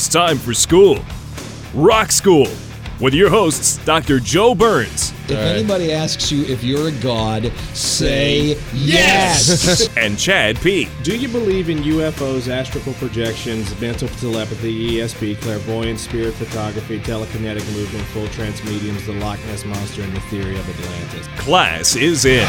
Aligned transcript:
It's 0.00 0.08
time 0.08 0.38
for 0.38 0.54
school. 0.54 0.98
Rock 1.74 2.10
School 2.10 2.48
with 3.02 3.12
your 3.12 3.28
hosts, 3.28 3.76
Dr. 3.84 4.18
Joe 4.18 4.54
Burns. 4.54 5.12
If 5.24 5.32
anybody 5.32 5.92
asks 5.92 6.32
you 6.32 6.42
if 6.46 6.64
you're 6.64 6.88
a 6.88 6.92
god, 7.02 7.52
say 7.74 8.58
yes. 8.72 9.94
and 9.98 10.18
Chad 10.18 10.58
P. 10.62 10.88
Do 11.02 11.14
you 11.14 11.28
believe 11.28 11.68
in 11.68 11.80
UFOs, 11.80 12.48
astral 12.48 12.94
projections, 12.94 13.78
mental 13.78 14.08
telepathy, 14.08 14.92
ESP, 14.92 15.38
clairvoyance, 15.42 16.00
spirit 16.00 16.32
photography, 16.32 16.98
telekinetic 17.00 17.70
movement, 17.74 18.06
full 18.06 18.28
trance 18.28 18.64
mediums, 18.64 19.04
the 19.04 19.12
Loch 19.12 19.38
Ness 19.48 19.66
Monster, 19.66 20.00
and 20.02 20.16
the 20.16 20.20
theory 20.20 20.58
of 20.58 20.66
Atlantis? 20.66 21.28
Class 21.36 21.94
is 21.94 22.24
in. 22.24 22.48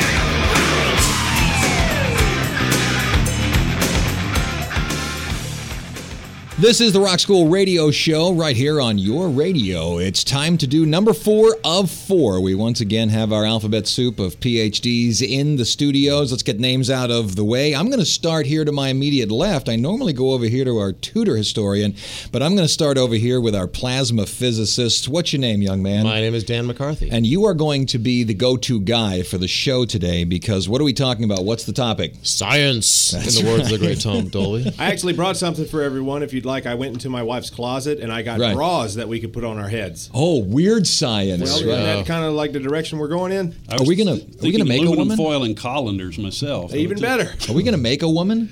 This 6.61 6.79
is 6.79 6.93
the 6.93 6.99
Rock 6.99 7.19
School 7.19 7.47
Radio 7.47 7.89
Show 7.89 8.33
right 8.33 8.55
here 8.55 8.79
on 8.79 8.99
your 8.99 9.29
radio. 9.29 9.97
It's 9.97 10.23
time 10.23 10.59
to 10.59 10.67
do 10.67 10.85
number 10.85 11.11
four 11.11 11.57
of 11.63 11.89
four. 11.89 12.39
We 12.39 12.53
once 12.53 12.81
again 12.81 13.09
have 13.09 13.33
our 13.33 13.43
alphabet 13.43 13.87
soup 13.87 14.19
of 14.19 14.39
PhDs 14.39 15.23
in 15.27 15.55
the 15.55 15.65
studios. 15.65 16.29
Let's 16.29 16.43
get 16.43 16.59
names 16.59 16.91
out 16.91 17.09
of 17.09 17.35
the 17.35 17.43
way. 17.43 17.73
I'm 17.73 17.87
going 17.87 17.97
to 17.97 18.05
start 18.05 18.45
here 18.45 18.63
to 18.63 18.71
my 18.71 18.89
immediate 18.89 19.31
left. 19.31 19.69
I 19.69 19.75
normally 19.75 20.13
go 20.13 20.33
over 20.33 20.45
here 20.45 20.63
to 20.65 20.77
our 20.77 20.91
Tudor 20.91 21.35
historian, 21.35 21.95
but 22.31 22.43
I'm 22.43 22.53
going 22.55 22.67
to 22.67 22.71
start 22.71 22.95
over 22.95 23.15
here 23.15 23.41
with 23.41 23.55
our 23.55 23.65
plasma 23.65 24.27
physicist. 24.27 25.09
What's 25.09 25.33
your 25.33 25.39
name, 25.39 25.63
young 25.63 25.81
man? 25.81 26.03
My 26.03 26.21
name 26.21 26.35
is 26.35 26.43
Dan 26.43 26.67
McCarthy. 26.67 27.09
And 27.09 27.25
you 27.25 27.43
are 27.45 27.55
going 27.55 27.87
to 27.87 27.97
be 27.97 28.23
the 28.23 28.35
go 28.35 28.55
to 28.57 28.79
guy 28.79 29.23
for 29.23 29.39
the 29.39 29.47
show 29.47 29.83
today 29.85 30.25
because 30.25 30.69
what 30.69 30.79
are 30.79 30.85
we 30.85 30.93
talking 30.93 31.23
about? 31.23 31.43
What's 31.43 31.63
the 31.63 31.73
topic? 31.73 32.13
Science, 32.21 33.09
That's 33.09 33.39
in 33.39 33.45
the 33.45 33.51
words 33.51 33.71
of 33.71 33.79
the 33.79 33.83
great 33.83 33.99
Tom 33.99 34.27
Dolby. 34.27 34.71
I 34.77 34.91
actually 34.91 35.13
brought 35.13 35.37
something 35.37 35.65
for 35.65 35.81
everyone. 35.81 36.21
If 36.21 36.33
you'd 36.33 36.45
like, 36.45 36.50
I 36.65 36.75
went 36.75 36.93
into 36.93 37.09
my 37.09 37.23
wife's 37.23 37.49
closet 37.49 37.99
and 37.99 38.11
I 38.11 38.21
got 38.21 38.39
Right. 38.39 38.53
bras 38.55 38.95
that 38.95 39.07
we 39.07 39.19
could 39.19 39.33
put 39.33 39.43
on 39.43 39.57
our 39.57 39.69
heads. 39.69 40.09
Oh, 40.13 40.39
weird 40.39 40.85
science. 40.87 41.41
Well, 41.41 41.55
isn't 41.57 41.67
that 41.69 42.05
kind 42.05 42.25
of 42.25 42.33
like 42.33 42.51
the 42.51 42.59
direction 42.59 42.99
we're 42.99 43.07
going 43.07 43.31
in? 43.31 43.55
Are 43.69 43.83
we 43.83 43.95
gonna- 43.95 44.15
are 44.15 44.19
we 44.41 44.51
gonna 44.51 44.65
make 44.65 44.79
a 44.79 44.83
aluminum 44.83 44.97
woman? 45.09 45.17
foil 45.17 45.43
and 45.43 45.55
colanders 45.57 46.17
myself. 46.17 46.73
Even 46.75 46.99
better. 46.99 47.33
Are 47.49 47.53
we 47.53 47.63
going 47.63 47.73
to 47.73 47.77
make 47.81 48.01
a 48.03 48.09
woman? 48.09 48.49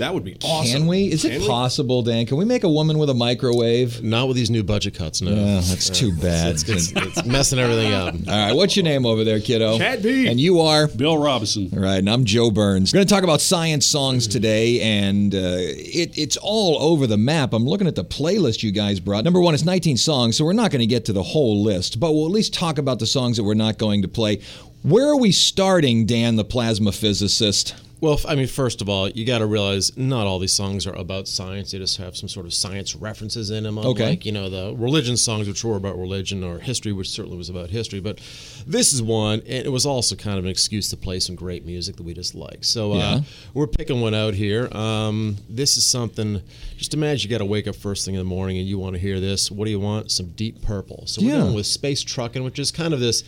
That 0.00 0.14
would 0.14 0.24
be 0.24 0.34
awesome. 0.42 0.80
Can 0.80 0.86
we? 0.86 1.12
Is 1.12 1.22
Can 1.22 1.32
it 1.32 1.40
we? 1.42 1.46
possible, 1.46 2.00
Dan? 2.00 2.24
Can 2.24 2.38
we 2.38 2.46
make 2.46 2.64
a 2.64 2.68
woman 2.70 2.96
with 2.96 3.10
a 3.10 3.14
microwave? 3.14 4.02
Not 4.02 4.28
with 4.28 4.36
these 4.36 4.50
new 4.50 4.62
budget 4.62 4.94
cuts, 4.94 5.20
no. 5.20 5.30
Yeah, 5.30 5.60
that's 5.60 5.90
too 5.90 6.10
bad. 6.20 6.52
It's, 6.54 6.66
it's, 6.66 6.92
it's 6.92 7.26
messing 7.26 7.58
everything 7.58 7.92
up. 7.92 8.14
All 8.28 8.46
right, 8.46 8.56
what's 8.56 8.74
your 8.76 8.84
name 8.84 9.04
over 9.04 9.24
there, 9.24 9.40
kiddo? 9.40 9.76
Chad 9.76 10.02
B. 10.02 10.26
And 10.26 10.40
you 10.40 10.60
are? 10.60 10.88
Bill 10.88 11.18
Robinson. 11.18 11.68
All 11.74 11.80
right, 11.80 11.98
and 11.98 12.08
I'm 12.08 12.24
Joe 12.24 12.50
Burns. 12.50 12.94
We're 12.94 12.98
going 12.98 13.08
to 13.08 13.14
talk 13.14 13.24
about 13.24 13.42
science 13.42 13.86
songs 13.86 14.26
today, 14.26 14.80
and 14.80 15.34
uh, 15.34 15.38
it, 15.38 16.16
it's 16.16 16.38
all 16.38 16.80
over 16.80 17.06
the 17.06 17.18
map. 17.18 17.52
I'm 17.52 17.66
looking 17.66 17.86
at 17.86 17.94
the 17.94 18.04
playlist 18.04 18.62
you 18.62 18.72
guys 18.72 19.00
brought. 19.00 19.24
Number 19.24 19.40
one, 19.40 19.52
it's 19.52 19.66
19 19.66 19.98
songs, 19.98 20.34
so 20.34 20.46
we're 20.46 20.54
not 20.54 20.70
going 20.70 20.80
to 20.80 20.86
get 20.86 21.04
to 21.04 21.12
the 21.12 21.22
whole 21.22 21.62
list, 21.62 22.00
but 22.00 22.12
we'll 22.14 22.24
at 22.24 22.32
least 22.32 22.54
talk 22.54 22.78
about 22.78 23.00
the 23.00 23.06
songs 23.06 23.36
that 23.36 23.44
we're 23.44 23.52
not 23.52 23.76
going 23.76 24.00
to 24.00 24.08
play. 24.08 24.40
Where 24.82 25.08
are 25.10 25.18
we 25.18 25.30
starting, 25.30 26.06
Dan, 26.06 26.36
the 26.36 26.44
plasma 26.44 26.90
physicist? 26.90 27.74
Well, 28.00 28.18
I 28.26 28.34
mean, 28.34 28.46
first 28.46 28.80
of 28.80 28.88
all, 28.88 29.10
you 29.10 29.26
got 29.26 29.38
to 29.38 29.46
realize 29.46 29.94
not 29.94 30.26
all 30.26 30.38
these 30.38 30.54
songs 30.54 30.86
are 30.86 30.94
about 30.94 31.28
science. 31.28 31.72
They 31.72 31.78
just 31.78 31.98
have 31.98 32.16
some 32.16 32.30
sort 32.30 32.46
of 32.46 32.54
science 32.54 32.96
references 32.96 33.50
in 33.50 33.64
them. 33.64 33.76
Okay. 33.76 34.08
Like, 34.10 34.24
you 34.24 34.32
know, 34.32 34.48
the 34.48 34.74
religion 34.74 35.18
songs, 35.18 35.46
which 35.46 35.62
were 35.62 35.76
about 35.76 35.98
religion, 35.98 36.42
or 36.42 36.58
history, 36.60 36.92
which 36.92 37.10
certainly 37.10 37.36
was 37.36 37.50
about 37.50 37.68
history. 37.68 38.00
But 38.00 38.18
this 38.66 38.94
is 38.94 39.02
one, 39.02 39.40
and 39.40 39.66
it 39.66 39.70
was 39.70 39.84
also 39.84 40.16
kind 40.16 40.38
of 40.38 40.44
an 40.44 40.50
excuse 40.50 40.88
to 40.90 40.96
play 40.96 41.20
some 41.20 41.34
great 41.34 41.66
music 41.66 41.96
that 41.96 42.02
we 42.04 42.14
just 42.14 42.34
like. 42.34 42.64
So 42.64 42.92
uh, 42.92 42.96
Yeah. 42.96 43.20
we're 43.52 43.66
picking 43.66 44.00
one 44.00 44.14
out 44.14 44.32
here. 44.32 44.74
Um, 44.74 45.36
this 45.50 45.76
is 45.76 45.84
something, 45.84 46.40
just 46.78 46.94
imagine 46.94 47.28
you 47.30 47.34
got 47.36 47.42
to 47.44 47.50
wake 47.50 47.68
up 47.68 47.76
first 47.76 48.06
thing 48.06 48.14
in 48.14 48.18
the 48.20 48.24
morning 48.24 48.56
and 48.56 48.66
you 48.66 48.78
want 48.78 48.94
to 48.94 48.98
hear 49.00 49.20
this. 49.20 49.50
What 49.50 49.66
do 49.66 49.70
you 49.70 49.80
want? 49.80 50.10
Some 50.10 50.28
Deep 50.30 50.62
Purple. 50.62 51.02
So 51.06 51.20
we're 51.20 51.32
Yeah. 51.36 51.42
going 51.42 51.54
with 51.54 51.66
Space 51.66 52.02
Truckin', 52.02 52.44
which 52.44 52.58
is 52.58 52.70
kind 52.70 52.94
of 52.94 53.00
this 53.00 53.24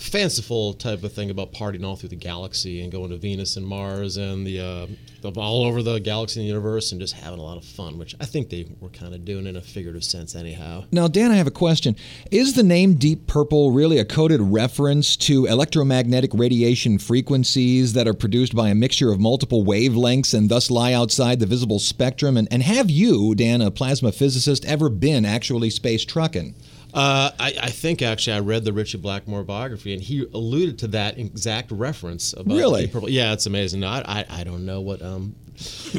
fanciful 0.00 0.72
type 0.72 1.04
of 1.04 1.12
thing 1.12 1.28
about 1.30 1.52
partying 1.52 1.84
all 1.84 1.94
through 1.94 2.08
the 2.08 2.16
galaxy 2.16 2.80
and 2.80 2.90
going 2.90 3.10
to 3.10 3.18
Venus 3.18 3.56
and 3.56 3.66
Mars 3.66 4.16
and 4.16 4.46
the, 4.46 4.58
uh, 4.58 4.86
the 5.20 5.30
all 5.38 5.64
over 5.64 5.82
the 5.82 5.98
galaxy 6.00 6.40
and 6.40 6.44
the 6.44 6.48
universe 6.48 6.90
and 6.90 7.00
just 7.00 7.14
having 7.14 7.38
a 7.38 7.42
lot 7.42 7.58
of 7.58 7.64
fun, 7.64 7.98
which 7.98 8.14
I 8.18 8.24
think 8.24 8.48
they 8.48 8.66
were 8.80 8.88
kind 8.88 9.14
of 9.14 9.26
doing 9.26 9.46
in 9.46 9.56
a 9.56 9.60
figurative 9.60 10.02
sense 10.02 10.34
anyhow. 10.34 10.84
Now, 10.90 11.06
Dan, 11.06 11.30
I 11.30 11.34
have 11.34 11.46
a 11.46 11.52
question. 11.52 11.96
Is 12.30 12.54
the 12.54 12.62
name 12.62 12.94
Deep 12.94 13.26
Purple 13.26 13.72
really 13.72 13.98
a 13.98 14.04
coded 14.04 14.40
reference 14.40 15.16
to 15.18 15.44
electromagnetic 15.44 16.30
radiation 16.32 16.98
frequencies 16.98 17.92
that 17.92 18.08
are 18.08 18.14
produced 18.14 18.56
by 18.56 18.70
a 18.70 18.74
mixture 18.74 19.12
of 19.12 19.20
multiple 19.20 19.64
wavelengths 19.64 20.32
and 20.32 20.48
thus 20.48 20.70
lie 20.70 20.94
outside 20.94 21.40
the 21.40 21.46
visible 21.46 21.78
spectrum? 21.78 22.38
And, 22.38 22.48
and 22.50 22.62
have 22.62 22.88
you, 22.88 23.34
Dan, 23.34 23.60
a 23.60 23.70
plasma 23.70 24.12
physicist, 24.12 24.64
ever 24.64 24.88
been 24.88 25.26
actually 25.26 25.68
space 25.68 26.06
trucking? 26.06 26.54
Uh, 26.92 27.30
I, 27.38 27.54
I 27.62 27.70
think 27.70 28.02
actually 28.02 28.34
I 28.34 28.40
read 28.40 28.64
the 28.64 28.72
Ritchie 28.72 28.98
Blackmore 28.98 29.44
biography 29.44 29.92
and 29.92 30.02
he 30.02 30.26
alluded 30.34 30.78
to 30.80 30.88
that 30.88 31.18
exact 31.18 31.70
reference 31.70 32.32
about 32.32 32.56
Really? 32.56 32.82
Deep 32.82 32.92
Purple. 32.92 33.08
Yeah, 33.10 33.32
it's 33.32 33.46
amazing. 33.46 33.80
No, 33.80 33.88
I, 33.88 34.02
I 34.06 34.24
I 34.40 34.44
don't 34.44 34.64
know 34.66 34.80
what 34.80 35.02
um 35.02 35.34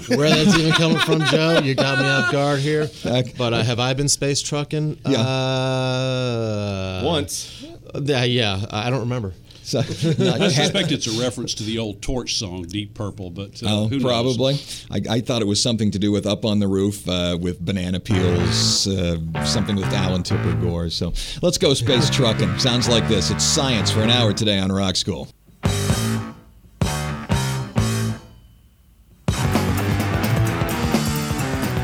where 0.08 0.30
that's 0.30 0.58
even 0.58 0.72
coming 0.74 0.98
from, 1.00 1.22
Joe. 1.26 1.60
You 1.64 1.76
got 1.76 2.00
me 2.00 2.06
off 2.06 2.32
guard 2.32 2.60
here. 2.60 2.90
But 3.38 3.54
uh, 3.54 3.62
have 3.64 3.80
I 3.80 3.94
been 3.94 4.08
space 4.10 4.42
trucking? 4.42 5.00
Yeah. 5.08 5.20
Uh, 5.22 7.02
Once. 7.06 7.64
Uh, 7.94 8.00
yeah, 8.02 8.66
I 8.72 8.90
don't 8.90 9.02
remember. 9.02 9.34
So, 9.72 9.80
I 9.80 10.50
suspect 10.50 10.92
it's 10.92 11.08
a 11.08 11.22
reference 11.22 11.54
to 11.56 11.64
the 11.64 11.80
old 11.80 12.02
Torch 12.02 12.36
song, 12.36 12.64
Deep 12.64 12.94
Purple, 12.94 13.30
but 13.30 13.64
uh, 13.64 13.68
Oh, 13.70 13.88
who 13.88 14.00
knows? 14.00 14.04
probably. 14.04 14.54
I, 14.92 15.16
I 15.18 15.22
thought 15.22 15.42
it 15.42 15.48
was 15.48 15.64
something 15.64 15.92
to 15.92 16.00
do 16.00 16.12
with 16.12 16.26
Up 16.26 16.44
on 16.44 16.60
the 16.60 16.68
Roof 16.68 17.08
uh, 17.08 17.38
with 17.40 17.64
banana 17.64 18.00
peels, 18.02 18.86
uh, 18.88 19.18
something 19.46 19.76
with 19.78 19.86
Al 19.86 20.16
and 20.16 20.26
Tipper 20.26 20.54
Gore. 20.56 20.90
So 20.90 21.14
let's 21.42 21.58
go 21.58 21.74
space 21.74 22.10
trucking. 22.10 22.60
Sounds 22.60 22.90
like 22.90 23.08
this. 23.08 23.32
It's 23.32 23.44
science 23.46 23.90
for 23.90 24.02
an 24.02 24.10
hour 24.10 24.34
today 24.34 24.60
on 24.60 24.72
Rock 24.72 24.96
School. 24.98 25.30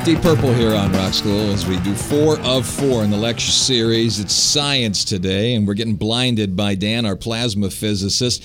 Deep 0.07 0.21
Purple 0.21 0.53
here 0.53 0.73
on 0.73 0.89
Rock 0.93 1.11
School 1.11 1.51
as 1.51 1.67
we 1.67 1.77
do 1.81 1.93
four 1.93 2.39
of 2.39 2.65
four 2.65 3.03
in 3.03 3.09
the 3.09 3.17
lecture 3.17 3.51
series. 3.51 4.21
It's 4.21 4.33
science 4.33 5.03
today, 5.03 5.53
and 5.53 5.67
we're 5.67 5.73
getting 5.73 5.97
blinded 5.97 6.55
by 6.55 6.75
Dan, 6.75 7.05
our 7.05 7.17
plasma 7.17 7.69
physicist. 7.69 8.41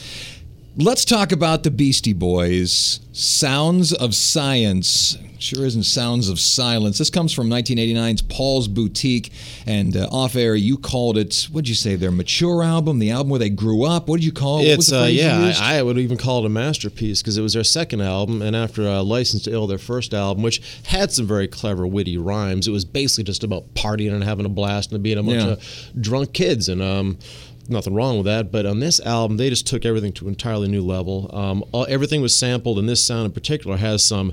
Let's 0.74 1.04
talk 1.04 1.32
about 1.32 1.64
the 1.64 1.70
Beastie 1.70 2.14
Boys. 2.14 3.00
Sounds 3.12 3.92
of 3.92 4.14
Science. 4.14 5.18
Sure 5.38 5.66
isn't 5.66 5.82
Sounds 5.82 6.30
of 6.30 6.40
Silence. 6.40 6.96
This 6.96 7.10
comes 7.10 7.30
from 7.30 7.50
1989's 7.50 8.22
Paul's 8.22 8.68
Boutique. 8.68 9.32
And 9.66 9.94
uh, 9.94 10.08
off 10.10 10.34
air, 10.34 10.54
you 10.54 10.78
called 10.78 11.18
it, 11.18 11.46
what'd 11.52 11.68
you 11.68 11.74
say, 11.74 11.94
their 11.96 12.10
mature 12.10 12.62
album, 12.62 13.00
the 13.00 13.10
album 13.10 13.28
where 13.28 13.38
they 13.38 13.50
grew 13.50 13.84
up? 13.84 14.08
What 14.08 14.16
did 14.20 14.24
you 14.24 14.32
call 14.32 14.60
it? 14.60 14.68
What 14.70 14.76
was 14.78 14.88
It's 14.88 14.90
the 14.90 15.02
uh, 15.02 15.06
yeah? 15.08 15.52
I, 15.60 15.76
I 15.78 15.82
would 15.82 15.98
even 15.98 16.16
call 16.16 16.42
it 16.42 16.46
a 16.46 16.48
masterpiece 16.48 17.20
because 17.20 17.36
it 17.36 17.42
was 17.42 17.52
their 17.52 17.64
second 17.64 18.00
album, 18.00 18.40
and 18.40 18.56
after 18.56 18.88
uh, 18.88 19.02
License 19.02 19.42
to 19.42 19.52
Ill, 19.52 19.66
their 19.66 19.76
first 19.76 20.14
album, 20.14 20.42
which 20.42 20.62
had 20.86 21.12
some 21.12 21.26
very 21.26 21.48
clever, 21.48 21.86
witty 21.86 22.16
rhymes, 22.16 22.66
it 22.66 22.70
was 22.70 22.86
basically 22.86 23.24
just 23.24 23.44
about 23.44 23.74
partying 23.74 24.14
and 24.14 24.24
having 24.24 24.46
a 24.46 24.50
blast 24.50 24.90
and 24.92 25.02
being 25.02 25.18
a 25.18 25.22
bunch 25.22 25.42
Yeah. 25.42 25.48
of 25.50 26.00
drunk 26.00 26.32
kids, 26.32 26.70
and 26.70 26.80
um, 26.80 27.18
nothing 27.68 27.94
wrong 27.94 28.16
with 28.16 28.26
that. 28.26 28.50
But 28.50 28.66
on 28.66 28.80
this 28.80 29.00
album, 29.00 29.36
they 29.36 29.50
just 29.50 29.66
took 29.66 29.84
everything 29.84 30.12
to 30.14 30.24
an 30.26 30.30
entirely 30.30 30.68
new 30.68 30.82
level. 30.82 31.30
Um, 31.34 31.64
all, 31.72 31.86
everything 31.88 32.22
was 32.22 32.36
sampled, 32.36 32.78
and 32.78 32.88
this 32.88 33.04
sound 33.04 33.26
in 33.26 33.32
particular 33.32 33.76
has 33.76 34.02
some 34.02 34.32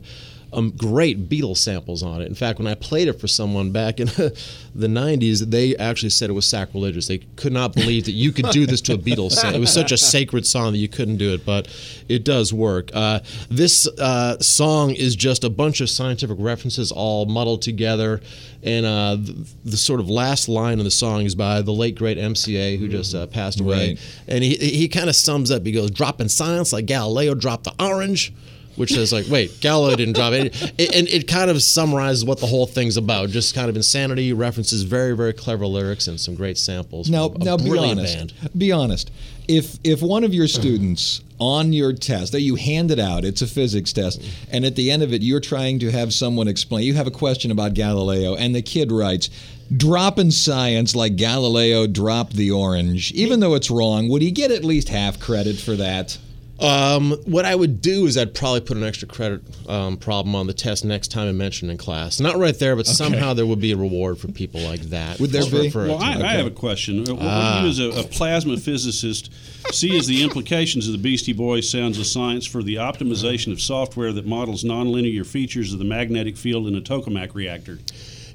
um, 0.52 0.72
great 0.72 1.30
Beatles 1.30 1.58
samples 1.58 2.04
on 2.04 2.22
it. 2.22 2.28
In 2.28 2.36
fact, 2.36 2.60
when 2.60 2.68
I 2.68 2.76
played 2.76 3.08
it 3.08 3.14
for 3.14 3.28
someone 3.28 3.72
back 3.72 4.00
in 4.00 4.08
the 4.76 4.88
90s, 4.88 5.50
they 5.50 5.76
actually 5.78 6.10
said 6.10 6.30
it 6.30 6.34
was 6.34 6.48
sacrilegious. 6.48 7.08
They 7.08 7.20
could 7.20 7.54
not 7.54 7.74
believe 7.74 8.06
that 8.06 8.14
you 8.14 8.32
could 8.32 8.50
do 8.50 8.66
this 8.66 8.82
to 8.82 8.94
a 8.94 8.98
Beatles 8.98 9.32
song. 9.34 9.54
It 9.54 9.60
was 9.60 9.74
such 9.74 9.92
a 9.92 9.98
sacred 9.98 10.46
song 10.46 10.72
that 10.74 10.80
you 10.80 10.88
couldn't 10.88 11.18
do 11.18 11.34
it, 11.34 11.46
but 11.46 11.68
it 12.08 12.24
does 12.24 12.54
work. 12.54 12.90
Uh, 12.94 13.20
this 13.50 13.88
uh, 13.88 14.40
song 14.40 14.92
is 14.92 15.16
just 15.16 15.44
a 15.44 15.50
bunch 15.50 15.82
of 15.82 15.90
scientific 15.90 16.38
references 16.40 16.92
all 16.92 17.26
muddled 17.26 17.62
together. 17.62 18.22
And 18.62 18.86
uh, 18.86 19.16
the, 19.16 19.48
the, 19.64 19.78
sort 19.78 20.02
of 20.02 20.10
last 20.10 20.50
line 20.50 20.80
of 20.80 20.86
the 20.86 20.92
song 20.92 21.24
is 21.24 21.34
by 21.34 21.62
the 21.62 21.72
late 21.72 21.96
great 21.96 22.18
MCA 22.18 22.78
who 22.78 22.90
just 22.90 23.16
uh, 23.16 23.26
passed 23.28 23.62
away. 23.62 23.90
Right. 23.90 24.24
And 24.28 24.44
he, 24.44 24.56
he 24.56 24.90
kind 24.90 25.08
of 25.08 25.16
sums 25.16 25.50
up. 25.50 25.66
He 25.66 25.72
goes, 25.72 25.92
dropping 25.92 26.28
science 26.28 26.74
like 26.74 26.86
Galileo 26.86 27.36
dropped 27.36 27.64
the 27.64 27.74
orange 27.80 28.34
which 28.80 28.94
says 28.94 29.12
like, 29.12 29.26
wait, 29.30 29.60
Galileo 29.60 29.98
didn't 29.98 30.16
drop 30.16 30.32
it. 30.32 30.56
it, 30.80 30.96
and 30.96 31.08
it 31.10 31.28
kind 31.28 31.52
of 31.52 31.62
summarizes 31.62 32.24
what 32.24 32.40
the 32.40 32.48
whole 32.48 32.66
thing's 32.66 32.96
about. 32.96 33.28
Just 33.30 33.54
kind 33.54 33.70
of 33.70 33.76
insanity, 33.76 34.32
references 34.32 34.84
very, 34.84 35.16
very 35.16 35.34
clever 35.34 35.68
lyrics 35.68 36.08
and 36.08 36.18
some 36.18 36.34
great 36.34 36.58
samples. 36.58 37.10
Now, 37.10 37.34
now 37.38 37.58
be 37.58 37.78
honest. 37.78 38.18
band. 38.18 38.34
Be 38.58 38.72
honest. 38.72 39.12
If 39.50 39.80
if 39.84 40.02
one 40.02 40.24
of 40.24 40.34
your 40.34 40.48
students 40.48 41.22
on 41.40 41.74
your 41.74 41.92
test 41.92 42.32
that 42.32 42.42
you 42.42 42.56
hand 42.56 42.92
it 42.92 43.00
out, 43.00 43.26
it's 43.26 43.42
a 43.42 43.48
physics 43.48 43.92
test, 43.92 44.22
and 44.52 44.64
at 44.64 44.76
the 44.76 44.92
end 44.92 45.04
of 45.04 45.12
it 45.12 45.22
you're 45.24 45.40
trying 45.40 45.80
to 45.80 45.92
have 45.92 46.14
someone 46.14 46.48
explain. 46.48 46.86
You 46.86 46.94
have 46.94 47.08
a 47.08 47.12
question 47.12 47.52
about 47.52 47.74
Galileo, 47.74 48.36
and 48.36 48.56
the 48.56 48.62
kid 48.62 48.92
writes. 48.92 49.30
dropping 49.76 50.32
science 50.32 50.96
like 50.96 51.16
Galileo 51.16 51.86
dropped 51.88 52.34
the 52.34 52.52
orange. 52.52 53.12
Even 53.12 53.40
though 53.40 53.56
it's 53.56 53.70
wrong, 53.70 54.08
would 54.10 54.22
he 54.22 54.32
get 54.32 54.52
at 54.52 54.64
least 54.64 54.90
half 54.90 55.20
credit 55.20 55.58
for 55.60 55.76
that? 55.76 56.18
Um, 56.62 57.12
what 57.26 57.46
I 57.46 57.56
would 57.56 57.82
do 57.82 58.06
is 58.06 58.18
I'd 58.18 58.34
probably 58.34 58.60
put 58.62 58.76
an 58.76 58.84
extra 58.84 59.08
credit 59.08 59.42
um, 59.70 59.96
problem 59.98 60.36
on 60.36 60.46
the 60.48 60.54
test 60.54 60.84
next 60.84 61.10
time 61.10 61.28
I 61.30 61.32
mention 61.32 61.70
in 61.70 61.78
class. 61.78 62.20
Not 62.20 62.38
right 62.38 62.58
there, 62.58 62.76
but 62.76 62.86
somehow 62.86 63.34
there 63.34 63.46
would 63.46 63.62
be 63.62 63.72
a 63.72 63.78
reward 63.78 64.18
for 64.18 64.28
people 64.28 64.60
like 64.62 64.82
that. 64.90 65.20
Would 65.20 65.30
there 65.32 65.44
For- 65.44 65.62
be? 65.62 65.70
for 65.70 65.86
a 65.86 65.90
Well, 65.90 66.00
I, 66.04 66.14
time. 66.16 66.22
I 66.24 66.34
have 66.34 66.48
a 66.48 66.52
question. 66.52 67.08
Uh, 67.10 67.14
What 67.16 67.24
Ah. 67.24 67.64
you, 67.64 67.70
as 67.70 67.80
a, 67.80 67.90
a 67.92 68.04
plasma 68.04 68.58
physicist, 68.58 69.32
see 69.72 69.98
as 69.98 70.08
the 70.08 70.22
implications 70.22 70.86
of 70.88 70.92
the 70.92 70.98
Beastie 70.98 71.34
Boys 71.34 71.70
sounds 71.70 71.98
of 71.98 72.06
science 72.06 72.46
for 72.46 72.62
the 72.62 72.76
optimization 72.76 73.52
of 73.54 73.62
software 73.62 74.12
that 74.12 74.26
models 74.26 74.64
nonlinear 74.66 75.26
features 75.26 75.72
of 75.72 75.80
the 75.80 75.86
magnetic 75.86 76.36
field 76.36 76.68
in 76.68 76.76
a 76.76 76.82
tokamak 76.82 77.34
reactor? 77.34 77.80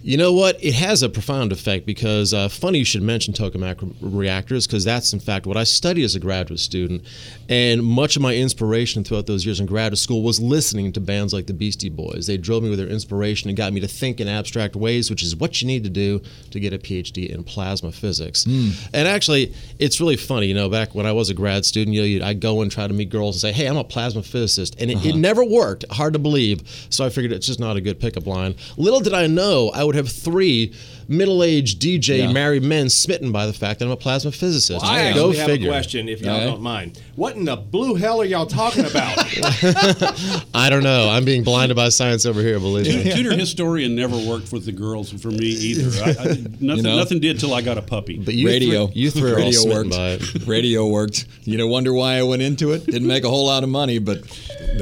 You 0.06 0.18
know 0.18 0.34
what? 0.34 0.62
It 0.62 0.74
has 0.74 1.02
a 1.02 1.08
profound 1.08 1.50
effect 1.50 1.86
because 1.86 2.34
uh, 2.34 2.50
funny 2.50 2.80
you 2.80 2.84
should 2.84 3.00
mention 3.00 3.32
tokamak 3.32 3.80
re- 3.80 3.90
reactors 4.02 4.66
because 4.66 4.84
that's 4.84 5.14
in 5.14 5.18
fact 5.18 5.46
what 5.46 5.56
I 5.56 5.64
studied 5.64 6.04
as 6.04 6.14
a 6.14 6.20
graduate 6.20 6.60
student, 6.60 7.04
and 7.48 7.82
much 7.82 8.14
of 8.14 8.20
my 8.20 8.36
inspiration 8.36 9.02
throughout 9.02 9.26
those 9.26 9.46
years 9.46 9.60
in 9.60 9.64
graduate 9.64 9.96
school 9.98 10.22
was 10.22 10.38
listening 10.38 10.92
to 10.92 11.00
bands 11.00 11.32
like 11.32 11.46
the 11.46 11.54
Beastie 11.54 11.88
Boys. 11.88 12.26
They 12.26 12.36
drove 12.36 12.62
me 12.62 12.68
with 12.68 12.78
their 12.78 12.88
inspiration 12.88 13.48
and 13.48 13.56
got 13.56 13.72
me 13.72 13.80
to 13.80 13.88
think 13.88 14.20
in 14.20 14.28
abstract 14.28 14.76
ways, 14.76 15.08
which 15.08 15.22
is 15.22 15.34
what 15.36 15.62
you 15.62 15.66
need 15.66 15.84
to 15.84 15.90
do 15.90 16.20
to 16.50 16.60
get 16.60 16.74
a 16.74 16.78
PhD 16.78 17.30
in 17.30 17.42
plasma 17.42 17.90
physics. 17.90 18.44
And 18.44 19.08
actually, 19.08 19.54
it's 19.78 20.00
really 20.00 20.16
funny. 20.16 20.48
You 20.48 20.54
know, 20.54 20.68
back 20.68 20.94
when 20.94 21.06
I 21.06 21.12
was 21.12 21.30
a 21.30 21.34
grad 21.34 21.64
student, 21.64 21.96
you 21.96 22.18
know, 22.18 22.26
I'd 22.26 22.40
go 22.40 22.60
and 22.60 22.70
try 22.70 22.86
to 22.86 22.92
meet 22.92 23.08
girls 23.08 23.36
and 23.36 23.40
say, 23.40 23.52
"Hey, 23.52 23.66
I'm 23.66 23.78
a 23.78 23.84
plasma 23.84 24.22
physicist," 24.22 24.76
and 24.78 24.90
it, 24.90 25.02
it 25.02 25.16
never 25.16 25.42
worked. 25.42 25.86
Hard 25.90 26.12
to 26.12 26.18
believe. 26.18 26.60
So 26.90 27.06
I 27.06 27.08
figured 27.08 27.32
it's 27.32 27.46
just 27.46 27.58
not 27.58 27.78
a 27.78 27.80
good 27.80 27.98
pickup 27.98 28.26
line. 28.26 28.54
Little 28.76 29.00
did 29.00 29.14
I 29.14 29.28
know 29.28 29.70
I 29.70 29.82
would 29.82 29.93
have 29.94 30.08
three 30.08 30.74
middle-aged 31.08 31.80
DJ 31.80 32.18
Yeah. 32.20 32.32
married 32.32 32.62
men 32.62 32.88
smitten 32.88 33.32
by 33.32 33.46
the 33.46 33.52
fact 33.52 33.78
that 33.78 33.86
I'm 33.86 33.90
a 33.92 33.96
plasma 33.96 34.32
physicist. 34.32 34.84
I 34.84 35.12
Go 35.12 35.28
actually 35.30 35.36
have 35.38 35.46
figure. 35.46 35.68
a 35.68 35.72
question, 35.72 36.08
if 36.08 36.20
y'all 36.20 36.38
Yeah. 36.38 36.44
don't 36.46 36.62
mind. 36.62 36.98
What 37.16 37.36
in 37.36 37.44
the 37.44 37.56
blue 37.56 37.94
hell 37.94 38.20
are 38.20 38.24
y'all 38.24 38.46
talking 38.46 38.84
about? 38.84 39.16
I 40.54 40.68
don't 40.70 40.82
know. 40.82 41.08
I'm 41.10 41.24
being 41.24 41.42
blinded 41.44 41.76
by 41.76 41.88
science 41.90 42.26
over 42.26 42.40
here. 42.40 42.58
Believe 42.58 42.86
me. 42.86 43.12
Tudor 43.12 43.34
historian 43.36 43.94
never 43.94 44.16
worked 44.16 44.52
with 44.52 44.64
the 44.64 44.72
girls 44.72 45.10
for 45.10 45.28
me 45.30 45.46
either. 45.46 46.02
I, 46.04 46.10
I, 46.10 46.14
nothing, 46.60 46.82
know? 46.82 46.96
nothing 46.96 47.20
did 47.20 47.38
till 47.40 47.54
I 47.54 47.60
got 47.62 47.78
a 47.78 47.82
puppy. 47.82 48.18
But 48.18 48.34
you 48.34 48.46
radio. 48.48 48.86
three, 48.88 49.00
you 49.02 49.10
three 49.10 49.30
are 49.30 49.34
all 49.34 49.40
radio 49.40 49.66
worked. 49.74 49.90
by 49.90 50.08
it. 50.10 50.46
Radio 50.54 50.86
worked. 50.88 51.26
You 51.44 51.58
know, 51.58 51.66
wonder 51.66 51.92
why 51.92 52.16
I 52.18 52.22
went 52.22 52.42
into 52.42 52.72
it. 52.72 52.84
Didn't 52.86 53.06
make 53.08 53.24
a 53.24 53.28
whole 53.28 53.46
lot 53.46 53.62
of 53.62 53.68
money, 53.68 53.98
but 53.98 54.20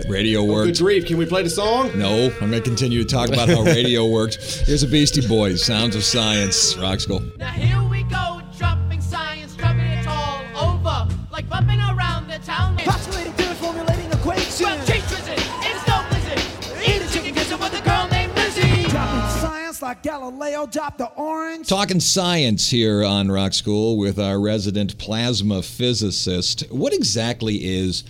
radio 0.09 0.41
oh, 0.41 0.47
Good 0.47 0.53
worked. 0.53 0.79
grief, 0.81 1.07
can 1.07 1.17
we 1.19 1.27
play 1.27 1.43
the 1.43 1.51
song? 1.51 1.91
No, 1.99 2.27
I'm 2.41 2.51
going 2.51 2.53
to 2.53 2.61
continue 2.61 3.03
to 3.03 3.09
talk 3.09 3.29
about 3.29 3.49
how 3.49 3.63
radio 3.63 4.07
worked. 4.07 4.37
Here's 4.67 4.83
a 4.83 4.89
Beastie 4.89 5.27
Boys, 5.27 5.65
Sounds 5.65 5.95
of 5.97 6.03
Science, 6.13 6.77
Rock 6.77 7.01
School. 7.01 7.23
Now 7.39 7.53
here 7.53 7.83
we 7.89 8.03
go, 8.03 8.43
dropping 8.59 9.01
science, 9.01 9.57
dropping 9.57 9.87
it 9.87 10.07
all 10.07 10.43
over, 10.55 11.09
like 11.33 11.49
bumping 11.49 11.81
around 11.81 12.29
the 12.29 12.39
town. 12.41 12.77
Postulating 12.77 13.33
theories, 13.33 13.57
formulating 13.57 14.13
equations. 14.13 14.61
Well, 14.61 14.77
cheese 14.85 15.03
visit, 15.05 15.41
it's 15.63 15.89
no 15.89 16.05
blizzard. 16.11 16.87
Eat 16.87 17.01
a 17.01 17.11
chicken 17.11 17.33
gizzard 17.33 17.61
with 17.61 17.81
a 17.81 17.83
girl 17.83 18.09
named 18.11 18.35
Lizzie. 18.35 18.91
Dropping 18.91 19.41
science 19.41 19.81
like 19.81 20.03
Galileo 20.03 20.67
dropped 20.67 20.99
the 20.99 21.09
orange. 21.13 21.67
Talking 21.67 21.99
science 21.99 22.69
here 22.69 23.03
on 23.03 23.31
Rock 23.31 23.55
School 23.55 23.97
with 23.97 24.19
our 24.19 24.39
resident 24.39 24.99
plasma 24.99 25.63
physicist. 25.63 26.71
What 26.71 26.93
exactly 26.93 27.65
is 27.65 28.05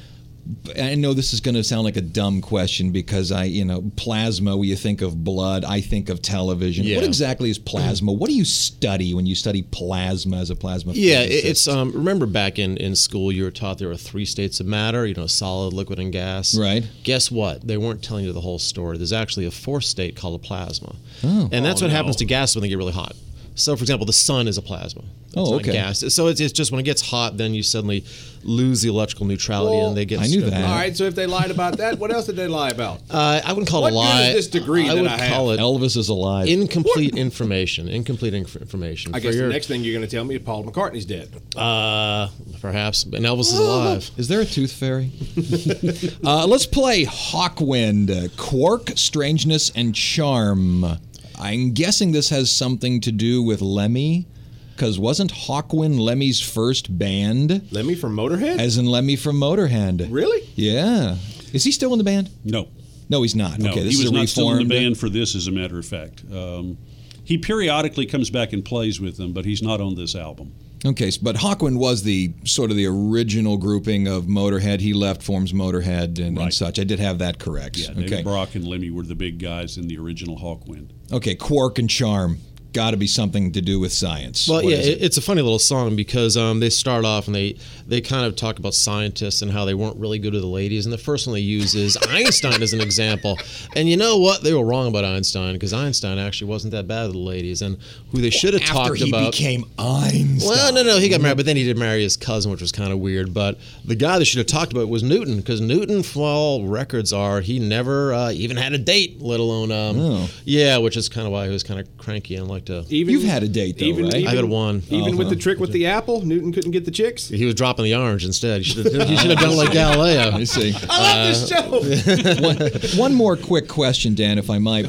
I 0.80 0.96
know 0.96 1.14
this 1.14 1.32
is 1.32 1.40
going 1.40 1.54
to 1.54 1.62
sound 1.62 1.84
like 1.84 1.96
a 1.96 2.00
dumb 2.00 2.40
question 2.40 2.90
because 2.90 3.30
I, 3.30 3.44
you 3.44 3.64
know, 3.64 3.82
plasma, 3.96 4.56
when 4.56 4.68
you 4.68 4.74
think 4.74 5.00
of 5.00 5.22
blood, 5.22 5.64
I 5.64 5.80
think 5.80 6.08
of 6.08 6.20
television. 6.20 6.84
Yeah. 6.84 6.96
What 6.96 7.04
exactly 7.04 7.48
is 7.48 7.58
plasma? 7.58 8.12
What 8.12 8.28
do 8.28 8.34
you 8.34 8.44
study 8.44 9.14
when 9.14 9.24
you 9.24 9.34
study 9.36 9.62
plasma 9.62 10.38
as 10.38 10.50
a 10.50 10.56
plasma 10.56 10.92
Yeah, 10.94 11.22
physicist? 11.22 11.46
it's 11.46 11.68
um. 11.68 11.92
Remember 11.92 12.26
back 12.26 12.58
in, 12.58 12.76
in 12.78 12.96
school, 12.96 13.30
you 13.30 13.44
were 13.44 13.50
taught 13.52 13.78
there 13.78 13.88
were 13.88 13.96
three 13.96 14.24
states 14.24 14.58
of 14.58 14.66
matter. 14.66 15.06
You 15.06 15.14
know, 15.14 15.26
solid, 15.28 15.72
liquid, 15.72 16.00
and 16.00 16.12
gas. 16.12 16.56
Right. 16.56 16.88
Guess 17.04 17.30
what? 17.30 17.66
They 17.66 17.76
weren't 17.76 18.02
telling 18.02 18.24
you 18.24 18.32
the 18.32 18.40
whole 18.40 18.58
story. 18.58 18.96
There's 18.98 19.12
actually 19.12 19.46
a 19.46 19.50
fourth 19.52 19.84
state 19.84 20.16
called 20.16 20.40
a 20.40 20.42
plasma, 20.44 20.96
Oh. 21.22 21.48
and 21.52 21.64
that's 21.64 21.82
Oh, 21.82 21.84
what 21.84 21.90
no. 21.92 21.96
happens 21.96 22.16
to 22.16 22.24
gas 22.24 22.54
when 22.56 22.62
they 22.62 22.68
get 22.68 22.78
really 22.78 22.92
hot. 22.92 23.14
So, 23.62 23.76
for 23.76 23.82
example, 23.84 24.06
the 24.06 24.12
sun 24.12 24.48
is 24.48 24.58
a 24.58 24.62
plasma. 24.62 25.02
It's 25.02 25.34
Oh, 25.36 25.54
okay. 25.54 25.72
Gas. 25.72 26.04
So 26.14 26.26
it's, 26.26 26.40
it's 26.40 26.52
just 26.52 26.72
when 26.72 26.80
it 26.80 26.82
gets 26.82 27.00
hot, 27.00 27.36
then 27.38 27.54
you 27.54 27.62
suddenly 27.62 28.04
lose 28.42 28.82
the 28.82 28.88
electrical 28.90 29.24
neutrality, 29.24 29.76
Well, 29.76 29.88
and 29.88 29.96
they 29.96 30.04
get. 30.04 30.18
I 30.18 30.22
knew 30.24 30.40
stripped. 30.40 30.50
that. 30.50 30.64
All 30.68 30.74
right, 30.74 30.94
so 30.96 31.04
if 31.04 31.14
they 31.14 31.26
lied 31.26 31.50
about 31.52 31.78
that, 31.78 31.98
what 31.98 32.10
else 32.12 32.26
did 32.26 32.34
they 32.36 32.48
lie 32.48 32.70
about? 32.70 33.00
Uh, 33.08 33.40
I 33.42 33.52
wouldn't 33.52 33.68
call 33.68 33.82
What 33.82 33.92
it 33.92 33.96
a 33.96 33.98
good 33.98 33.98
lie. 33.98 34.22
is 34.30 34.34
this 34.34 34.46
degree 34.48 34.90
I 34.90 34.94
that 34.96 35.00
would 35.02 35.10
I 35.10 35.16
have? 35.16 35.32
call 35.32 35.50
it 35.52 35.60
Elvis 35.60 35.96
is 35.96 36.08
alive. 36.08 36.48
incomplete 36.48 37.16
information. 37.16 37.88
Incomplete 37.88 38.34
inf- 38.34 38.56
information. 38.56 39.14
I 39.14 39.18
For 39.18 39.22
guess 39.22 39.34
your- 39.36 39.46
the 39.46 39.52
next 39.54 39.68
thing 39.68 39.84
you're 39.84 39.94
going 39.96 40.06
to 40.06 40.14
tell 40.14 40.24
me 40.24 40.34
is 40.34 40.42
Paul 40.42 40.64
McCartney's 40.64 41.06
dead. 41.06 41.30
Uh, 41.56 42.28
perhaps. 42.60 43.04
And 43.04 43.24
Elvis 43.24 43.52
is 43.52 43.58
alive. 43.58 44.10
Is 44.18 44.26
there 44.28 44.40
a 44.40 44.44
tooth 44.44 44.72
fairy? 44.72 45.12
uh, 46.24 46.46
let's 46.46 46.66
play 46.66 47.04
Hawkwind, 47.06 48.36
Quark, 48.36 48.90
Strangeness, 48.96 49.70
and 49.74 49.94
Charm. 49.94 50.98
I'm 51.42 51.72
guessing 51.72 52.12
this 52.12 52.28
has 52.28 52.52
something 52.52 53.00
to 53.00 53.10
do 53.10 53.42
with 53.42 53.60
Lemmy, 53.60 54.28
because 54.76 54.96
wasn't 54.96 55.32
Hawkwind 55.32 55.98
Lemmy's 55.98 56.40
first 56.40 56.96
band? 56.96 57.66
Lemmy 57.72 57.96
from 57.96 58.16
Motorhead? 58.16 58.60
As 58.60 58.78
in 58.78 58.86
Lemmy 58.86 59.16
from 59.16 59.36
Motorhead. 59.40 60.06
really? 60.10 60.48
Yeah. 60.54 61.16
Is 61.52 61.64
he 61.64 61.72
still 61.72 61.92
in 61.92 61.98
the 61.98 62.04
band? 62.04 62.30
No. 62.44 62.68
No, 63.08 63.22
he's 63.22 63.34
not. 63.34 63.58
No, 63.58 63.70
okay, 63.70 63.82
this 63.82 63.94
he 63.94 63.98
was 63.98 64.06
is 64.06 64.10
a 64.12 64.14
not 64.14 64.28
still 64.28 64.52
in 64.52 64.68
the 64.68 64.74
band 64.74 64.96
for 64.98 65.08
this, 65.08 65.34
as 65.34 65.48
a 65.48 65.50
matter 65.50 65.78
of 65.78 65.84
fact. 65.84 66.22
Um, 66.32 66.78
he 67.24 67.38
periodically 67.38 68.06
comes 68.06 68.30
back 68.30 68.52
and 68.52 68.64
plays 68.64 69.00
with 69.00 69.16
them, 69.16 69.32
but 69.32 69.44
he's 69.44 69.62
not 69.62 69.80
on 69.80 69.96
this 69.96 70.14
album. 70.14 70.54
Okay, 70.84 71.10
but 71.22 71.36
Hawkwind 71.36 71.76
was 71.76 72.02
the 72.02 72.32
sort 72.44 72.70
of 72.70 72.76
the 72.76 72.86
original 72.86 73.56
grouping 73.56 74.08
of 74.08 74.24
Motorhead. 74.24 74.80
He 74.80 74.92
left, 74.92 75.22
forms 75.22 75.52
Motorhead, 75.52 76.18
and, 76.18 76.36
and 76.36 76.52
such. 76.52 76.78
I 76.80 76.84
did 76.84 76.98
have 76.98 77.18
that 77.18 77.38
correct. 77.38 77.76
Yeah, 77.76 77.90
okay. 77.96 78.22
Brock 78.22 78.56
and 78.56 78.66
Lemmy 78.66 78.90
were 78.90 79.04
the 79.04 79.14
big 79.14 79.38
guys 79.38 79.76
in 79.76 79.86
the 79.86 79.96
original 79.98 80.38
Hawkwind. 80.38 80.90
Okay, 81.12 81.36
Quark 81.36 81.78
and 81.78 81.88
Charm. 81.88 82.38
Got 82.72 82.92
to 82.92 82.96
be 82.96 83.06
something 83.06 83.52
to 83.52 83.60
do 83.60 83.78
with 83.78 83.92
science. 83.92 84.48
Well, 84.48 84.62
What 84.62 84.70
yeah, 84.72 84.78
it? 84.78 85.02
it's 85.02 85.16
a 85.18 85.20
funny 85.22 85.42
little 85.42 85.58
song 85.58 85.94
because 85.96 86.36
um, 86.36 86.60
they 86.60 86.70
start 86.70 87.04
off 87.04 87.26
and 87.26 87.34
they 87.34 87.56
they 87.86 88.00
kind 88.00 88.24
of 88.26 88.34
talk 88.36 88.58
about 88.58 88.74
scientists 88.74 89.42
and 89.42 89.50
how 89.50 89.64
they 89.64 89.74
weren't 89.74 89.96
really 89.98 90.18
good 90.18 90.32
to 90.32 90.40
the 90.40 90.46
ladies. 90.46 90.86
And 90.86 90.92
the 90.92 90.98
first 90.98 91.26
one 91.26 91.34
they 91.34 91.40
use 91.40 91.74
is 91.74 91.96
Einstein 92.08 92.62
as 92.62 92.72
an 92.72 92.80
example. 92.80 93.36
And 93.76 93.88
you 93.88 93.96
know 93.96 94.18
what? 94.18 94.42
They 94.42 94.54
were 94.54 94.64
wrong 94.64 94.88
about 94.88 95.04
Einstein 95.04 95.52
because 95.54 95.72
Einstein 95.72 96.18
actually 96.18 96.48
wasn't 96.48 96.72
that 96.72 96.88
bad 96.88 97.04
with 97.04 97.12
the 97.12 97.18
ladies. 97.18 97.60
And 97.62 97.76
who 98.10 98.20
they 98.20 98.30
should 98.30 98.54
have 98.54 98.62
After 98.62 98.72
talked 98.74 98.96
he 98.98 99.08
about. 99.10 99.32
became 99.32 99.64
Einstein. 99.78 100.48
well, 100.48 100.72
no, 100.72 100.82
no, 100.82 100.98
he 100.98 101.08
got 101.08 101.20
married, 101.20 101.36
but 101.36 101.46
then 101.46 101.56
he 101.56 101.64
did 101.64 101.76
marry 101.76 102.02
his 102.02 102.16
cousin, 102.16 102.50
which 102.50 102.60
was 102.60 102.72
kind 102.72 102.92
of 102.92 102.98
weird. 103.00 103.34
But 103.34 103.58
the 103.84 103.94
guy 103.96 104.18
they 104.18 104.24
should 104.24 104.38
have 104.38 104.46
talked 104.46 104.72
about 104.72 104.88
was 104.88 105.02
Newton, 105.02 105.36
because 105.36 105.60
Newton, 105.60 106.02
for 106.02 106.26
all 106.26 106.66
records 106.66 107.12
are, 107.12 107.40
he 107.40 107.58
never 107.58 108.12
uh, 108.14 108.30
even 108.32 108.56
had 108.56 108.72
a 108.72 108.78
date, 108.78 109.20
let 109.20 109.40
alone, 109.40 109.70
um, 109.70 109.92
Oh. 110.02 110.30
yeah, 110.44 110.78
which 110.78 110.96
is 110.96 111.08
kind 111.08 111.26
of 111.26 111.32
why 111.32 111.46
he 111.46 111.52
was 111.52 111.62
kind 111.62 111.78
of 111.80 111.96
cranky 111.98 112.36
and 112.36 112.48
liked 112.70 112.88
to. 112.88 112.94
Even, 112.94 113.12
You've 113.12 113.24
had 113.24 113.42
a 113.42 113.48
date, 113.48 113.78
though, 113.78 113.84
even, 113.86 114.04
right? 114.06 114.14
Even, 114.16 114.28
I've 114.28 114.36
had 114.36 114.44
one. 114.44 114.82
Even 114.90 115.16
with 115.16 115.28
the 115.28 115.36
trick 115.36 115.58
with 115.58 115.72
the 115.72 115.86
apple, 115.86 116.24
Newton 116.24 116.52
couldn't 116.52 116.70
get 116.70 116.84
the 116.84 116.90
chicks? 116.90 117.28
He 117.28 117.44
was 117.44 117.54
dropping 117.54 117.84
the 117.84 117.94
orange 117.94 118.24
instead. 118.24 118.62
He 118.62 118.64
should 118.64 118.92
have. 118.92 119.08
He 119.08 119.16
should 119.16 119.30
have 119.30 119.40
done 119.40 119.50
it 119.50 119.56
like 119.56 119.72
Galileo. 119.72 120.32
I 120.32 120.44
see. 120.44 120.74
I 120.88 121.14
love 121.14 121.28
this 121.28 121.48
show! 121.48 122.42
one, 122.96 122.98
one 122.98 123.14
more 123.14 123.36
quick 123.36 123.68
question, 123.68 124.14
Dan, 124.14 124.38
if 124.38 124.50
I 124.50 124.58
might. 124.58 124.86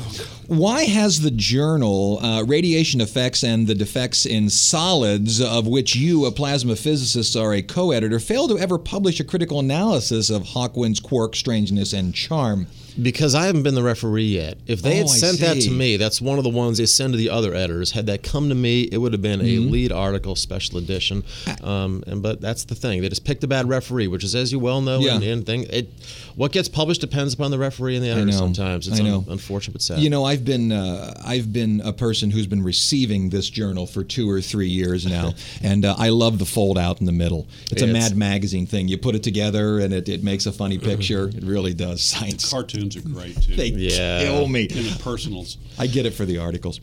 Why 0.48 0.84
has 0.84 1.22
the 1.22 1.32
journal 1.32 2.20
uh, 2.22 2.44
Radiation 2.44 3.00
Effects 3.00 3.44
and 3.44 3.66
the 3.66 3.74
Defects 3.74 4.26
in 4.26 4.50
Solids, 4.50 5.42
of 5.42 5.66
which 5.66 5.96
you, 5.96 6.26
a 6.26 6.32
plasma 6.32 6.76
physicist, 6.76 7.36
are 7.38 7.54
a 7.54 7.62
co 7.62 7.92
editor, 7.92 8.20
failed 8.20 8.52
to 8.52 8.60
ever 8.60 8.78
publish 8.78 9.20
a 9.20 9.24
critical 9.24 9.60
analysis 9.60 10.30
of 10.30 10.44
Hawkwind's 10.44 11.00
quark, 11.00 11.36
strangeness, 11.36 11.94
and 11.94 12.14
charm? 12.14 12.68
Because 13.02 13.34
I 13.36 13.46
haven't 13.48 13.64
been 13.64 13.76
the 13.76 13.84
referee 13.84 14.26
yet. 14.26 14.58
If 14.68 14.82
they 14.82 14.96
had 14.98 15.08
Oh, 15.08 15.12
I 15.12 15.18
sent 15.18 15.40
that 15.40 15.60
to 15.62 15.72
me, 15.72 15.98
that's 15.98 16.22
one 16.22 16.38
of 16.38 16.44
the 16.44 16.50
ones 16.50 16.78
they 16.78 16.86
send 16.86 17.14
to 17.14 17.18
the 17.18 17.30
other 17.30 17.54
editors. 17.54 17.92
Had 17.92 18.06
that 18.08 18.22
come 18.24 18.50
to 18.50 18.56
me, 18.56 18.84
it 18.84 18.98
would 18.98 19.14
have 19.14 19.22
been 19.22 19.42
a 19.42 19.44
Mm-hmm. 19.44 19.72
lead 19.72 19.92
article, 19.92 20.36
special 20.36 20.78
edition. 20.78 21.24
Um, 21.64 22.04
and 22.08 22.22
but 22.22 22.40
that's 22.42 22.66
the 22.66 22.76
thing. 22.76 23.02
They 23.02 23.10
just 23.10 23.26
picked 23.26 23.44
a 23.44 23.48
bad 23.48 23.68
referee, 23.68 24.08
which 24.08 24.24
is, 24.24 24.36
as 24.36 24.52
you 24.52 24.60
well 24.60 24.82
know, 24.82 25.00
Yeah. 25.00 25.16
and, 25.16 25.24
and 25.24 25.46
thing. 25.46 25.64
It, 25.70 25.90
what 26.36 26.52
gets 26.52 26.68
published 26.70 27.02
depends 27.02 27.34
upon 27.34 27.52
the 27.52 27.58
referee 27.60 27.96
and 27.96 28.04
the 28.04 28.10
I 28.10 28.14
editor. 28.14 28.26
know. 28.28 28.38
Sometimes 28.38 28.88
it's 28.88 29.00
I 29.00 29.04
know. 29.04 29.18
un- 29.20 29.26
unfortunate, 29.30 29.74
but 29.74 29.82
sad. 29.82 30.00
You 30.00 30.10
know, 30.10 30.24
I've 30.26 30.44
been 30.46 30.72
uh, 30.72 31.14
I've 31.26 31.52
been 31.54 31.82
a 31.82 31.94
person 31.94 32.32
who's 32.32 32.48
been 32.48 32.64
receiving 32.64 33.30
this 33.30 33.50
journal 33.50 33.86
for 33.88 34.04
two 34.04 34.30
or 34.30 34.42
three 34.42 34.68
years 34.70 35.06
now, 35.06 35.34
and 35.64 35.86
uh, 35.86 35.96
I 35.98 36.10
love 36.10 36.40
the 36.40 36.46
fold 36.46 36.78
out 36.78 37.00
in 37.00 37.06
the 37.06 37.12
middle. 37.12 37.48
It's 37.72 37.82
a 37.82 37.86
It's- 37.90 37.94
Mad 38.12 38.18
Magazine 38.18 38.66
thing. 38.66 38.88
You 38.88 38.98
put 38.98 39.16
it 39.16 39.24
together, 39.24 39.80
and 39.80 39.94
it, 39.94 40.10
it 40.10 40.24
makes 40.24 40.46
a 40.46 40.52
funny 40.52 40.78
picture. 40.78 41.28
It 41.30 41.44
really 41.44 41.74
does. 41.74 42.02
Science. 42.04 42.50
Cartoons 42.84 42.98
are 42.98 43.02
great 43.10 43.42
too. 43.42 43.56
They 43.56 43.68
Yeah. 43.68 44.24
kill 44.24 44.48
me. 44.48 44.68
and 44.70 44.86
the 44.86 45.00
personals. 45.04 45.58
I 45.80 45.88
get 45.88 46.06
it 46.06 46.14
for 46.14 46.26
the 46.26 46.38
articles. 46.40 46.80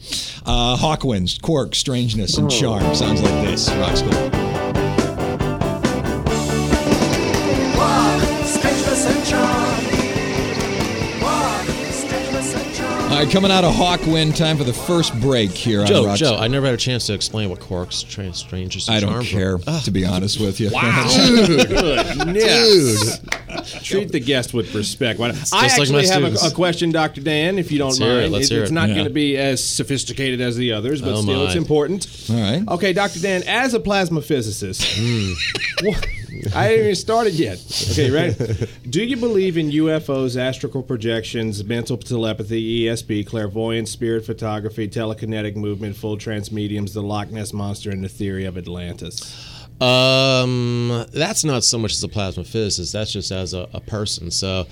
Uh, 0.47 0.77
Hawkwinds, 0.77 1.41
Quark, 1.41 1.75
Strangeness, 1.75 2.39
and 2.39 2.51
Charm. 2.51 2.95
Sounds 2.95 3.21
like 3.21 3.47
this. 3.47 3.69
Rock 3.71 3.97
School. 3.97 4.31
Strangeness 8.45 9.07
and 9.07 9.27
charm. 9.27 9.85
Walk, 11.23 11.65
strangeness 11.93 12.55
and 12.55 12.75
charm. 12.75 13.03
All 13.13 13.19
right, 13.19 13.31
coming 13.31 13.51
out 13.51 13.65
of 13.65 13.75
Hawkwind, 13.75 14.37
time 14.37 14.57
for 14.57 14.65
the 14.65 14.73
first 14.73 15.19
break 15.21 15.51
here 15.51 15.81
on 15.83 15.87
Joe, 15.87 16.07
Rock 16.07 16.19
Joe, 16.19 16.37
I 16.37 16.49
never 16.49 16.67
had 16.67 16.75
a 16.75 16.79
chance 16.79 17.07
to 17.07 17.15
explain 17.15 17.49
what 17.51 17.61
Quark's 17.61 18.03
trans 18.03 18.39
strange 18.39 18.89
I 18.89 19.01
don't 19.01 19.25
care, 19.25 19.59
to 19.59 19.91
be 19.91 20.05
honest 20.05 20.41
with 20.41 20.61
you. 20.61 20.71
Yes. 22.33 23.21
Treat 23.83 24.13
the 24.13 24.21
guest 24.21 24.53
with 24.55 24.75
respect. 24.75 25.19
Why- 25.19 25.29
I 25.29 25.31
like 25.31 25.51
my 25.53 25.65
actually 25.67 26.07
have 26.09 26.23
a, 26.23 26.37
students. 26.37 26.47
a 26.47 26.55
question, 26.55 26.91
Dr. 26.93 27.21
Dan, 27.21 27.59
if 27.59 27.71
you 27.73 27.79
don't 27.79 27.89
Let's 27.89 27.99
hear 27.99 28.19
it, 28.19 28.21
mind. 28.23 28.33
let's 28.33 28.49
hear 28.49 28.63
it's 28.63 28.71
it. 28.71 28.75
not 28.75 28.89
Yeah. 28.89 28.95
going 28.97 29.07
to 29.07 29.13
be 29.15 29.37
as 29.37 29.63
sophisticated 29.65 30.41
as 30.41 30.57
the 30.57 30.73
others, 30.73 31.01
but 31.01 31.13
Oh, 31.15 31.23
still, 31.23 31.45
it's 31.47 31.55
my. 31.55 31.59
important. 31.61 32.07
All 32.31 32.37
right. 32.37 32.63
Okay, 32.69 32.93
Dr. 32.93 33.21
Dan, 33.21 33.43
as 33.47 33.75
a 33.75 33.81
plasma 33.81 34.21
physicist, 34.23 34.83
Hmm. 34.85 35.33
What- 35.87 36.07
I 36.55 36.65
haven't 36.65 36.81
even 36.81 36.95
started 36.95 37.35
yet. 37.35 37.59
Okay, 37.93 38.11
ready? 38.11 38.35
Do 38.89 39.05
you 39.05 39.17
believe 39.19 39.59
in 39.59 39.71
UFOs, 39.71 40.37
astral 40.39 40.83
projections, 40.83 41.63
mental 41.65 41.99
telepathy, 41.99 42.85
ESP, 42.87 43.27
clairvoyance, 43.27 43.91
spirit 43.91 44.25
photography, 44.25 44.89
telekinetic 44.89 45.55
movement, 45.57 45.97
full 45.97 46.17
trance 46.17 46.51
mediums, 46.51 46.95
the 46.95 47.03
Loch 47.03 47.31
Ness 47.31 47.53
monster, 47.53 47.91
and 47.91 48.03
the 48.03 48.09
theory 48.09 48.47
of 48.47 48.57
Atlantis? 48.57 49.35
Um, 49.81 51.07
that's 51.13 51.43
not 51.45 51.65
so 51.65 51.79
much 51.79 51.93
as 51.93 52.03
a 52.03 52.09
plasma 52.09 52.45
physicist. 52.45 52.93
That's 52.93 53.13
just 53.13 53.31
as 53.31 53.55
a, 53.55 53.69
a 53.73 53.81
person. 53.81 54.31
So, 54.31 54.67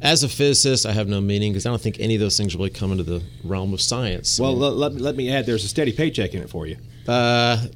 as 0.00 0.22
a 0.22 0.28
physicist, 0.28 0.86
I 0.86 0.92
have 0.92 1.08
no 1.08 1.20
meaning 1.20 1.52
because 1.52 1.66
I 1.66 1.70
don't 1.70 1.80
think 1.80 1.98
any 2.00 2.14
of 2.14 2.20
those 2.20 2.36
things 2.36 2.56
really 2.56 2.70
come 2.70 2.92
into 2.92 3.04
the 3.04 3.22
realm 3.42 3.72
of 3.74 3.80
science. 3.80 4.40
Well, 4.40 4.56
let, 4.56 4.74
let, 4.74 4.92
let 4.94 5.16
me 5.16 5.30
add, 5.30 5.46
there's 5.46 5.64
a 5.64 5.68
steady 5.68 5.92
paycheck 5.92 6.34
in 6.34 6.42
it 6.42 6.50
for 6.50 6.66
you. 6.66 6.76
uh, 7.08 7.66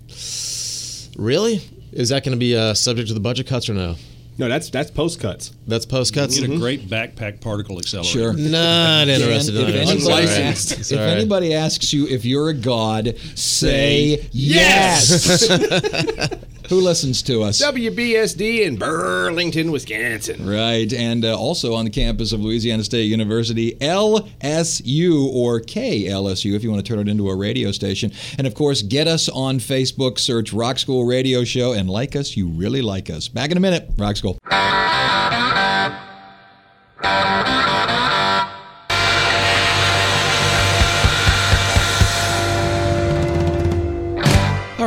really, 1.17 1.61
is 1.93 2.09
that 2.09 2.25
going 2.25 2.33
to 2.33 2.39
be 2.39 2.57
uh, 2.57 2.75
subject 2.75 3.09
to 3.09 3.15
the 3.15 3.21
budget 3.21 3.47
cuts 3.47 3.69
or 3.69 3.75
no? 3.75 3.97
No, 4.39 4.49
that's 4.49 4.71
that's 4.71 4.89
post 4.89 5.19
cuts. 5.19 5.53
That's 5.67 5.85
post 5.85 6.15
cuts. 6.15 6.39
Get 6.39 6.49
a 6.49 6.57
great 6.57 6.89
backpack 6.89 7.41
particle 7.41 7.77
accelerator. 7.77 8.09
Sure. 8.09 8.33
Not 8.35 9.09
interested 9.09 9.55
Dan, 9.55 9.65
in 9.65 9.69
if, 9.71 9.75
it. 9.75 9.89
anybody 9.89 10.27
if 10.27 10.93
anybody 10.93 11.55
asks 11.55 11.93
you 11.93 12.07
if 12.07 12.25
you're 12.25 12.51
a 12.51 12.55
god, 12.55 13.19
say 13.35 14.29
yes. 14.31 15.49
Who 16.69 16.83
listens 16.83 17.23
to 17.23 17.43
us? 17.43 17.63
WBSD 17.63 18.67
in 18.67 18.77
Burlington, 18.77 19.71
Wisconsin. 19.73 20.47
Right, 20.47 20.93
and 20.93 21.25
uh, 21.25 21.35
also 21.39 21.75
on 21.75 21.87
the 21.87 21.91
campus 21.91 22.33
of 22.33 22.41
Louisiana 22.41 22.85
State 22.85 23.05
University, 23.05 23.73
LSU 23.81 25.29
or 25.33 25.61
KLSU, 25.61 26.55
if 26.55 26.63
you 26.63 26.71
want 26.71 26.85
to 26.85 26.89
turn 26.89 27.01
it 27.01 27.09
into 27.11 27.31
a 27.31 27.37
radio 27.37 27.73
station. 27.73 28.13
And 28.37 28.47
of 28.47 28.55
course, 28.55 28.83
get 28.83 29.09
us 29.09 29.31
on 29.31 29.59
Facebook, 29.61 30.19
search 30.19 30.53
Rock 30.53 30.79
School 30.79 31.07
Radio 31.07 31.43
Show, 31.43 31.73
and 31.73 31.89
like 31.89 32.15
us. 32.15 32.37
You 32.37 32.49
really 32.49 32.83
like 32.83 33.09
us. 33.09 33.29
Back 33.29 33.51
in 33.51 33.57
a 33.57 33.61
minute, 33.61 33.89
Rock 33.97 34.17
School. 34.17 34.39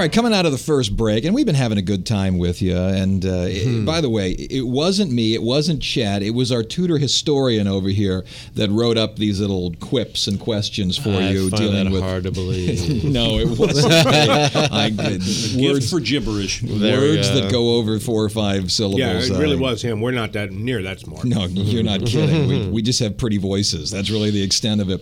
Right, 0.02 0.12
coming 0.12 0.34
out 0.34 0.48
of 0.48 0.52
the 0.52 0.58
first 0.58 0.98
break, 0.98 1.26
and 1.26 1.36
we've 1.36 1.46
been 1.46 1.54
having 1.54 1.78
a 1.78 1.82
good 1.84 2.08
time 2.08 2.40
with 2.40 2.60
you. 2.60 2.76
And 2.76 3.24
uh, 3.24 3.46
it- 3.48 3.86
by 3.86 4.02
the 4.02 4.10
way, 4.10 4.32
it 4.32 4.66
wasn't 4.66 5.12
me, 5.12 5.36
it 5.36 5.44
wasn't 5.44 5.80
Chad, 5.84 6.24
it 6.24 6.32
was 6.32 6.52
our 6.52 6.64
Tudor 6.64 6.98
historian 6.98 7.68
over 7.68 7.88
here 7.88 8.26
that 8.56 8.72
wrote 8.72 8.98
up 8.98 9.18
these 9.18 9.40
little 9.40 9.76
quips 9.80 10.26
and 10.26 10.40
questions 10.40 10.98
for 10.98 11.10
I 11.12 11.30
you 11.30 11.52
find 11.52 11.62
dealing 11.62 11.84
that 11.86 11.92
with. 11.92 12.02
hard 12.02 12.24
to 12.24 12.32
believe. 12.32 13.04
no, 13.04 13.38
it 13.38 13.60
wasn't. 13.60 13.94
I, 14.74 14.90
Gift 14.90 15.56
words 15.62 15.92
for 15.92 16.00
gibberish. 16.00 16.62
There 16.62 17.00
words 17.00 17.30
go. 17.30 17.36
that 17.42 17.52
go 17.52 17.76
over 17.76 18.00
four 18.00 18.24
or 18.24 18.30
five 18.30 18.72
syllables. 18.72 19.02
Yeah, 19.02 19.20
it 19.20 19.30
really 19.40 19.58
uh, 19.58 19.60
was 19.60 19.84
him. 19.84 20.02
We're 20.02 20.10
not 20.10 20.34
that 20.34 20.52
near 20.52 20.82
that 20.82 21.02
smart. 21.02 21.26
No, 21.26 21.46
you're 21.46 21.84
not 21.84 22.04
kidding. 22.08 22.48
We, 22.48 22.68
we 22.70 22.82
just 22.82 23.02
have 23.02 23.18
pretty 23.20 23.38
voices. 23.38 23.92
That's 23.92 24.10
really 24.10 24.32
the 24.32 24.42
extent 24.42 24.82
of 24.82 24.90
it. 24.90 25.02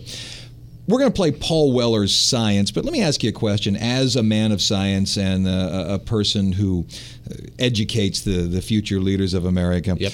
We're 0.88 0.98
going 0.98 1.12
to 1.12 1.16
play 1.16 1.30
Paul 1.30 1.72
Weller's 1.72 2.14
Science, 2.14 2.70
but 2.72 2.84
let 2.84 2.92
me 2.92 3.00
ask 3.02 3.22
you 3.22 3.28
a 3.30 3.32
question. 3.32 3.76
As 3.76 4.16
a 4.16 4.22
man 4.22 4.50
of 4.50 4.60
science 4.60 5.16
and 5.16 5.46
a, 5.46 5.94
a 5.94 5.98
person 6.00 6.50
who 6.52 6.84
uh, 7.30 7.34
educates 7.60 8.22
the, 8.22 8.42
the 8.42 8.60
future 8.60 8.98
leaders 8.98 9.32
of 9.34 9.44
America, 9.44 9.94
Yep. 9.96 10.12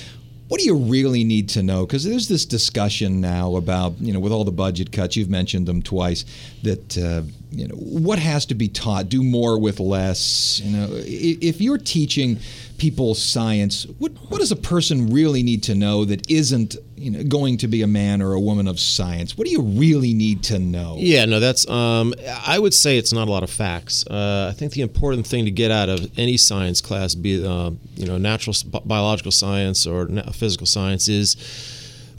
what 0.49 0.61
do 0.61 0.66
you 0.66 0.76
really 0.76 1.25
need 1.25 1.49
to 1.50 1.62
know? 1.62 1.87
Because 1.87 2.04
there's 2.04 2.28
this 2.28 2.44
discussion 2.44 3.23
now 3.23 3.56
about, 3.56 3.99
you 4.00 4.12
know, 4.12 4.20
with 4.20 4.32
all 4.32 4.44
the 4.44 4.52
budget 4.52 4.92
cuts, 4.92 5.16
you've 5.16 5.30
mentioned 5.30 5.66
them 5.66 5.80
twice, 5.80 6.26
that, 6.62 6.99
uh, 6.99 7.23
you 7.50 7.68
know, 7.68 7.75
what 7.76 8.18
has 8.18 8.44
to 8.46 8.54
be 8.54 8.68
taught? 8.68 9.08
Do 9.08 9.23
more 9.23 9.58
with 9.58 9.80
less. 9.80 10.61
You 10.61 10.76
know, 10.76 10.88
if 10.92 11.58
you're 11.61 11.78
teaching 11.78 12.38
people 12.78 13.14
science, 13.14 13.87
what, 13.99 14.12
what 14.28 14.38
does 14.38 14.52
a 14.52 14.56
person 14.56 15.12
really 15.12 15.42
need 15.42 15.62
to 15.64 15.75
know 15.75 16.04
that 16.04 16.30
isn't, 16.30 16.76
you 16.97 17.11
know, 17.11 17.23
going 17.25 17.56
to 17.59 17.68
be 17.68 17.83
a 17.83 17.87
man 17.87 18.23
or 18.23 18.33
a 18.33 18.40
woman 18.40 18.68
of 18.68 18.78
science? 18.78 19.37
What 19.37 19.47
do 19.47 19.52
you 19.52 19.62
really 19.62 20.14
need 20.14 20.42
to 20.45 20.59
know? 20.59 20.97
Yeah, 20.99 21.25
no, 21.25 21.40
that's. 21.40 21.68
Um, 21.68 22.14
I 22.47 22.59
would 22.59 22.75
say 22.75 22.99
it's 22.99 23.12
not 23.12 23.28
a 23.28 23.30
lot 23.30 23.42
of 23.42 23.50
facts. 23.50 24.06
Uh, 24.06 24.49
I 24.50 24.54
think 24.56 24.73
the 24.73 24.83
important 24.83 25.26
thing 25.26 25.45
to 25.45 25.50
get 25.50 25.71
out 25.71 25.88
of 25.88 26.11
any 26.18 26.37
science 26.37 26.80
class, 26.80 27.14
be 27.14 27.45
uh, 27.45 27.71
you 27.95 28.06
know 28.06 28.18
natural 28.18 28.54
bi- 28.66 28.80
biological 28.85 29.33
science 29.33 29.87
or 29.87 30.06
na- 30.06 30.30
physical 30.33 30.66
science, 30.66 31.09
is 31.09 31.37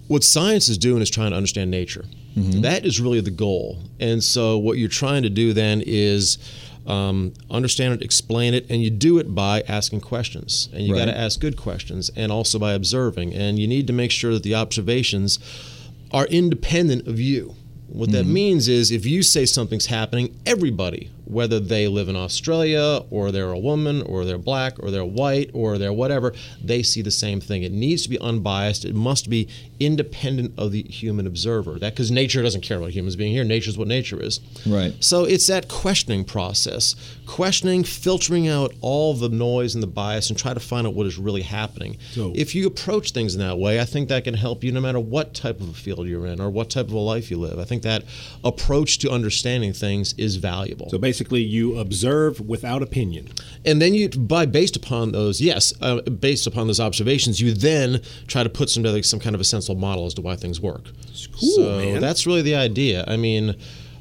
what 0.08 0.24
science 0.24 0.70
is 0.70 0.78
doing 0.78 1.02
is 1.02 1.10
trying 1.10 1.32
to 1.32 1.38
understand 1.38 1.72
nature. 1.72 2.06
That 2.62 2.86
is 2.86 3.02
really 3.02 3.20
the 3.20 3.32
goal. 3.32 3.80
And 4.00 4.24
so 4.24 4.60
what 4.60 4.78
you're 4.78 4.90
trying 4.90 5.24
to 5.24 5.30
do 5.30 5.54
then 5.54 5.82
is. 5.86 6.38
Um, 6.88 7.34
understand 7.52 7.94
it, 7.96 8.02
explain 8.02 8.54
it, 8.54 8.66
and 8.70 8.82
you 8.82 8.90
do 8.90 9.18
it 9.20 9.36
by 9.36 9.62
asking 9.68 10.02
questions. 10.02 10.70
And 10.74 10.88
you 10.88 10.94
Right. 10.94 11.00
got 11.00 11.06
to 11.12 11.18
ask 11.18 11.40
good 11.40 11.58
questions, 11.58 12.10
and 12.16 12.32
also 12.32 12.58
by 12.58 12.74
observing. 12.74 13.34
And 13.34 13.60
you 13.60 13.68
need 13.68 13.88
to 13.88 13.94
make 13.94 14.10
sure 14.10 14.34
that 14.34 14.44
the 14.44 14.56
observations 14.56 15.38
are 16.12 16.26
independent 16.28 17.06
of 17.08 17.20
you. 17.20 17.56
What 17.88 18.12
that 18.12 18.26
mm-hmm. 18.26 18.34
means 18.34 18.68
is 18.68 18.92
if 18.92 19.06
you 19.06 19.24
say 19.24 19.46
something's 19.46 19.86
happening, 19.86 20.36
everybody, 20.46 21.10
whether 21.24 21.60
they 21.60 21.88
live 21.88 22.10
in 22.10 22.16
Australia 22.16 23.02
or 23.10 23.32
they're 23.32 23.52
a 23.52 23.60
woman 23.60 24.02
or 24.04 24.24
they're 24.24 24.38
black 24.38 24.78
or 24.80 24.92
they're 24.92 25.06
white 25.06 25.50
or 25.54 25.78
they're 25.78 25.94
whatever, 25.94 26.34
they 26.64 26.82
see 26.84 27.02
the 27.02 27.12
same 27.12 27.42
thing. 27.42 27.64
It 27.64 27.72
needs 27.72 28.04
to 28.04 28.10
be 28.10 28.20
unbiased. 28.20 28.86
It 28.86 28.96
must 28.96 29.30
be 29.30 29.48
independent 29.80 30.54
of 30.58 30.72
the 30.72 30.84
human 30.84 31.28
observer. 31.28 31.80
That 31.80 31.94
because 31.94 32.12
nature 32.12 32.42
doesn't 32.42 32.62
care 32.62 32.78
about 32.78 32.92
humans 32.92 33.16
being 33.16 33.32
here. 33.32 33.44
Nature 33.44 33.70
is 33.70 33.78
what 33.78 33.88
nature 33.88 34.22
is. 34.22 34.40
Right. 34.66 34.94
So 35.04 35.26
it's 35.26 35.48
that 35.48 35.68
questioning 35.68 36.24
process, 36.24 36.96
questioning, 37.26 37.84
filtering 37.84 38.48
out 38.48 38.74
all 38.82 39.14
the 39.14 39.30
noise 39.30 39.76
and 39.76 39.84
the 39.84 39.88
bias, 39.88 40.30
and 40.30 40.38
try 40.38 40.54
to 40.54 40.60
find 40.60 40.88
out 40.88 40.94
what 40.94 41.08
is 41.08 41.18
really 41.18 41.42
happening. 41.42 41.98
So- 42.12 42.34
if 42.36 42.56
you 42.56 42.68
approach 42.68 43.12
things 43.12 43.34
in 43.34 43.42
that 43.42 43.58
way, 43.58 43.80
I 43.80 43.86
think 43.86 44.10
that 44.10 44.24
can 44.24 44.34
help 44.34 44.64
you 44.64 44.72
no 44.72 44.82
matter 44.82 45.00
what 45.00 45.34
type 45.34 45.60
of 45.60 45.70
a 45.70 45.74
field 45.74 46.08
you're 46.08 46.26
in 46.26 46.40
or 46.40 46.50
what 46.50 46.70
type 46.70 46.88
of 46.88 46.94
a 46.94 47.00
life 47.00 47.30
you 47.30 47.38
live. 47.38 47.60
I 47.60 47.64
think 47.64 47.77
that 47.84 48.04
approach 48.44 49.00
to 49.00 49.10
understanding 49.10 49.74
things 49.74 50.14
is 50.14 50.38
valuable. 50.38 50.90
So 50.90 50.98
basically, 50.98 51.42
you 51.42 51.78
observe 51.78 52.40
without 52.42 52.82
opinion. 52.82 53.30
and 53.66 53.82
then 53.82 53.94
you, 53.94 54.10
by 54.10 54.46
based 54.46 54.76
upon 54.76 55.12
those, 55.12 55.42
yes, 55.42 55.74
uh, 55.82 56.02
based 56.02 56.48
upon 56.48 56.68
those 56.68 56.80
observations, 56.80 57.42
you 57.42 57.54
then 57.54 58.02
try 58.28 58.44
to 58.44 58.50
put 58.50 58.70
some 58.70 58.84
together 58.84 59.04
some 59.04 59.20
kind 59.20 59.36
of 59.36 59.42
a 59.42 59.46
sensible 59.46 59.80
model 59.80 60.06
as 60.06 60.14
to 60.16 60.22
why 60.22 60.36
things 60.36 60.60
work. 60.60 60.86
cool, 61.40 61.56
so 61.56 61.78
man. 61.78 62.02
that's 62.02 62.26
really 62.26 62.42
the 62.42 62.56
idea. 62.56 63.04
I 63.08 63.18
mean, 63.18 63.56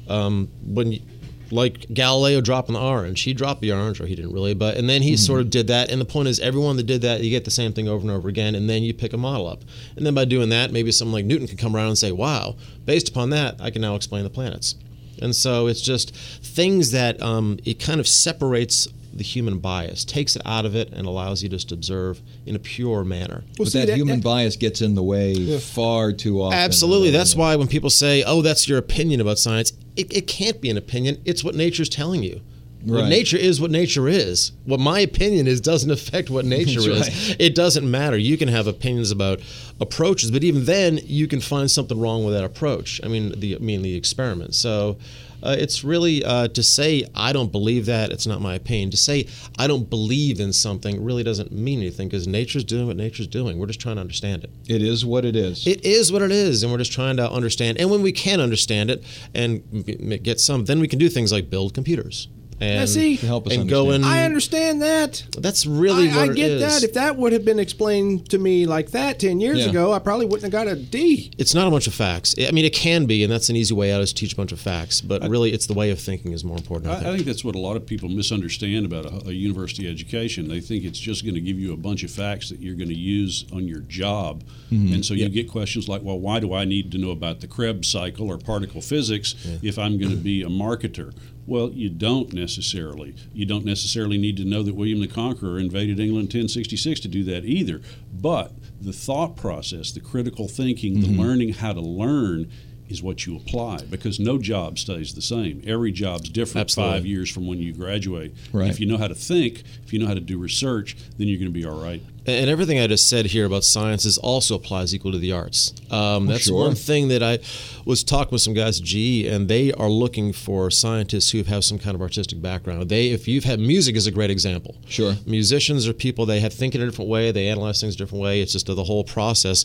um, 0.07 0.49
when 0.63 0.93
you, 0.93 1.01
like 1.51 1.87
Galileo 1.93 2.41
dropping 2.41 2.73
the 2.73 2.81
orange, 2.81 3.21
he 3.21 3.33
dropped 3.33 3.61
the 3.61 3.71
orange, 3.71 3.99
or 3.99 4.05
he 4.05 4.15
didn't 4.15 4.33
really, 4.33 4.53
but 4.53 4.77
and 4.77 4.89
then 4.89 5.01
he 5.01 5.17
sort 5.17 5.41
of 5.41 5.49
did 5.49 5.67
that. 5.67 5.91
And 5.91 5.99
the 5.99 6.05
point 6.05 6.27
is, 6.27 6.39
everyone 6.39 6.77
that 6.77 6.85
did 6.85 7.01
that, 7.01 7.21
you 7.21 7.29
get 7.29 7.45
the 7.45 7.51
same 7.51 7.73
thing 7.73 7.87
over 7.87 8.01
and 8.01 8.11
over 8.11 8.29
again, 8.29 8.55
and 8.55 8.69
then 8.69 8.83
you 8.83 8.93
pick 8.93 9.13
a 9.13 9.17
model 9.17 9.47
up. 9.47 9.63
And 9.95 10.05
then 10.05 10.13
by 10.13 10.25
doing 10.25 10.49
that, 10.49 10.71
maybe 10.71 10.91
someone 10.91 11.13
like 11.13 11.25
Newton 11.25 11.47
can 11.47 11.57
come 11.57 11.75
around 11.75 11.89
and 11.89 11.97
say, 11.97 12.11
"Wow, 12.11 12.55
based 12.85 13.09
upon 13.09 13.29
that, 13.31 13.55
I 13.59 13.69
can 13.69 13.81
now 13.81 13.95
explain 13.95 14.23
the 14.23 14.29
planets." 14.29 14.75
And 15.21 15.35
so 15.35 15.67
it's 15.67 15.81
just 15.81 16.15
things 16.15 16.91
that 16.91 17.21
um, 17.21 17.59
it 17.65 17.79
kind 17.79 17.99
of 17.99 18.07
separates 18.07 18.87
the 19.17 19.23
human 19.23 19.59
bias, 19.59 20.05
takes 20.05 20.35
it 20.35 20.41
out 20.45 20.65
of 20.65 20.75
it, 20.75 20.91
and 20.93 21.07
allows 21.07 21.43
you 21.43 21.49
just 21.49 21.69
to 21.69 21.75
observe 21.75 22.21
in 22.45 22.55
a 22.55 22.59
pure 22.59 23.03
manner. 23.03 23.43
but 23.57 23.71
that, 23.73 23.89
human 23.89 24.19
bias 24.19 24.55
gets 24.55 24.81
in 24.81 24.95
the 24.95 25.03
way 25.03 25.59
far 25.59 26.11
too 26.11 26.41
often. 26.41 26.57
Absolutely. 26.57 27.09
That's 27.11 27.35
why 27.35 27.55
when 27.55 27.67
people 27.67 27.89
say, 27.89 28.23
"Oh, 28.23 28.41
that's 28.41 28.67
your 28.67 28.77
opinion 28.77 29.21
about 29.21 29.39
science," 29.39 29.73
it, 29.95 30.11
it 30.15 30.27
can't 30.27 30.61
be 30.61 30.69
an 30.69 30.77
opinion. 30.77 31.21
It's 31.25 31.43
what 31.43 31.55
nature's 31.55 31.89
telling 31.89 32.23
you. 32.23 32.41
What 32.83 33.01
Right. 33.01 33.09
nature 33.09 33.37
is 33.37 33.59
what 33.59 33.71
nature 33.71 34.07
is. 34.07 34.51
What 34.65 34.79
my 34.79 34.99
opinion 34.99 35.47
is 35.47 35.59
doesn't 35.61 35.91
affect 35.97 36.29
what 36.29 36.45
nature 36.45 36.81
That's 36.81 37.07
is. 37.09 37.29
right. 37.29 37.35
It 37.39 37.55
doesn't 37.55 37.89
matter. 37.89 38.17
You 38.17 38.37
can 38.37 38.47
have 38.47 38.67
opinions 38.67 39.11
about 39.11 39.41
approaches, 39.79 40.31
but 40.31 40.43
even 40.43 40.65
then, 40.65 40.99
you 41.05 41.27
can 41.27 41.41
find 41.41 41.69
something 41.69 41.99
wrong 41.99 42.23
with 42.23 42.33
that 42.33 42.43
approach. 42.43 43.01
I 43.03 43.07
mean, 43.07 43.33
the 43.39 43.55
I 43.55 43.59
mean 43.59 43.81
the 43.81 43.95
experiment. 43.95 44.55
So. 44.55 44.97
Uh, 45.43 45.55
it's 45.59 45.83
really 45.83 46.25
uh, 46.25 46.47
to 46.47 46.63
say 46.63 47.05
I 47.13 47.31
don't 47.31 47.51
believe 47.51 47.85
that. 47.85 48.09
It's 48.11 48.25
not 48.25 48.41
my 48.41 48.55
opinion. 48.55 48.89
To 48.89 48.97
say 48.97 49.27
I 49.59 49.67
don't 49.67 49.87
believe 49.87 50.39
in 50.39 50.51
something 50.51 51.03
really 51.03 51.21
doesn't 51.21 51.51
mean 51.51 51.77
anything 51.79 52.07
because 52.09 52.27
nature's 52.27 52.63
doing 52.63 52.87
what 52.87 52.95
nature's 52.97 53.27
doing. 53.27 53.59
We're 53.59 53.67
just 53.67 53.79
trying 53.79 53.97
to 53.97 54.01
understand 54.01 54.43
it. 54.45 54.49
It 54.67 54.81
is 54.81 55.05
what 55.05 55.25
it 55.25 55.35
is. 55.35 55.67
It 55.67 55.85
is 55.85 56.11
what 56.11 56.23
it 56.23 56.31
is, 56.31 56.63
and 56.63 56.71
we're 56.71 56.79
just 56.79 56.91
trying 56.91 57.17
to 57.17 57.31
understand. 57.31 57.77
And 57.77 57.91
when 57.91 58.01
we 58.01 58.11
can 58.11 58.41
understand 58.41 58.89
it 58.89 59.03
and 59.35 60.23
get 60.23 60.39
some, 60.39 60.65
then 60.65 60.79
we 60.79 60.87
can 60.87 60.97
do 60.97 61.07
things 61.07 61.31
like 61.31 61.51
build 61.51 61.75
computers 61.75 62.29
and 62.59 62.79
Now, 62.79 62.85
see, 62.85 63.19
and 63.51 63.69
go 63.69 63.91
in. 63.91 64.03
I 64.03 64.23
understand 64.25 64.81
that. 64.81 65.23
That's 65.37 65.65
really 65.65 66.09
I, 66.09 66.15
what 66.15 66.29
I 66.31 66.33
get 66.33 66.51
is. 66.51 66.61
that. 66.61 66.83
If 66.83 66.93
that 66.93 67.15
would 67.15 67.31
have 67.33 67.45
been 67.45 67.59
explained 67.59 68.29
to 68.31 68.37
me 68.39 68.65
like 68.65 68.91
that 68.91 69.19
ten 69.19 69.39
years 69.39 69.59
Yeah. 69.59 69.69
ago, 69.69 69.93
I 69.93 69.99
probably 69.99 70.25
wouldn't 70.25 70.43
have 70.43 70.65
got 70.65 70.67
a 70.71 70.75
D. 70.75 71.31
It's 71.37 71.53
not 71.53 71.67
a 71.67 71.71
bunch 71.71 71.87
of 71.87 71.93
facts. 71.93 72.33
I 72.39 72.51
mean, 72.51 72.65
it 72.65 72.73
can 72.73 73.05
be, 73.05 73.23
and 73.23 73.31
that's 73.31 73.49
an 73.49 73.55
easy 73.55 73.73
way 73.73 73.91
out 73.91 74.01
is 74.01 74.11
teach 74.13 74.33
a 74.33 74.35
bunch 74.35 74.51
of 74.51 74.59
facts. 74.59 75.01
But 75.01 75.27
really, 75.29 75.53
it's 75.53 75.67
the 75.67 75.73
way 75.75 75.91
of 75.91 75.99
thinking 75.99 76.31
is 76.31 76.43
more 76.43 76.57
important. 76.57 76.89
I, 76.91 76.93
I, 76.93 76.95
think. 76.97 77.07
I 77.07 77.13
think 77.15 77.25
that's 77.27 77.43
what 77.43 77.55
a 77.55 77.59
lot 77.59 77.75
of 77.77 77.85
people 77.85 78.09
misunderstand 78.09 78.85
about 78.85 79.05
a, 79.05 79.29
a 79.29 79.31
university 79.33 79.87
education. 79.89 80.47
They 80.47 80.59
think 80.59 80.83
it's 80.83 80.99
just 80.99 81.23
going 81.23 81.35
to 81.35 81.41
give 81.41 81.59
you 81.59 81.73
a 81.73 81.77
bunch 81.77 82.03
of 82.03 82.11
facts 82.11 82.49
that 82.49 82.59
you're 82.59 82.75
going 82.75 82.89
to 82.89 82.95
use 82.97 83.45
on 83.53 83.67
your 83.67 83.81
job. 83.81 84.43
Mhm. 84.71 84.93
And 84.95 85.05
so 85.05 85.13
you 85.13 85.23
Yep. 85.23 85.31
get 85.33 85.49
questions 85.49 85.87
like, 85.87 86.01
well, 86.03 86.19
why 86.19 86.39
do 86.39 86.53
I 86.53 86.65
need 86.65 86.91
to 86.93 86.97
know 86.97 87.11
about 87.11 87.41
the 87.41 87.47
Krebs 87.47 87.87
cycle 87.87 88.27
or 88.31 88.37
particle 88.37 88.81
physics 88.81 89.35
if 89.61 89.77
I'm 89.77 89.97
going 89.97 90.11
to 90.11 90.17
be 90.17 90.41
a 90.41 90.47
marketer? 90.47 91.13
Well, 91.47 91.71
you 91.71 91.89
don't 91.89 92.33
necessarily. 92.33 93.15
You 93.33 93.45
don't 93.45 93.65
necessarily 93.65 94.17
need 94.17 94.35
to 94.37 94.45
know 94.45 94.61
that 94.63 94.75
William 94.75 94.99
the 94.99 95.07
Conqueror 95.07 95.57
invaded 95.57 95.99
England 95.99 96.33
in 96.35 96.41
1066 96.41 96.99
to 96.99 97.07
do 97.07 97.23
that 97.23 97.45
either. 97.45 97.81
But 98.13 98.51
the 98.81 98.93
thought 98.93 99.35
process, 99.37 99.91
the 99.91 100.01
critical 100.01 100.47
thinking, 100.49 100.97
Mhm. 100.97 101.01
the 101.01 101.11
learning 101.23 101.53
how 101.53 101.71
to 101.73 101.81
learn 101.81 102.47
is 102.89 103.01
what 103.03 103.25
you 103.25 103.35
apply 103.35 103.79
because 103.89 104.17
no 104.19 104.37
job 104.37 104.79
stays 104.79 105.13
the 105.13 105.21
same. 105.21 105.61
Every 105.65 105.91
job's 105.91 106.29
different 106.29 106.65
Absolutely. 106.65 106.93
five 106.97 107.05
years 107.05 107.29
from 107.29 107.45
when 107.45 107.59
you 107.59 107.73
graduate. 107.73 108.33
Right. 108.53 108.69
If 108.69 108.79
you 108.79 108.85
know 108.85 108.97
how 108.97 109.07
to 109.07 109.15
think, 109.15 109.63
if 109.85 109.91
you 109.91 109.99
know 109.99 110.07
how 110.07 110.13
to 110.13 110.21
do 110.21 110.37
research, 110.37 110.95
then 111.17 111.27
you're 111.27 111.37
going 111.39 111.51
to 111.51 111.59
be 111.59 111.65
all 111.65 111.81
right. 111.81 112.01
And 112.27 112.49
everything 112.49 112.77
I 112.77 112.87
just 112.87 113.07
said 113.07 113.27
here 113.27 113.45
about 113.45 113.63
sciences 113.63 114.17
also 114.17 114.55
applies 114.55 114.93
equal 114.93 115.13
to 115.13 115.17
the 115.17 115.31
arts. 115.31 115.73
Um, 115.89 116.25
that's 116.25 116.47
Sure. 116.47 116.59
one 116.59 116.75
thing 116.75 117.07
that 117.07 117.23
I 117.23 117.39
was 117.85 118.03
talking 118.03 118.31
with 118.33 118.41
some 118.41 118.53
guys 118.53 118.81
at 118.81 118.85
GE, 118.85 119.25
and 119.25 119.47
they 119.47 119.71
are 119.71 119.89
looking 119.89 120.33
for 120.33 120.69
scientists 120.69 121.29
who 121.31 121.43
have 121.43 121.63
some 121.63 121.79
kind 121.79 121.95
of 121.95 122.01
artistic 122.01 122.41
background. 122.41 122.89
They, 122.89 123.11
if 123.11 123.29
you've 123.29 123.45
had 123.45 123.61
music, 123.61 123.95
is 123.95 124.07
a 124.07 124.11
great 124.11 124.29
example. 124.29 124.75
Sure. 124.89 125.15
Musicians 125.25 125.87
are 125.87 125.93
people 125.93 126.25
they 126.25 126.41
have 126.41 126.53
think 126.53 126.75
in 126.75 126.81
a 126.81 126.85
different 126.85 127.09
way, 127.09 127.31
they 127.31 127.47
analyze 127.47 127.79
things 127.79 127.95
a 127.95 127.97
different 127.97 128.21
way. 128.21 128.41
It's 128.41 128.51
just 128.51 128.65
the 128.65 128.83
whole 128.83 129.05
process. 129.05 129.63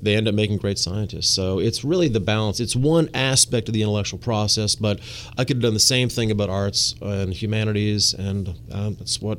They 0.00 0.16
end 0.16 0.28
up 0.28 0.34
making 0.34 0.56
great 0.56 0.78
scientists. 0.78 1.28
So 1.28 1.58
it's 1.58 1.84
really 1.84 2.08
the 2.08 2.20
balance. 2.20 2.58
It's 2.58 2.74
one 2.74 3.10
aspect 3.12 3.68
of 3.68 3.74
the 3.74 3.82
intellectual 3.82 4.18
process, 4.18 4.74
but 4.74 4.98
I 5.36 5.44
could 5.44 5.56
have 5.58 5.62
done 5.62 5.74
the 5.74 5.80
same 5.80 6.08
thing 6.08 6.30
about 6.30 6.48
arts 6.48 6.94
and 7.02 7.34
humanities, 7.34 8.14
and 8.14 8.54
um, 8.72 8.94
that's 8.94 9.20
what 9.20 9.38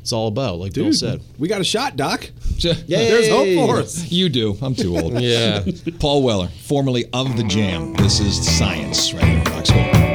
it's 0.00 0.12
all 0.12 0.28
about. 0.28 0.58
Like 0.58 0.72
Bill 0.74 0.86
Dude, 0.86 0.96
said. 0.96 1.20
we 1.38 1.48
got 1.48 1.60
a 1.60 1.64
shot, 1.64 1.96
Doc. 1.96 2.30
Yeah, 2.62 2.74
There's 2.84 3.30
hope 3.30 3.46
for 3.66 3.78
us. 3.80 4.12
You 4.12 4.28
do. 4.28 4.54
I'm 4.60 4.74
too 4.74 4.94
old. 4.98 5.14
Yeah. 5.20 5.64
Paul 5.98 6.22
Weller, 6.22 6.48
formerly 6.48 7.06
of 7.14 7.36
the 7.38 7.44
Jam. 7.44 7.94
This 7.94 8.20
is 8.20 8.36
Science 8.58 9.14
right 9.14 9.24
here 9.24 9.38
on 9.54 9.64
Rock 9.64 10.09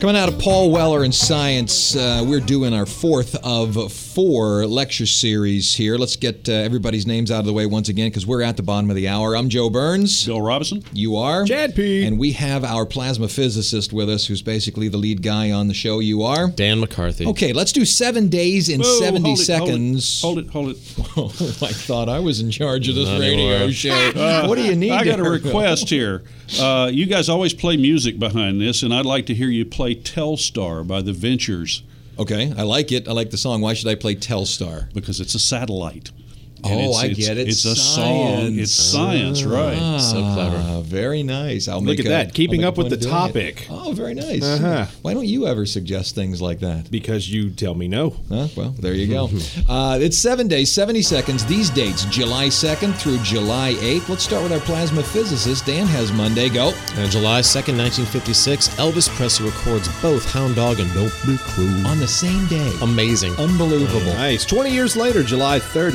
Coming 0.00 0.16
out 0.16 0.30
of 0.30 0.38
Paul 0.38 0.70
Weller 0.70 1.04
in 1.04 1.12
Science, 1.12 1.94
uh, 1.94 2.24
we're 2.26 2.40
doing 2.40 2.72
our 2.72 2.86
fourth 2.86 3.34
of 3.44 3.92
four 3.92 4.66
lecture 4.66 5.04
series 5.04 5.74
here. 5.74 5.98
Let's 5.98 6.16
get 6.16 6.48
uh, 6.48 6.52
everybody's 6.52 7.06
names 7.06 7.30
out 7.30 7.40
of 7.40 7.44
the 7.44 7.52
way 7.52 7.66
once 7.66 7.90
again 7.90 8.08
because 8.08 8.26
we're 8.26 8.40
at 8.40 8.56
the 8.56 8.62
bottom 8.62 8.88
of 8.88 8.96
the 8.96 9.08
hour. 9.08 9.36
I'm 9.36 9.50
Joe 9.50 9.68
Burns. 9.68 10.24
Bill 10.24 10.40
Robinson. 10.40 10.82
You 10.94 11.16
are? 11.16 11.44
Chad 11.44 11.74
P. 11.74 12.06
And 12.06 12.18
we 12.18 12.32
have 12.32 12.64
our 12.64 12.86
plasma 12.86 13.28
physicist 13.28 13.92
with 13.92 14.08
us, 14.08 14.26
who's 14.26 14.40
basically 14.40 14.88
the 14.88 14.96
lead 14.96 15.22
guy 15.22 15.50
on 15.50 15.68
the 15.68 15.74
show. 15.74 15.98
You 15.98 16.22
are? 16.22 16.48
Dan 16.48 16.80
McCarthy. 16.80 17.26
Okay, 17.26 17.52
let's 17.52 17.70
do 17.70 17.84
seven 17.84 18.28
days 18.28 18.70
in 18.70 18.80
Whoa, 18.80 19.00
70 19.00 19.20
hold 19.22 19.38
it, 19.38 19.42
seconds. 19.42 20.22
Hold 20.22 20.38
it, 20.38 20.48
hold 20.48 20.70
it. 20.70 20.78
Oh, 21.16 21.26
I 21.26 21.72
thought 21.72 22.08
I 22.08 22.20
was 22.20 22.40
in 22.40 22.52
charge 22.52 22.88
of 22.88 22.94
this 22.94 23.08
Not 23.08 23.20
radio 23.20 23.68
show. 23.70 24.12
Uh, 24.20 24.46
what 24.46 24.54
do 24.56 24.62
you 24.62 24.76
need? 24.76 24.92
I 24.92 25.04
got 25.04 25.18
a 25.18 25.28
request 25.28 25.90
here. 25.90 26.22
Uh, 26.58 26.90
you 26.92 27.06
guys 27.06 27.28
always 27.28 27.54
play 27.54 27.76
music 27.76 28.18
behind 28.18 28.60
this, 28.60 28.82
and 28.82 28.92
I'd 28.92 29.06
like 29.06 29.26
to 29.26 29.34
hear 29.34 29.48
you 29.48 29.64
play 29.64 29.89
Telstar 29.94 30.86
by 30.86 31.02
the 31.02 31.12
Ventures 31.12 31.82
Okay, 32.20 32.52
I 32.54 32.64
like 32.64 32.92
it. 32.92 33.08
I 33.08 33.12
like 33.12 33.30
the 33.30 33.38
song. 33.38 33.62
Why 33.62 33.72
should 33.72 33.88
I 33.88 33.94
play 33.94 34.14
Telstar? 34.14 34.92
because 34.92 35.20
it's 35.20 35.34
a 35.34 35.38
satellite. 35.38 36.10
Oh, 36.64 36.68
And 36.70 36.80
it's, 36.80 36.98
I 36.98 37.08
get 37.08 37.38
it. 37.38 37.48
It's 37.48 37.64
a 37.64 37.74
song. 37.76 38.58
It's 38.58 38.72
science, 38.72 39.42
right? 39.44 39.98
So 40.00 40.14
clever. 40.34 40.56
Ah, 40.58 40.80
very 40.80 41.22
nice. 41.22 41.68
I'll 41.68 41.78
Look 41.80 41.98
make 41.98 42.00
at 42.00 42.06
a- 42.06 42.08
that, 42.10 42.34
keeping 42.34 42.64
up 42.64 42.76
with 42.76 42.90
the 42.90 42.96
point 42.96 43.06
of 43.06 43.32
doing 43.32 43.46
it. 43.46 43.56
topic. 43.56 43.66
Oh, 43.70 43.92
very 43.92 44.14
nice. 44.14 44.42
Uh-huh. 44.44 44.86
Why 45.02 45.14
don't 45.14 45.26
you 45.26 45.46
ever 45.46 45.66
suggest 45.66 46.14
things 46.14 46.40
like 46.42 46.60
that? 46.60 46.90
Because 46.90 47.28
you 47.30 47.50
tell 47.50 47.74
me 47.74 47.88
no. 47.88 48.10
Huh? 48.28 48.48
Well, 48.56 48.70
there 48.78 48.94
you 48.94 49.06
go. 49.08 49.28
uh, 49.68 49.98
it's 50.00 50.18
seven 50.18 50.48
days, 50.48 50.72
70 50.72 51.02
seconds. 51.02 51.44
These 51.46 51.70
dates, 51.70 52.04
July 52.06 52.46
2nd 52.48 52.94
through 52.96 53.18
July 53.18 53.74
8th. 53.74 54.08
Let's 54.08 54.24
start 54.24 54.42
with 54.42 54.52
our 54.52 54.60
plasma 54.60 55.02
physicist. 55.02 55.66
Dan 55.66 55.86
has 55.86 56.12
Monday. 56.12 56.48
Go. 56.48 56.72
And 56.96 57.10
July 57.10 57.40
2nd, 57.40 57.76
1956, 57.78 58.68
Elvis 58.76 59.08
Presley 59.10 59.46
records 59.50 59.88
both 60.02 60.30
Hound 60.32 60.56
Dog 60.56 60.80
and 60.80 60.92
Don't 60.94 61.12
Be 61.26 61.36
Cruel. 61.38 61.86
On 61.86 61.98
the 61.98 62.08
same 62.08 62.46
day. 62.46 62.72
Amazing. 62.82 63.34
Unbelievable. 63.36 64.00
Nice. 64.14 64.44
20 64.44 64.70
years 64.70 64.96
later, 64.96 65.22
July 65.22 65.58
3rd, 65.58 65.94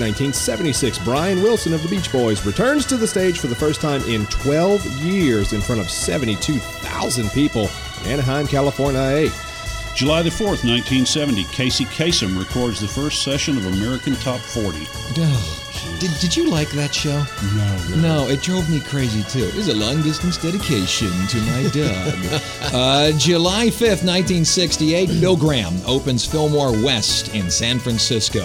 1976, 0.55 0.99
Brian 0.99 1.41
Wilson 1.43 1.73
of 1.73 1.83
the 1.83 1.89
Beach 1.89 2.09
Boys 2.13 2.45
returns 2.45 2.85
to 2.85 2.95
the 2.95 3.05
stage 3.05 3.39
for 3.39 3.47
the 3.47 3.55
first 3.55 3.81
time 3.81 4.01
in 4.03 4.25
12 4.27 4.85
years 5.03 5.51
in 5.51 5.59
front 5.59 5.81
of 5.81 5.89
72,000 5.89 7.29
people 7.31 7.69
in 8.01 8.11
Anaheim, 8.11 8.47
California. 8.47 9.29
July 9.95 10.21
the 10.21 10.29
4th, 10.29 10.63
1970, 10.63 11.43
Casey 11.45 11.83
Kasem 11.83 12.39
records 12.39 12.79
the 12.79 12.87
first 12.87 13.21
session 13.21 13.57
of 13.57 13.65
American 13.65 14.15
Top 14.15 14.39
40. 14.39 14.79
Did, 15.99 16.11
did 16.19 16.35
you 16.35 16.49
like 16.49 16.69
that 16.71 16.93
show? 16.93 17.23
No. 17.55 17.95
No, 17.97 18.27
it 18.29 18.41
drove 18.41 18.69
me 18.69 18.79
crazy 18.81 19.23
too. 19.23 19.45
It 19.45 19.55
was 19.55 19.67
a 19.69 19.73
long 19.75 20.01
distance 20.01 20.37
dedication 20.37 21.07
to 21.27 21.37
my 21.41 21.63
dog. 21.73 22.41
uh, 22.73 23.11
July 23.17 23.67
5th, 23.67 24.03
1968, 24.05 25.21
Bill 25.21 25.37
Graham 25.37 25.73
opens 25.87 26.25
Fillmore 26.25 26.71
West 26.83 27.33
in 27.33 27.49
San 27.49 27.79
Francisco. 27.79 28.41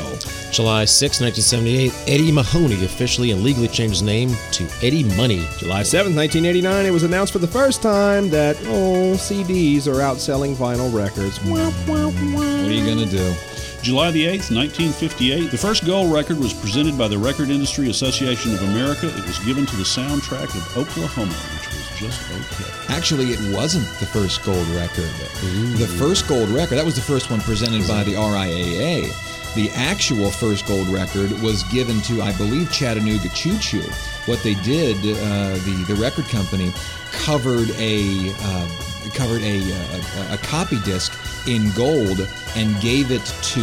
July 0.52 0.84
6th, 0.84 1.20
1978, 1.20 1.92
Eddie 2.06 2.32
Mahoney 2.32 2.84
officially 2.84 3.30
and 3.32 3.42
legally 3.42 3.68
changed 3.68 3.94
his 3.94 4.02
name 4.02 4.30
to 4.52 4.68
Eddie 4.82 5.04
Money. 5.16 5.46
July 5.58 5.82
7th, 5.82 6.14
1989, 6.16 6.86
it 6.86 6.90
was 6.90 7.02
announced 7.02 7.32
for 7.32 7.38
the 7.40 7.46
first 7.46 7.82
time 7.82 8.30
that, 8.30 8.56
oh, 8.66 9.14
CDs 9.16 9.86
are 9.86 10.00
outselling 10.00 10.54
vinyl 10.54 10.92
records. 10.94 11.38
What 11.44 11.60
are 11.88 12.70
you 12.72 12.84
going 12.84 12.98
to 12.98 13.06
do? 13.10 13.34
July 13.82 14.10
the 14.10 14.24
8th, 14.26 14.52
1958, 14.54 15.50
the 15.50 15.56
first 15.56 15.86
gold 15.86 16.12
record 16.12 16.38
was 16.38 16.52
presented 16.52 16.98
by 16.98 17.08
the 17.08 17.16
Record 17.16 17.48
Industry 17.48 17.88
Association 17.88 18.52
of 18.52 18.62
America. 18.62 19.08
It 19.08 19.26
was 19.26 19.38
given 19.38 19.64
to 19.64 19.76
the 19.76 19.84
soundtrack 19.84 20.54
of 20.54 20.76
Oklahoma, 20.76 21.32
which 21.32 21.66
was 21.72 21.98
just 21.98 22.30
okay. 22.30 22.94
Actually, 22.94 23.32
it 23.32 23.56
wasn't 23.56 23.86
the 23.98 24.04
first 24.04 24.44
gold 24.44 24.66
record. 24.68 25.08
The 25.78 25.88
first 25.98 26.28
gold 26.28 26.50
record, 26.50 26.76
that 26.76 26.84
was 26.84 26.94
the 26.94 27.00
first 27.00 27.30
one 27.30 27.40
presented 27.40 27.88
by 27.88 28.04
the 28.04 28.14
RIAA. 28.14 29.08
The 29.54 29.70
actual 29.70 30.30
first 30.30 30.66
gold 30.66 30.88
record 30.88 31.32
was 31.40 31.62
given 31.64 32.02
to, 32.02 32.20
I 32.20 32.32
believe, 32.36 32.70
Chattanooga 32.70 33.30
Choo 33.30 33.58
Choo. 33.58 33.82
What 34.26 34.42
they 34.42 34.54
did, 34.54 34.96
uh, 34.98 35.54
the 35.64 35.84
the 35.88 35.94
record 35.94 36.26
company 36.26 36.70
covered 37.12 37.70
a 37.78 38.30
uh, 38.42 38.68
covered 39.14 39.42
a, 39.42 39.58
uh, 39.58 40.30
a 40.30 40.34
a 40.34 40.38
copy 40.38 40.78
disc 40.84 41.12
in 41.46 41.70
gold 41.72 42.26
and 42.56 42.80
gave 42.80 43.10
it 43.10 43.24
to 43.42 43.60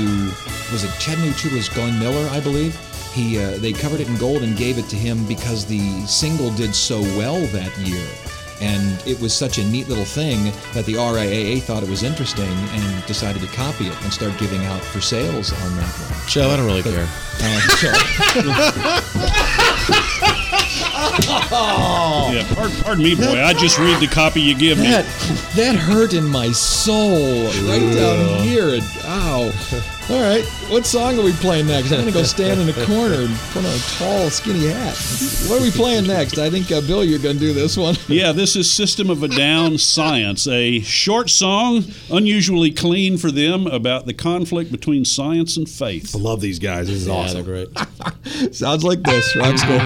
was 0.71 0.83
it 0.83 0.91
Chattanooga 0.99 1.35
Choo 1.37 1.55
was 1.55 1.69
Glenn 1.69 1.97
Miller, 1.99 2.27
I 2.31 2.39
believe. 2.39 2.75
He 3.13 3.39
uh, 3.39 3.57
they 3.57 3.73
covered 3.73 3.99
it 3.99 4.07
in 4.07 4.17
gold 4.17 4.43
and 4.43 4.55
gave 4.57 4.77
it 4.77 4.87
to 4.89 4.95
him 4.95 5.25
because 5.25 5.65
the 5.65 6.05
single 6.05 6.51
did 6.51 6.75
so 6.75 7.01
well 7.17 7.39
that 7.47 7.75
year. 7.79 8.05
And 8.59 8.99
it 9.05 9.19
was 9.21 9.35
such 9.35 9.59
a 9.59 9.63
neat 9.65 9.87
little 9.87 10.03
thing 10.05 10.45
that 10.73 10.85
the 10.85 10.93
RIAA 10.95 11.61
thought 11.61 11.83
it 11.83 11.89
was 11.89 12.01
interesting 12.01 12.49
and 12.49 13.05
decided 13.05 13.39
to 13.43 13.47
copy 13.49 13.85
it 13.85 14.01
and 14.03 14.11
start 14.11 14.35
giving 14.39 14.65
out 14.65 14.81
for 14.81 14.99
sales 14.99 15.51
on 15.53 15.75
that 15.77 15.93
one. 15.93 16.27
Joe, 16.27 16.49
I 16.49 16.57
don't 16.57 16.65
really 16.65 16.81
care. 16.81 17.07
Uh, 17.39 17.59
so- 17.77 19.13
Oh, 21.59 22.31
Yeah, 22.33 22.53
pardon, 22.55 22.77
pardon 22.83 23.03
me, 23.03 23.15
boy. 23.15 23.41
I 23.41 23.53
just 23.53 23.77
read 23.79 23.99
the 23.99 24.07
copy 24.07 24.41
you 24.41 24.55
give 24.55 24.77
me. 24.77 24.85
that 24.89 25.05
that 25.55 25.75
hurt 25.75 26.13
in 26.13 26.25
my 26.27 26.51
soul, 26.51 27.45
right 27.67 27.93
down 27.95 28.43
here. 28.43 28.69
And, 28.75 28.83
ow. 29.05 29.51
All 30.09 30.21
right, 30.21 30.45
what 30.69 30.85
song 30.85 31.19
are 31.19 31.21
we 31.21 31.33
playing 31.33 31.67
next? 31.67 31.91
I'm 31.91 31.99
gonna 31.99 32.13
go 32.13 32.23
stand 32.23 32.61
in 32.61 32.69
a 32.69 32.85
corner 32.85 33.15
and 33.15 33.35
put 33.51 33.65
on 33.65 33.73
a 33.73 33.77
tall, 33.97 34.29
skinny 34.29 34.67
hat. 34.67 34.95
What 35.49 35.59
are 35.59 35.63
we 35.63 35.69
playing 35.71 36.07
next? 36.07 36.37
I 36.37 36.49
think 36.49 36.71
uh, 36.71 36.79
Bill, 36.79 37.03
you're 37.03 37.19
gonna 37.19 37.37
do 37.39 37.51
this 37.53 37.75
one. 37.75 37.95
Yeah, 38.07 38.31
this 38.31 38.55
is 38.55 38.71
System 38.71 39.09
of 39.09 39.21
a 39.23 39.27
Down 39.27 39.77
Science, 39.77 40.47
a 40.47 40.79
short 40.79 41.29
song, 41.29 41.83
unusually 42.09 42.71
clean 42.71 43.17
for 43.17 43.31
them, 43.31 43.67
about 43.67 44.05
the 44.05 44.13
conflict 44.13 44.71
between 44.71 45.03
science 45.03 45.57
and 45.57 45.67
faith. 45.67 46.15
I 46.15 46.19
love 46.19 46.39
these 46.39 46.59
guys. 46.59 46.87
This 46.87 46.97
is 47.01 47.07
Yeah, 47.07 47.13
awesome. 47.13 47.43
they're 47.43 47.65
great. 47.65 48.55
Sounds 48.55 48.85
like 48.85 49.01
this. 49.03 49.35
Rock 49.35 49.57
school. 49.57 49.77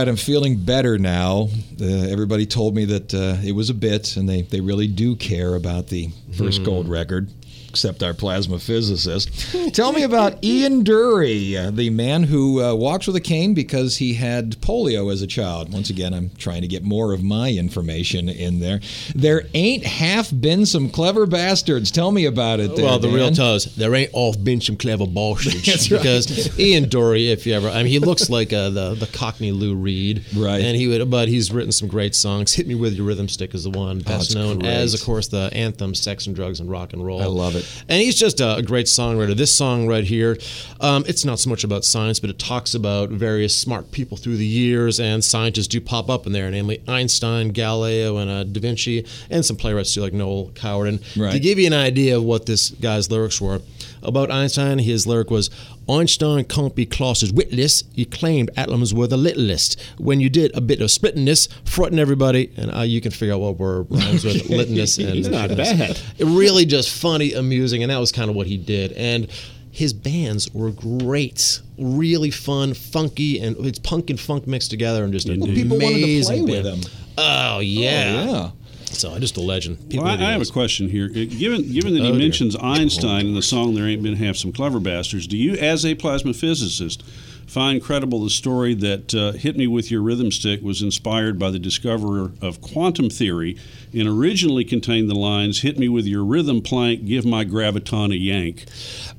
Right, 0.00 0.08
I'm 0.08 0.16
feeling 0.16 0.56
better 0.56 0.98
now. 0.98 1.48
Uh, 1.80 1.84
everybody 1.84 2.46
told 2.46 2.74
me 2.74 2.86
that 2.86 3.12
uh, 3.12 3.36
it 3.46 3.52
was 3.52 3.68
a 3.68 3.74
bit, 3.74 4.16
and 4.16 4.26
they, 4.28 4.42
they 4.42 4.60
really 4.60 4.86
do 4.86 5.14
care 5.14 5.54
about 5.54 5.88
the 5.88 6.08
first 6.38 6.64
gold 6.64 6.88
record, 6.88 7.28
except 7.70 8.02
our 8.02 8.12
plasma 8.12 8.58
physicist. 8.58 9.30
Tell 9.74 9.92
me 9.92 10.02
about 10.02 10.42
Ian 10.44 10.84
Dury, 10.84 11.56
uh, 11.56 11.70
the 11.70 11.90
man 11.90 12.24
who 12.24 12.62
uh, 12.62 12.74
walks 12.74 13.06
with 13.06 13.16
a 13.16 13.20
cane 13.20 13.54
because 13.54 13.96
he 13.98 14.14
had 14.14 14.60
polio 14.60 15.12
as 15.12 15.22
a 15.22 15.26
child. 15.26 15.72
Once 15.72 15.88
again, 15.88 16.12
I'm 16.12 16.30
trying 16.36 16.62
to 16.62 16.68
get 16.68 16.82
more 16.82 17.12
of 17.12 17.22
my 17.22 17.50
information 17.52 18.28
in 18.28 18.60
there. 18.60 18.80
There 19.14 19.44
ain't 19.54 19.84
half 19.86 20.30
been 20.32 20.66
some 20.66 20.90
clever 20.90 21.26
bastards. 21.26 21.90
Tell 21.90 22.10
me 22.10 22.26
about 22.26 22.60
it. 22.60 22.74
There, 22.76 22.84
well, 22.84 22.98
the 22.98 23.08
real 23.08 23.26
Dan. 23.26 23.34
toes. 23.34 23.64
There 23.76 23.94
ain't 23.94 24.10
off 24.12 24.42
been 24.42 24.60
some 24.60 24.76
clever 24.76 25.06
bullshit. 25.06 25.64
That's 25.64 25.90
right. 25.90 25.98
Because 25.98 26.58
Ian 26.58 26.86
Dury, 26.86 27.30
if 27.30 27.46
you 27.46 27.54
ever, 27.54 27.68
I 27.68 27.78
mean, 27.82 27.86
he 27.86 27.98
looks 28.00 28.28
like 28.28 28.52
uh, 28.52 28.70
the 28.70 28.94
the 28.94 29.06
Cockney 29.06 29.52
Lou 29.52 29.74
Reed, 29.74 30.24
Right. 30.34 30.60
And 30.60 30.76
he 30.76 30.88
would, 30.88 31.10
but 31.10 31.28
he's 31.28 31.52
written 31.52 31.72
some 31.72 31.88
great 31.88 32.14
songs. 32.14 32.52
"Hit 32.54 32.66
Me 32.66 32.74
with 32.74 32.94
Your 32.94 33.06
Rhythm 33.06 33.28
Stick" 33.28 33.54
is 33.54 33.64
the 33.64 33.70
one 33.70 34.00
best 34.00 34.34
Oh, 34.36 34.40
known 34.40 34.58
great. 34.58 34.70
as, 34.70 34.94
of 34.94 35.02
course, 35.02 35.28
the 35.28 35.48
anthem 35.52 35.94
"Sex 35.94 36.26
and 36.26 36.34
Drugs 36.34 36.60
and 36.60 36.68
Rock 36.70 36.92
and 36.92 37.04
Roll." 37.04 37.20
I 37.22 37.26
love 37.26 37.54
it. 37.56 37.59
And 37.88 38.00
he's 38.00 38.16
just 38.18 38.40
a, 38.40 38.56
a 38.56 38.62
great 38.62 38.86
songwriter. 38.86 39.34
This 39.36 39.52
song 39.54 39.86
right 39.86 40.04
here, 40.04 40.36
um, 40.80 41.04
it's 41.06 41.24
not 41.24 41.38
so 41.38 41.50
much 41.50 41.64
about 41.64 41.84
science, 41.84 42.20
but 42.20 42.30
it 42.30 42.38
talks 42.38 42.74
about 42.74 43.10
various 43.10 43.56
smart 43.56 43.90
people 43.92 44.16
through 44.16 44.36
the 44.36 44.46
years, 44.46 45.00
and 45.00 45.22
scientists 45.24 45.66
do 45.68 45.80
pop 45.80 46.08
up 46.10 46.26
in 46.26 46.32
there, 46.32 46.50
namely 46.50 46.82
Einstein, 46.88 47.50
Galileo, 47.50 48.16
and 48.18 48.30
uh, 48.30 48.44
Da 48.44 48.60
Vinci, 48.60 49.06
and 49.30 49.44
some 49.44 49.56
playwrights 49.56 49.94
too, 49.94 50.00
like 50.00 50.12
Noel 50.12 50.50
Coward. 50.54 50.88
And 50.88 51.00
Right. 51.16 51.32
to 51.32 51.40
give 51.40 51.58
you 51.58 51.66
an 51.66 51.72
idea 51.74 52.16
of 52.16 52.24
what 52.24 52.46
this 52.46 52.70
guy's 52.70 53.10
lyrics 53.10 53.40
were, 53.40 53.60
about 54.02 54.30
Einstein, 54.30 54.78
his 54.78 55.06
lyric 55.06 55.30
was, 55.30 55.50
Einstein 55.88 56.44
can't 56.44 56.74
be 56.74 56.86
classed 56.86 57.22
as 57.22 57.32
witless. 57.32 57.84
He 57.94 58.04
claimed 58.04 58.50
atoms 58.56 58.94
were 58.94 59.06
the 59.06 59.16
littlest. 59.16 59.80
When 59.98 60.20
you 60.20 60.28
did 60.30 60.56
a 60.56 60.60
bit 60.60 60.80
of 60.80 60.90
splittiness, 60.90 61.48
fronting 61.64 61.98
everybody, 61.98 62.52
and 62.56 62.74
uh, 62.74 62.80
you 62.82 63.00
can 63.00 63.10
figure 63.10 63.34
out 63.34 63.40
what 63.40 63.58
word 63.58 63.86
rhymes 63.90 64.24
with 64.24 64.36
litness 64.48 65.02
and 65.04 65.14
He's 65.14 65.28
not 65.28 65.48
bad. 65.56 65.98
it 66.18 66.24
really 66.24 66.64
just 66.64 66.90
funny, 66.90 67.32
amusing, 67.34 67.82
and 67.82 67.90
that 67.90 67.98
was 67.98 68.12
kind 68.12 68.30
of 68.30 68.36
what 68.36 68.46
he 68.46 68.56
did. 68.56 68.92
And 68.92 69.28
his 69.72 69.92
bands 69.92 70.52
were 70.52 70.70
great, 70.72 71.60
really 71.78 72.30
fun, 72.30 72.74
funky, 72.74 73.38
and 73.40 73.56
it's 73.64 73.78
punk 73.78 74.10
and 74.10 74.18
funk 74.18 74.46
mixed 74.46 74.70
together, 74.70 75.04
and 75.04 75.12
just 75.12 75.28
an 75.28 75.40
Well, 75.40 75.48
people 75.54 75.78
wanted 75.78 75.96
to 75.98 76.02
amazing 76.04 76.46
play 76.46 76.56
with 76.56 76.64
band. 76.64 76.84
him. 76.84 76.92
Oh 77.18 77.58
yeah. 77.60 78.24
yeah. 78.24 78.50
So 78.92 79.12
I'm 79.12 79.20
just 79.20 79.36
a 79.36 79.40
legend. 79.40 79.78
People 79.88 80.04
Well, 80.04 80.20
I, 80.20 80.26
I 80.26 80.32
have 80.32 80.42
a 80.42 80.46
question 80.46 80.88
here. 80.88 81.06
Uh, 81.06 81.24
Given 81.24 81.70
given 81.72 81.94
that 81.94 82.00
Oh, 82.00 82.06
he 82.06 82.10
dear. 82.12 82.18
mentions 82.18 82.56
Einstein 82.56 83.26
in 83.26 83.34
the 83.34 83.42
song 83.42 83.74
"There 83.74 83.86
Ain't 83.86 84.02
Been 84.02 84.16
Half 84.16 84.36
Some 84.36 84.52
Clever 84.52 84.80
Bastards," 84.80 85.26
do 85.26 85.36
you, 85.36 85.54
as 85.54 85.86
a 85.86 85.94
plasma 85.94 86.32
physicist, 86.34 87.02
find 87.46 87.82
credible 87.82 88.22
the 88.24 88.30
story 88.30 88.74
that 88.74 89.14
uh, 89.14 89.32
"Hit 89.32 89.56
Me 89.56 89.66
with 89.66 89.90
Your 89.90 90.02
Rhythm 90.02 90.30
Stick" 90.30 90.60
was 90.60 90.82
inspired 90.82 91.38
by 91.38 91.50
the 91.50 91.58
discoverer 91.58 92.32
of 92.42 92.60
quantum 92.60 93.08
theory 93.08 93.56
and 93.94 94.06
originally 94.08 94.64
contained 94.64 95.08
the 95.08 95.14
lines 95.14 95.60
"Hit 95.60 95.78
me 95.78 95.88
with 95.88 96.06
your 96.06 96.24
rhythm 96.24 96.60
plank, 96.60 97.06
give 97.06 97.24
my 97.24 97.44
graviton 97.44 98.12
a 98.12 98.16
yank"? 98.18 98.64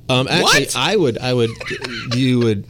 Um, 0.08 0.28
actually, 0.28 0.64
What? 0.66 0.76
I 0.76 0.96
would, 0.96 1.18
I 1.18 1.32
would, 1.34 1.50
you 2.14 2.38
would. 2.40 2.66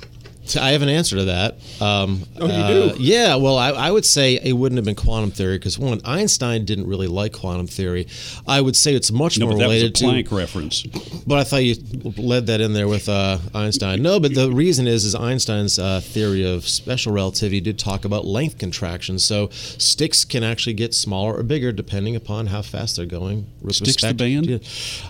T- 0.47 0.59
I 0.59 0.71
have 0.73 0.83
an 0.83 0.89
answer 0.89 1.17
to 1.17 1.25
that. 1.27 1.55
Um, 1.81 2.23
Oh, 2.41 2.47
you 2.47 2.53
uh, 2.53 2.93
do? 2.95 3.03
Yeah. 3.03 3.37
Well, 3.37 3.57
I, 3.59 3.71
I 3.71 3.91
would 3.91 4.05
say 4.05 4.39
it 4.43 4.53
wouldn't 4.53 4.77
have 4.79 4.85
been 4.85 4.95
quantum 4.95 5.31
theory 5.31 5.59
because 5.59 5.79
one, 5.79 6.01
Einstein 6.05 6.65
didn't 6.65 6.87
really 6.87 7.07
like 7.07 7.33
quantum 7.33 7.67
theory. 7.67 8.07
I 8.47 8.61
would 8.61 8.75
say 8.77 8.95
it's 8.95 9.11
much 9.13 9.39
No, 9.39 9.47
more 9.47 9.55
but 9.55 9.59
that 9.61 9.69
was 9.69 9.77
a 9.83 9.87
related 9.87 9.95
to. 9.97 10.05
Planck 10.07 10.33
reference. 10.37 10.83
But 11.27 11.39
I 11.39 11.45
thought 11.45 11.65
you 11.65 11.77
led 12.17 12.47
that 12.47 12.61
in 12.61 12.73
there 12.73 12.89
with 12.89 13.09
uh, 13.09 13.39
Einstein. 13.55 14.03
No, 14.03 14.19
but 14.19 14.35
the 14.35 14.51
reason 14.51 14.87
is, 14.87 15.05
is 15.05 15.15
Einstein's 15.15 15.79
uh, 15.79 16.01
theory 16.01 16.45
of 16.45 16.67
special 16.69 17.13
relativity 17.13 17.61
did 17.61 17.79
talk 17.79 18.05
about 18.05 18.25
length 18.25 18.59
contraction. 18.59 19.19
So 19.19 19.49
sticks 19.53 20.25
can 20.25 20.43
actually 20.43 20.75
get 20.75 20.95
smaller 20.95 21.35
or 21.37 21.43
bigger 21.43 21.73
depending 21.73 22.17
upon 22.17 22.47
how 22.49 22.63
fast 22.63 22.97
they're 22.97 23.07
going. 23.07 23.47
Sticks 23.71 23.93
Styx 23.93 24.03
the 24.03 24.15
band? 24.15 24.47
to- 24.47 24.61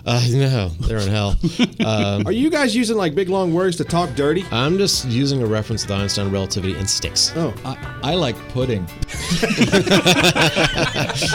Uh, 0.05 0.21
no, 0.31 0.69
they're 0.87 0.99
in 0.99 1.09
hell. 1.09 1.35
Um, 1.83 2.25
Are 2.27 2.31
you 2.31 2.49
guys 2.49 2.75
using 2.75 2.95
like 2.97 3.13
big 3.15 3.29
long 3.29 3.53
words 3.53 3.77
to 3.77 3.83
talk 3.83 4.15
dirty? 4.15 4.45
I'm 4.51 4.77
just 4.77 5.05
using 5.05 5.22
a 5.31 5.45
reference 5.45 5.85
to 5.85 5.93
Einstein 5.93 6.29
relativity 6.31 6.75
and 6.75 6.89
sticks. 6.89 7.31
Oh, 7.35 7.53
I, 7.63 7.77
I 8.03 8.15
like 8.15 8.35
pudding. 8.49 8.85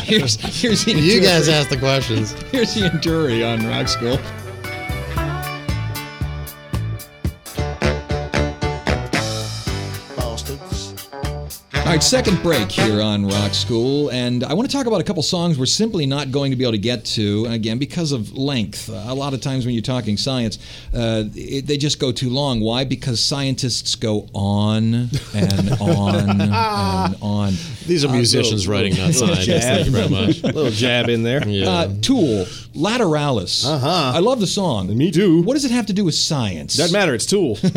here's 0.05 0.37
here's 0.37 0.87
You 0.87 1.21
guys 1.21 1.49
ask 1.49 1.71
the 1.71 1.77
questions. 1.79 2.33
Here's 2.51 2.75
the 2.75 2.91
Dury 3.03 3.43
on 3.47 3.67
Rock 3.67 3.89
School. 3.89 4.19
All 11.89 11.95
right, 11.95 12.03
second 12.03 12.43
break 12.43 12.71
here 12.71 13.01
on 13.01 13.25
Rock 13.25 13.55
School, 13.55 14.11
and 14.11 14.45
I 14.45 14.53
want 14.53 14.71
to 14.71 14.77
talk 14.77 14.85
about 14.85 15.01
a 15.01 15.05
couple 15.05 15.23
songs 15.23 15.59
we're 15.59 15.65
simply 15.65 16.05
not 16.05 16.31
going 16.31 16.51
to 16.51 16.57
be 16.57 16.63
able 16.65 16.73
to 16.73 16.79
get 16.79 17.07
to 17.07 17.47
again 17.49 17.79
because 17.79 18.13
of 18.13 18.37
length. 18.37 18.91
Uh, 18.91 19.05
a 19.07 19.15
lot 19.15 19.33
of 19.33 19.41
times 19.41 19.65
when 19.65 19.75
you're 19.75 19.81
talking 19.81 20.19
science, 20.19 20.59
uh, 20.93 21.25
it, 21.35 21.67
they 21.67 21.79
just 21.79 21.99
go 21.99 22.13
too 22.13 22.29
long. 22.29 22.61
Why? 22.61 22.85
Because 22.85 23.25
scientists 23.25 23.95
go 23.95 24.29
on 24.35 25.09
and 25.35 25.71
on 25.81 26.43
and 26.43 27.17
on. 27.23 27.55
These 27.87 28.05
are 28.05 28.13
musicians 28.13 28.69
writing, 28.69 28.95
not 28.95 29.15
scientists. 29.15 29.47
Thank 29.47 29.87
you 29.87 29.93
very 29.93 30.11
much. 30.11 30.43
little 30.43 30.71
jab 30.71 31.09
in 31.09 31.23
there. 31.23 31.49
Yeah. 31.49 31.71
Uh, 31.71 31.95
Tool, 32.03 32.45
Lateralus. 32.75 33.65
Uh-huh. 33.65 34.13
I 34.15 34.19
love 34.19 34.41
the 34.41 34.47
song. 34.47 34.95
Me 34.95 35.11
too. 35.11 35.41
What 35.41 35.55
does 35.55 35.65
it 35.65 35.71
have 35.71 35.87
to 35.87 35.95
do 35.95 36.05
with 36.05 36.17
science? 36.17 36.77
Doesn't 36.77 36.93
matter. 36.93 37.15
It's 37.15 37.25
Tool. 37.25 37.57
no, 37.63 37.71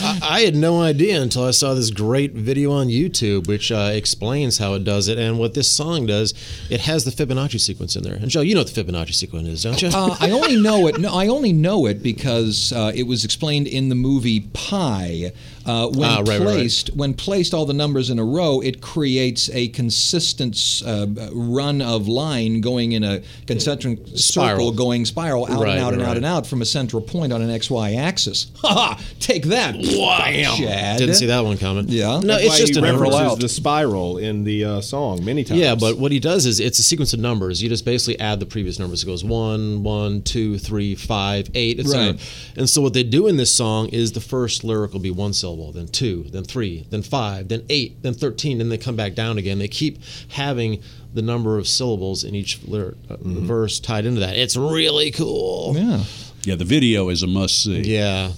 I, 0.00 0.18
I 0.22 0.40
had 0.40 0.56
no 0.56 0.82
idea 0.82 1.22
until 1.22 1.44
I 1.44 1.52
saw 1.52 1.74
this 1.74 1.92
great 1.92 2.32
video 2.32 2.72
on 2.72 2.88
YouTube, 2.88 3.51
which 3.52 3.70
uh, 3.70 3.90
explains 3.92 4.56
how 4.56 4.72
it 4.72 4.82
does 4.82 5.08
it. 5.08 5.18
And 5.18 5.38
what 5.38 5.52
this 5.52 5.68
song 5.68 6.06
does, 6.06 6.32
it 6.70 6.80
has 6.80 7.04
the 7.04 7.10
Fibonacci 7.10 7.60
sequence 7.60 7.96
in 7.96 8.02
there. 8.02 8.14
And 8.14 8.30
Joe, 8.30 8.40
you 8.40 8.54
know 8.54 8.62
what 8.62 8.72
the 8.72 8.82
Fibonacci 8.82 9.12
sequence 9.12 9.46
is, 9.46 9.62
don't 9.62 9.82
you? 9.82 9.90
Uh, 9.92 10.16
I 10.18 10.30
only 10.30 10.56
know 10.56 10.86
it. 10.86 10.98
No, 10.98 11.12
I 11.12 11.26
only 11.26 11.52
know 11.52 11.84
it 11.84 12.02
because 12.02 12.72
uh, 12.72 12.92
it 12.94 13.02
was 13.02 13.26
explained 13.26 13.66
in 13.66 13.90
the 13.90 13.94
movie 13.94 14.40
Pi. 14.54 15.32
Uh, 15.64 15.88
when 15.88 16.08
Ah, 16.08 16.16
right, 16.18 16.28
right, 16.28 16.38
right. 16.40 16.46
placed, 16.54 16.94
when 16.96 17.14
placed 17.14 17.54
all 17.54 17.64
the 17.66 17.72
numbers 17.74 18.10
in 18.10 18.18
a 18.18 18.24
row, 18.24 18.60
it 18.60 18.80
creates 18.80 19.48
a 19.50 19.68
consistent 19.68 20.82
uh, 20.86 21.06
run 21.32 21.80
of 21.80 22.08
line 22.08 22.60
going 22.60 22.92
in 22.92 23.04
a 23.04 23.22
concentric 23.46 23.98
circle, 24.16 24.16
Spiral. 24.18 24.72
going 24.72 25.04
spiral 25.04 25.44
out 25.50 25.60
Right, 25.62 25.70
and 25.76 25.80
out 25.80 25.92
and 25.92 26.02
right, 26.02 26.10
out 26.10 26.16
and 26.16 26.26
out 26.26 26.46
from 26.46 26.62
a 26.62 26.64
central 26.64 27.00
point 27.02 27.32
on 27.32 27.42
an 27.42 27.50
XY 27.50 27.96
axis. 27.96 28.46
Ha 28.62 28.68
ha! 28.68 29.00
Take 29.20 29.44
that! 29.46 29.74
Bam! 29.74 30.56
Chad. 30.56 30.98
Didn't 30.98 31.16
see 31.16 31.26
that 31.26 31.40
one 31.44 31.58
coming. 31.58 31.86
Yeah. 31.88 32.20
No, 32.20 32.34
That's 32.34 32.44
it's 32.44 32.48
why 32.54 32.58
just 32.58 32.72
he 32.74 32.78
an 32.78 32.84
references 32.84 33.14
overlap. 33.20 33.38
the 33.38 33.48
spiral 33.48 34.18
in 34.18 34.44
the 34.44 34.64
uh, 34.64 34.80
song 34.80 35.24
many 35.24 35.42
times. 35.44 35.60
Yeah, 35.60 35.74
but 35.74 35.98
what 35.98 36.12
he 36.12 36.20
does 36.20 36.46
is 36.46 36.60
it's 36.60 36.78
a 36.78 36.82
sequence 36.82 37.12
of 37.12 37.20
numbers. 37.20 37.62
You 37.62 37.68
just 37.68 37.84
basically 37.84 38.18
add 38.20 38.40
the 38.40 38.46
previous 38.46 38.78
numbers. 38.78 39.02
It 39.02 39.06
goes 39.06 39.24
one, 39.24 39.82
one, 39.82 40.22
two, 40.22 40.58
three, 40.58 40.94
five, 40.94 41.50
eight, 41.54 41.80
etc. 41.80 42.12
Right. 42.12 42.52
And 42.56 42.68
so 42.70 42.80
what 42.82 42.94
they 42.94 43.02
do 43.02 43.26
in 43.26 43.36
this 43.36 43.54
song 43.54 43.88
is 43.88 44.12
the 44.12 44.20
first 44.20 44.64
lyric 44.64 44.92
will 44.92 45.00
be 45.00 45.10
one 45.10 45.32
syllable, 45.32 45.51
then 45.72 45.88
two, 45.88 46.24
then 46.30 46.44
three, 46.44 46.86
then 46.90 47.02
five, 47.02 47.48
then 47.48 47.64
eight, 47.68 48.02
then 48.02 48.14
thirteen, 48.14 48.60
and 48.60 48.70
they 48.70 48.78
come 48.78 48.96
back 48.96 49.14
down 49.14 49.38
again. 49.38 49.58
They 49.58 49.68
keep 49.68 49.98
having 50.28 50.82
the 51.14 51.22
number 51.22 51.58
of 51.58 51.68
syllables 51.68 52.24
in 52.24 52.34
each 52.34 52.62
lyric, 52.64 52.96
uh, 53.10 53.16
verse 53.20 53.78
tied 53.80 54.06
into 54.06 54.20
that. 54.20 54.36
It's 54.36 54.56
really 54.56 55.10
cool. 55.10 55.74
Yeah. 55.76 56.04
Yeah, 56.44 56.56
the 56.56 56.64
video 56.64 57.08
is 57.08 57.22
a 57.22 57.26
must 57.26 57.62
see. 57.62 57.82
Yeah. 57.82 58.32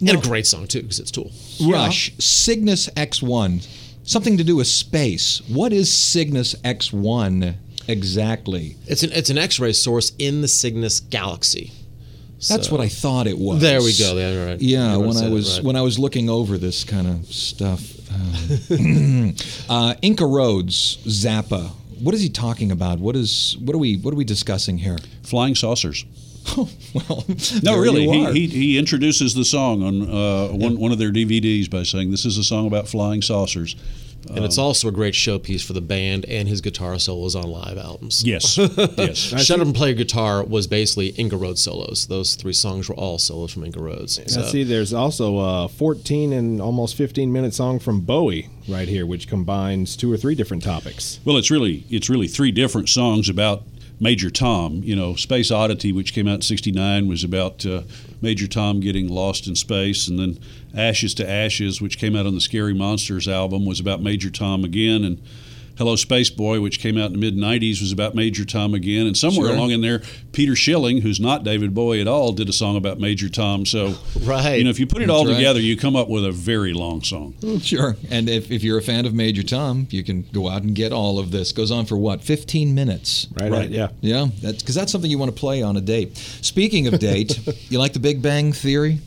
And 0.00 0.10
a 0.10 0.20
great 0.20 0.46
song 0.46 0.66
too, 0.66 0.82
because 0.82 0.98
it's 0.98 1.10
Tool. 1.10 1.30
Rush, 1.66 2.12
Cygnus 2.18 2.88
X1. 2.90 3.66
Something 4.02 4.38
to 4.38 4.44
do 4.44 4.56
with 4.56 4.66
space. 4.66 5.42
What 5.48 5.72
is 5.72 5.92
Cygnus 5.92 6.54
X1 6.56 7.54
exactly? 7.86 8.76
It's 8.86 9.02
an 9.02 9.12
it's 9.12 9.30
an 9.30 9.38
X-ray 9.38 9.72
source 9.72 10.12
in 10.18 10.40
the 10.40 10.48
Cygnus 10.48 11.00
galaxy. 11.00 11.72
That's 12.48 12.68
So- 12.68 12.72
what 12.76 12.80
I 12.80 12.88
thought 12.88 13.26
it 13.26 13.38
was. 13.38 13.60
There 13.60 13.80
we 13.82 13.92
go. 13.96 14.16
Yeah, 14.16 14.44
right. 14.46 14.60
Yeah, 14.60 14.96
when 14.96 15.16
I 15.16 15.28
was 15.28 15.56
right. 15.58 15.64
when 15.64 15.76
I 15.76 15.82
was 15.82 15.98
looking 15.98 16.30
over 16.30 16.56
this 16.58 16.84
kind 16.84 17.06
of 17.06 17.26
stuff, 17.32 17.82
um, 18.70 19.34
uh, 19.68 19.94
Inca 20.02 20.26
Roads, 20.26 20.98
Zappa. 21.06 21.70
What 22.00 22.14
is 22.14 22.22
he 22.22 22.30
talking 22.30 22.72
about? 22.72 22.98
What 22.98 23.14
is 23.14 23.56
what 23.60 23.74
are 23.74 23.78
we 23.78 23.96
what 23.98 24.14
are 24.14 24.16
we 24.16 24.24
discussing 24.24 24.78
here? 24.78 24.96
Flying 25.22 25.54
saucers. 25.54 26.04
well, 26.56 27.24
No, 27.62 27.78
really. 27.78 28.08
He, 28.08 28.32
he 28.32 28.46
he 28.48 28.78
introduces 28.78 29.34
the 29.34 29.44
song 29.44 29.82
on 29.82 30.02
uh, 30.02 30.48
one 30.48 30.78
one 30.78 30.92
of 30.92 30.98
their 30.98 31.12
DVDs 31.12 31.70
by 31.70 31.82
saying, 31.82 32.10
"This 32.10 32.24
is 32.24 32.38
a 32.38 32.44
song 32.44 32.66
about 32.66 32.88
flying 32.88 33.20
saucers." 33.20 33.76
And 34.28 34.44
it's 34.44 34.58
um, 34.58 34.64
also 34.64 34.88
a 34.88 34.92
great 34.92 35.14
showpiece 35.14 35.64
for 35.64 35.72
the 35.72 35.80
band 35.80 36.24
and 36.26 36.48
his 36.48 36.60
guitar 36.60 36.98
solos 36.98 37.34
on 37.34 37.44
live 37.50 37.78
albums. 37.78 38.22
Yes, 38.24 38.58
yes. 38.96 39.16
Shut 39.16 39.60
Up 39.60 39.66
and 39.66 39.74
Play 39.74 39.94
Guitar 39.94 40.44
was 40.44 40.66
basically 40.66 41.08
Inca 41.10 41.36
Roads 41.36 41.62
solos. 41.62 42.06
Those 42.06 42.34
three 42.34 42.52
songs 42.52 42.88
were 42.88 42.94
all 42.94 43.18
solos 43.18 43.52
from 43.52 43.64
Inca 43.64 43.80
Roads. 43.80 44.18
Now, 44.18 44.26
So- 44.26 44.42
see, 44.42 44.62
there's 44.62 44.92
also 44.92 45.38
a 45.38 45.68
14 45.68 46.32
and 46.32 46.60
almost 46.60 46.94
15 46.96 47.32
minute 47.32 47.54
song 47.54 47.78
from 47.78 48.00
Bowie 48.00 48.48
right 48.68 48.88
here, 48.88 49.06
which 49.06 49.26
combines 49.28 49.96
two 49.96 50.12
or 50.12 50.16
three 50.16 50.34
different 50.34 50.62
topics. 50.62 51.18
Well, 51.24 51.36
it's 51.36 51.50
really 51.50 51.84
it's 51.90 52.08
really 52.10 52.28
three 52.28 52.52
different 52.52 52.88
songs 52.88 53.28
about 53.28 53.62
Major 54.00 54.30
Tom. 54.30 54.80
You 54.82 54.96
know, 54.96 55.14
Space 55.14 55.50
Oddity, 55.50 55.92
which 55.92 56.14
came 56.14 56.26
out 56.26 56.36
in 56.36 56.42
'69, 56.42 57.06
was 57.06 57.22
about 57.22 57.64
uh, 57.66 57.82
Major 58.20 58.48
Tom 58.48 58.80
getting 58.80 59.08
lost 59.08 59.46
in 59.46 59.54
space, 59.54 60.08
and 60.08 60.18
then 60.18 60.38
Ashes 60.74 61.14
to 61.14 61.28
Ashes, 61.28 61.80
which 61.80 61.98
came 61.98 62.16
out 62.16 62.26
on 62.26 62.34
the 62.34 62.40
Scary 62.40 62.74
Monsters 62.74 63.28
album, 63.28 63.66
was 63.66 63.78
about 63.78 64.02
Major 64.02 64.30
Tom 64.30 64.64
again, 64.64 65.04
and 65.04 65.22
Hello 65.80 65.96
Space 65.96 66.28
Boy, 66.28 66.60
which 66.60 66.78
came 66.78 66.98
out 66.98 67.06
in 67.06 67.12
the 67.12 67.18
mid 67.18 67.34
'90s, 67.38 67.80
was 67.80 67.90
about 67.90 68.14
Major 68.14 68.44
Tom 68.44 68.74
again, 68.74 69.06
and 69.06 69.16
somewhere 69.16 69.46
Sure. 69.46 69.56
along 69.56 69.70
in 69.70 69.80
there, 69.80 70.02
Peter 70.32 70.54
Schilling, 70.54 71.00
who's 71.00 71.18
not 71.18 71.42
David 71.42 71.72
Bowie 71.72 72.02
at 72.02 72.06
all, 72.06 72.32
did 72.32 72.50
a 72.50 72.52
song 72.52 72.76
about 72.76 73.00
Major 73.00 73.30
Tom. 73.30 73.64
So, 73.64 73.94
Right. 74.20 74.58
you 74.58 74.64
know, 74.64 74.68
if 74.68 74.78
you 74.78 74.86
put 74.86 75.00
it 75.00 75.08
all 75.08 75.24
That's 75.24 75.30
right. 75.32 75.38
together, 75.38 75.58
you 75.60 75.78
come 75.78 75.96
up 75.96 76.10
with 76.10 76.26
a 76.26 76.32
very 76.32 76.74
long 76.74 77.02
song. 77.02 77.32
Sure. 77.62 77.96
And 78.10 78.28
if, 78.28 78.50
if 78.50 78.62
you're 78.62 78.76
a 78.76 78.82
fan 78.82 79.06
of 79.06 79.14
Major 79.14 79.42
Tom, 79.42 79.86
you 79.90 80.04
can 80.04 80.26
go 80.34 80.50
out 80.50 80.64
and 80.64 80.74
get 80.74 80.92
all 80.92 81.18
of 81.18 81.30
this. 81.30 81.50
Goes 81.52 81.70
on 81.70 81.86
for 81.86 81.96
what? 81.96 82.20
15 82.22 82.74
minutes. 82.74 83.26
Right? 83.40 83.50
Right. 83.50 83.70
Yeah. 83.70 83.88
Yeah, 84.02 84.26
that's 84.42 84.62
because 84.62 84.74
that's 84.74 84.92
something 84.92 85.10
you 85.10 85.16
want 85.18 85.34
to 85.34 85.40
play 85.40 85.62
on 85.62 85.78
a 85.78 85.80
date. 85.80 86.14
Speaking 86.18 86.88
of 86.88 86.98
date, 86.98 87.40
you 87.70 87.78
like 87.78 87.94
The 87.94 88.00
Big 88.00 88.20
Bang 88.20 88.52
Theory? 88.52 88.98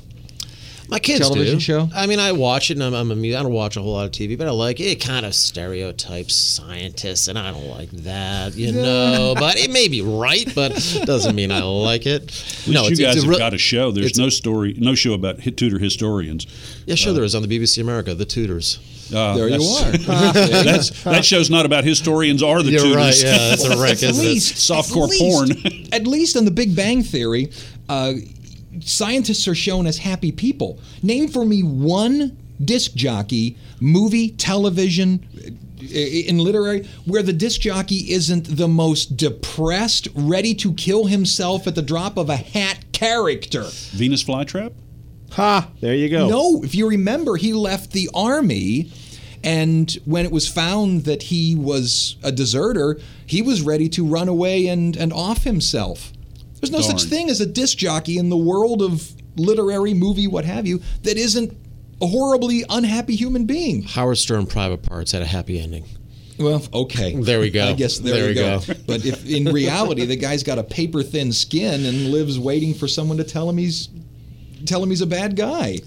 My 0.89 0.99
kids 0.99 1.21
television 1.21 1.55
do. 1.55 1.59
show? 1.61 1.89
I 1.95 2.05
mean, 2.07 2.19
I 2.19 2.31
watch 2.33 2.69
it, 2.69 2.73
and 2.77 2.83
I'm, 2.83 2.93
I'm 2.93 3.11
a, 3.11 3.15
mu- 3.15 3.35
I 3.35 3.41
don't 3.41 3.53
watch 3.53 3.77
a 3.77 3.81
whole 3.81 3.93
lot 3.93 4.05
of 4.05 4.11
TV, 4.11 4.37
but 4.37 4.47
I 4.47 4.51
like 4.51 4.79
it. 4.79 4.83
It 4.85 4.95
kind 5.01 5.25
of 5.25 5.33
stereotypes 5.33 6.35
scientists, 6.35 7.27
and 7.27 7.39
I 7.39 7.51
don't 7.51 7.67
like 7.67 7.89
that, 7.91 8.55
you 8.55 8.71
know. 8.71 9.33
but 9.37 9.57
it 9.57 9.71
may 9.71 9.87
be 9.87 10.01
right, 10.01 10.51
but 10.53 10.71
doesn't 11.05 11.35
mean 11.35 11.51
I 11.51 11.61
like 11.63 12.05
it. 12.05 12.23
At 12.23 12.67
least 12.67 12.89
you 12.91 13.05
guys 13.05 13.17
a 13.17 13.21
have 13.21 13.29
re- 13.29 13.37
got 13.37 13.53
a 13.53 13.57
show. 13.57 13.91
There's 13.91 14.17
no 14.17 14.29
story, 14.29 14.75
no 14.77 14.93
show 14.95 15.13
about 15.13 15.39
Tudor 15.39 15.79
historians. 15.79 16.45
Yeah, 16.85 16.95
sure, 16.95 17.13
there 17.13 17.23
is 17.23 17.33
on 17.35 17.41
the 17.41 17.47
BBC 17.59 17.81
America, 17.81 18.13
The 18.13 18.25
Tudors. 18.25 18.79
Uh, 19.13 19.35
There 19.35 19.47
you 19.49 19.61
are. 19.61 19.91
that's, 19.97 21.03
that 21.03 21.23
show's 21.25 21.49
not 21.49 21.65
about 21.65 21.83
historians 21.83 22.41
or 22.41 22.63
the 22.63 22.71
You're 22.71 22.81
Tudors. 22.81 22.95
right, 22.95 23.21
yeah, 23.23 23.37
that's 23.49 23.65
a 23.65 23.77
wreck, 23.81 23.91
at 23.97 24.03
isn't 24.03 24.23
it? 24.23 24.27
least 24.27 24.55
Softcore 24.55 25.03
at 25.03 25.09
least- 25.09 25.63
porn. 25.63 25.87
at 25.93 26.07
least 26.07 26.37
on 26.37 26.45
The 26.45 26.51
Big 26.51 26.75
Bang 26.75 27.03
Theory, 27.03 27.51
uh, 27.89 28.13
scientists 28.81 29.47
are 29.47 29.55
shown 29.55 29.87
as 29.87 29.97
happy 29.97 30.31
people. 30.31 30.79
Name 31.01 31.27
for 31.27 31.45
me 31.45 31.61
one 31.61 32.37
disc 32.63 32.93
jockey, 32.93 33.57
movie, 33.79 34.29
television, 34.29 35.25
uh, 35.81 35.97
in 35.97 36.37
literary, 36.37 36.87
where 37.05 37.23
the 37.23 37.33
disc 37.33 37.61
jockey 37.61 38.11
isn't 38.11 38.57
the 38.57 38.67
most 38.67 39.17
depressed, 39.17 40.07
ready 40.15 40.53
to 40.55 40.73
kill 40.73 41.05
himself 41.05 41.67
at 41.67 41.75
the 41.75 41.81
drop 41.81 42.17
of 42.17 42.29
a 42.29 42.37
hat 42.37 42.85
character. 42.91 43.65
Venus 43.91 44.23
flytrap. 44.23 44.71
Ha! 45.31 45.69
There 45.81 45.95
you 45.95 46.09
go. 46.09 46.29
No, 46.29 46.63
if 46.63 46.75
you 46.75 46.87
remember, 46.87 47.35
he 47.35 47.53
left 47.53 47.91
the 47.91 48.09
army. 48.13 48.91
And 49.43 49.91
when 50.05 50.25
it 50.25 50.31
was 50.31 50.47
found 50.47 51.03
that 51.03 51.23
he 51.23 51.53
was 51.55 52.15
a 52.23 52.31
deserter, 52.31 52.99
he 53.25 53.41
was 53.41 53.61
ready 53.61 53.89
to 53.89 54.05
run 54.05 54.29
away 54.29 54.67
and, 54.67 54.95
and 54.95 55.11
off 55.11 55.43
himself. 55.43 56.13
There's 56.63 56.71
no 56.71 56.79
such 56.79 57.03
thing 57.03 57.29
as 57.29 57.41
a 57.41 57.45
disc 57.45 57.77
jockey 57.77 58.17
in 58.17 58.29
the 58.29 58.37
world 58.37 58.81
of 58.81 59.11
literary, 59.35 59.93
movie, 59.93 60.27
what 60.27 60.45
have 60.45 60.65
you, 60.65 60.81
that 61.01 61.17
isn't 61.17 61.57
a 62.01 62.07
horribly 62.07 62.63
unhappy 62.69 63.17
human 63.17 63.45
being. 63.45 63.83
Howard 63.83 64.17
Stern 64.17 64.45
Private 64.45 64.81
Parts 64.81 65.11
had 65.11 65.21
a 65.21 65.25
happy 65.25 65.59
ending. 65.59 65.83
Well, 66.39 66.65
okay. 66.73 67.15
There 67.15 67.41
we 67.41 67.49
go. 67.49 67.67
I 67.67 67.73
guess 67.73 67.99
there, 67.99 68.13
There 68.13 68.23
we 68.23 68.29
we 68.29 68.35
go. 68.35 68.59
go. 68.61 68.73
but 68.87 69.05
if 69.05 69.29
in 69.29 69.43
reality 69.51 70.05
the 70.05 70.15
guy's 70.15 70.41
got 70.41 70.57
a 70.57 70.63
paper 70.63 71.03
thin 71.03 71.33
skin 71.33 71.85
and 71.85 72.11
lives 72.11 72.39
waiting 72.39 72.73
for 72.73 72.87
someone 72.87 73.17
to 73.17 73.25
tell 73.25 73.49
him 73.49 73.57
he's 73.57 73.89
tell 74.65 74.81
him 74.81 74.89
he's 74.89 75.01
a 75.01 75.05
bad 75.05 75.35
guy. 75.35 75.79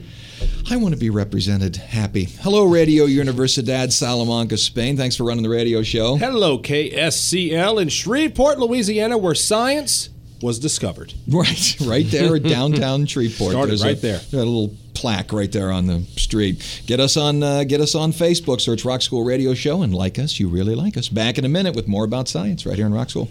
I 0.70 0.76
want 0.76 0.92
to 0.92 1.00
be 1.00 1.08
represented 1.08 1.76
happy. 1.76 2.24
Hello, 2.24 2.64
Radio 2.64 3.06
Universidad 3.06 3.92
Salamanca, 3.92 4.58
Spain. 4.58 4.98
Thanks 4.98 5.16
for 5.16 5.24
running 5.24 5.42
the 5.42 5.48
radio 5.48 5.82
show. 5.82 6.16
Hello, 6.16 6.58
KSCL 6.58 7.80
in 7.80 7.88
Shreveport, 7.88 8.58
Louisiana, 8.58 9.16
where 9.16 9.34
science 9.34 10.10
was 10.42 10.58
discovered. 10.58 11.12
Right, 11.28 11.76
right 11.84 12.06
there 12.06 12.36
at 12.36 12.42
downtown 12.44 13.06
Shreveport. 13.06 13.50
Started 13.52 13.70
There's 13.70 13.82
a- 13.82 13.86
right 13.86 14.00
there. 14.00 14.20
A 14.32 14.36
little 14.36 14.74
plaque 14.94 15.32
right 15.32 15.50
there 15.52 15.70
on 15.70 15.86
the 15.86 16.02
street. 16.16 16.82
Get 16.86 17.00
us 17.00 17.16
on, 17.16 17.42
uh, 17.42 17.64
get 17.64 17.80
us 17.80 17.94
on 17.94 18.12
Facebook. 18.12 18.60
Search 18.60 18.84
Rock 18.84 19.02
School 19.02 19.24
Radio 19.24 19.52
Show 19.54 19.82
and 19.82 19.94
like 19.94 20.18
us. 20.18 20.38
You 20.40 20.48
really 20.48 20.74
like 20.74 20.96
us. 20.96 21.08
Back 21.08 21.36
in 21.38 21.44
a 21.44 21.48
minute 21.48 21.74
with 21.76 21.86
more 21.88 22.04
about 22.04 22.28
science 22.28 22.64
right 22.64 22.76
here 22.76 22.86
in 22.86 22.94
Rock 22.94 23.10
School. 23.10 23.28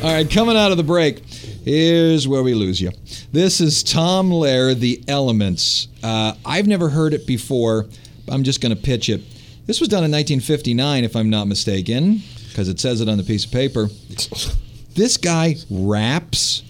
All 0.00 0.14
right, 0.14 0.30
coming 0.30 0.56
out 0.56 0.70
of 0.70 0.76
the 0.76 0.84
break, 0.84 1.24
here's 1.26 2.28
where 2.28 2.44
we 2.44 2.54
lose 2.54 2.80
you. 2.80 2.92
This 3.32 3.60
is 3.60 3.82
Tom 3.82 4.30
Lehrer, 4.30 4.78
The 4.78 5.02
Elements. 5.08 5.88
Uh, 6.04 6.34
I've 6.46 6.68
never 6.68 6.88
heard 6.88 7.14
it 7.14 7.26
before. 7.26 7.86
I'm 8.28 8.44
just 8.44 8.60
going 8.60 8.74
to 8.74 8.80
pitch 8.80 9.08
it. 9.08 9.22
This 9.68 9.80
was 9.80 9.90
done 9.90 9.98
in 9.98 10.10
1959, 10.10 11.04
if 11.04 11.14
I'm 11.14 11.28
not 11.28 11.46
mistaken, 11.46 12.22
because 12.48 12.70
it 12.70 12.80
says 12.80 13.02
it 13.02 13.08
on 13.10 13.18
the 13.18 13.22
piece 13.22 13.44
of 13.44 13.52
paper. 13.52 13.88
This 14.94 15.18
guy 15.18 15.56
raps 15.68 16.62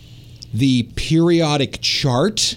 the 0.52 0.82
periodic 0.96 1.78
chart. 1.80 2.56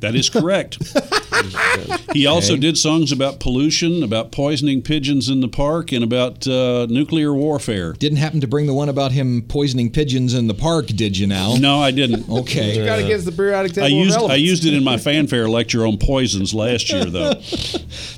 That 0.00 0.14
is 0.14 0.30
correct. 0.30 0.78
he 2.12 2.26
also 2.26 2.56
did 2.56 2.76
songs 2.76 3.12
about 3.12 3.40
pollution, 3.40 4.02
about 4.02 4.32
poisoning 4.32 4.82
pigeons 4.82 5.28
in 5.28 5.40
the 5.40 5.48
park, 5.48 5.92
and 5.92 6.02
about 6.02 6.46
uh, 6.46 6.86
nuclear 6.88 7.32
warfare. 7.32 7.92
Didn't 7.94 8.18
happen 8.18 8.40
to 8.40 8.46
bring 8.46 8.66
the 8.66 8.74
one 8.74 8.88
about 8.88 9.12
him 9.12 9.42
poisoning 9.42 9.90
pigeons 9.90 10.34
in 10.34 10.46
the 10.46 10.54
park, 10.54 10.86
did 10.88 11.16
you 11.16 11.26
now? 11.26 11.54
No, 11.56 11.80
I 11.80 11.90
didn't. 11.90 12.28
Okay. 12.28 12.78
You 12.78 12.84
got 12.84 12.98
against 12.98 13.26
the 13.26 13.32
periodic 13.32 13.72
table 13.72 13.86
I 13.86 13.90
of 13.90 14.06
used 14.06 14.18
I 14.18 14.34
used 14.34 14.64
it 14.64 14.74
in 14.74 14.84
my 14.84 14.96
fanfare 14.98 15.48
lecture 15.48 15.86
on 15.86 15.98
poisons 15.98 16.54
last 16.54 16.90
year, 16.90 17.04
though. 17.04 17.34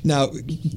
Now, 0.05 0.29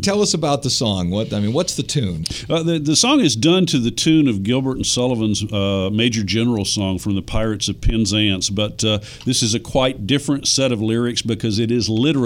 tell 0.03 0.23
us 0.23 0.35
about 0.35 0.63
the 0.63 0.71
song. 0.71 1.11
What 1.11 1.33
I 1.33 1.41
mean, 1.41 1.53
what's 1.53 1.75
the 1.75 1.83
tune? 1.83 2.25
Uh, 2.49 2.63
the, 2.63 2.79
the 2.79 2.95
song 2.95 3.19
is 3.21 3.35
done 3.35 3.67
to 3.67 3.79
the 3.79 3.91
tune 3.91 4.29
of 4.29 4.45
Gilbert 4.45 4.77
and 4.77 4.87
Sullivan's 4.87 5.43
uh, 5.53 5.91
Major 5.93 6.23
General 6.23 6.65
song 6.65 6.99
from 6.99 7.17
the 7.17 7.23
Pirates 7.23 7.69
of 7.69 7.81
Penzance, 7.81 8.51
but 8.51 8.85
uh, 8.85 8.99
this 9.25 9.43
is 9.43 9.53
a 9.53 9.61
quite 9.61 10.07
different 10.07 10.47
set 10.47 10.71
of 10.71 10.81
lyrics 10.81 11.23
because 11.23 11.59
it 11.59 11.73
is 11.73 11.89
literally 11.89 12.26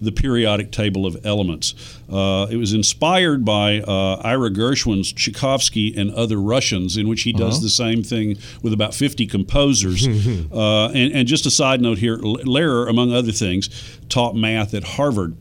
the 0.00 0.12
periodic 0.12 0.70
table 0.72 1.06
of 1.06 1.24
elements. 1.24 1.74
Uh, 2.10 2.46
it 2.50 2.56
was 2.56 2.72
inspired 2.72 3.44
by 3.44 3.80
uh, 3.80 4.20
Ira 4.24 4.50
Gershwin's 4.50 5.12
Tchaikovsky 5.12 5.94
and 5.96 6.10
Other 6.12 6.40
Russians, 6.40 6.96
in 6.96 7.08
which 7.08 7.22
he 7.22 7.32
does 7.32 7.62
the 7.62 7.68
same 7.68 8.02
thing 8.02 8.36
with 8.62 8.72
about 8.72 8.94
50 8.94 9.26
composers. 9.26 10.06
uh, 10.52 10.88
and, 10.88 11.12
and 11.12 11.28
just 11.28 11.46
a 11.46 11.50
side 11.50 11.80
note 11.80 11.98
here 11.98 12.18
Lehrer, 12.18 12.88
among 12.88 13.12
other 13.12 13.32
things, 13.32 13.68
taught 14.08 14.34
math 14.34 14.74
at 14.74 14.82
Harvard. 14.84 15.36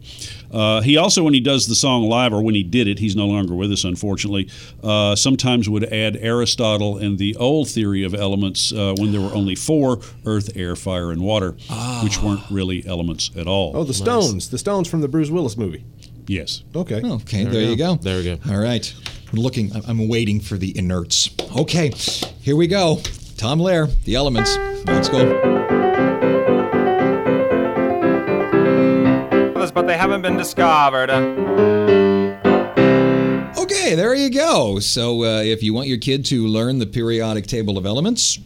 Uh, 0.52 0.82
he 0.82 0.98
also, 0.98 1.24
when 1.24 1.34
he 1.34 1.40
does 1.40 1.68
the 1.68 1.76
song 1.76 2.04
live, 2.10 2.34
or 2.34 2.42
when 2.42 2.56
he 2.56 2.64
did 2.64 2.88
it, 2.88 3.00
he's 3.00 3.16
no 3.16 3.28
longer 3.28 3.54
with 3.56 3.72
us, 3.72 3.84
unfortunately, 3.84 4.50
uh, 4.84 5.16
sometimes 5.16 5.70
would 5.70 5.84
add 5.94 6.18
Aristotle 6.18 6.98
and 6.98 7.18
the 7.20 7.36
old 7.36 7.70
theory 7.70 8.04
of 8.04 8.14
elements 8.16 8.72
uh, 8.72 8.94
when 8.98 9.12
there 9.12 9.22
were 9.22 9.34
only 9.34 9.56
four 9.56 10.00
earth, 10.26 10.56
air, 10.56 10.76
fire, 10.76 11.12
and 11.12 11.22
water, 11.22 11.52
which 12.04 12.22
weren't 12.22 12.42
really 12.50 12.86
elements 12.88 13.32
at 13.38 13.48
all. 13.48 13.74
Oh, 13.76 13.84
the 13.84 13.94
Stones. 13.94 14.50
The 14.50 14.58
Stones 14.58 14.88
from 14.88 15.02
the 15.02 15.08
Bruce 15.08 15.30
Willis 15.30 15.58
movie. 15.58 15.84
yes. 16.28 16.64
Okay. 16.76 17.02
Okay, 17.04 17.44
there, 17.46 17.62
you 17.64 17.76
go. 17.76 17.96
There 17.96 18.18
we 18.18 18.24
go. 18.24 18.38
All 18.52 18.60
right. 18.60 18.94
I'm 19.32 19.40
looking, 19.40 19.72
I'm- 19.74 19.84
I'm 19.88 20.08
waiting 20.08 20.40
for 20.40 20.58
the 20.58 20.74
inerts. 20.74 21.30
Okay, 21.60 21.90
here 22.42 22.56
we 22.56 22.68
go. 22.68 23.00
Tom 23.38 23.60
Lehrer, 23.60 23.92
The 24.06 24.16
Elements. 24.16 24.58
Let's 24.86 25.08
go. 25.10 25.79
But 29.80 29.88
they 29.88 29.96
haven't 29.98 30.22
been 30.22 30.36
discovered. 30.36 31.10
Okay, 33.58 33.96
there 33.96 34.14
you 34.14 34.30
go. 34.30 34.80
So 34.80 35.24
uh, 35.24 35.42
if 35.42 35.64
you 35.64 35.74
want 35.74 35.88
your 35.88 35.98
kid 35.98 36.26
to 36.26 36.46
learn 36.48 36.80
the 36.80 36.86
periodic 36.86 37.48
table 37.48 37.78
of 37.78 37.86
elements, 37.86 38.40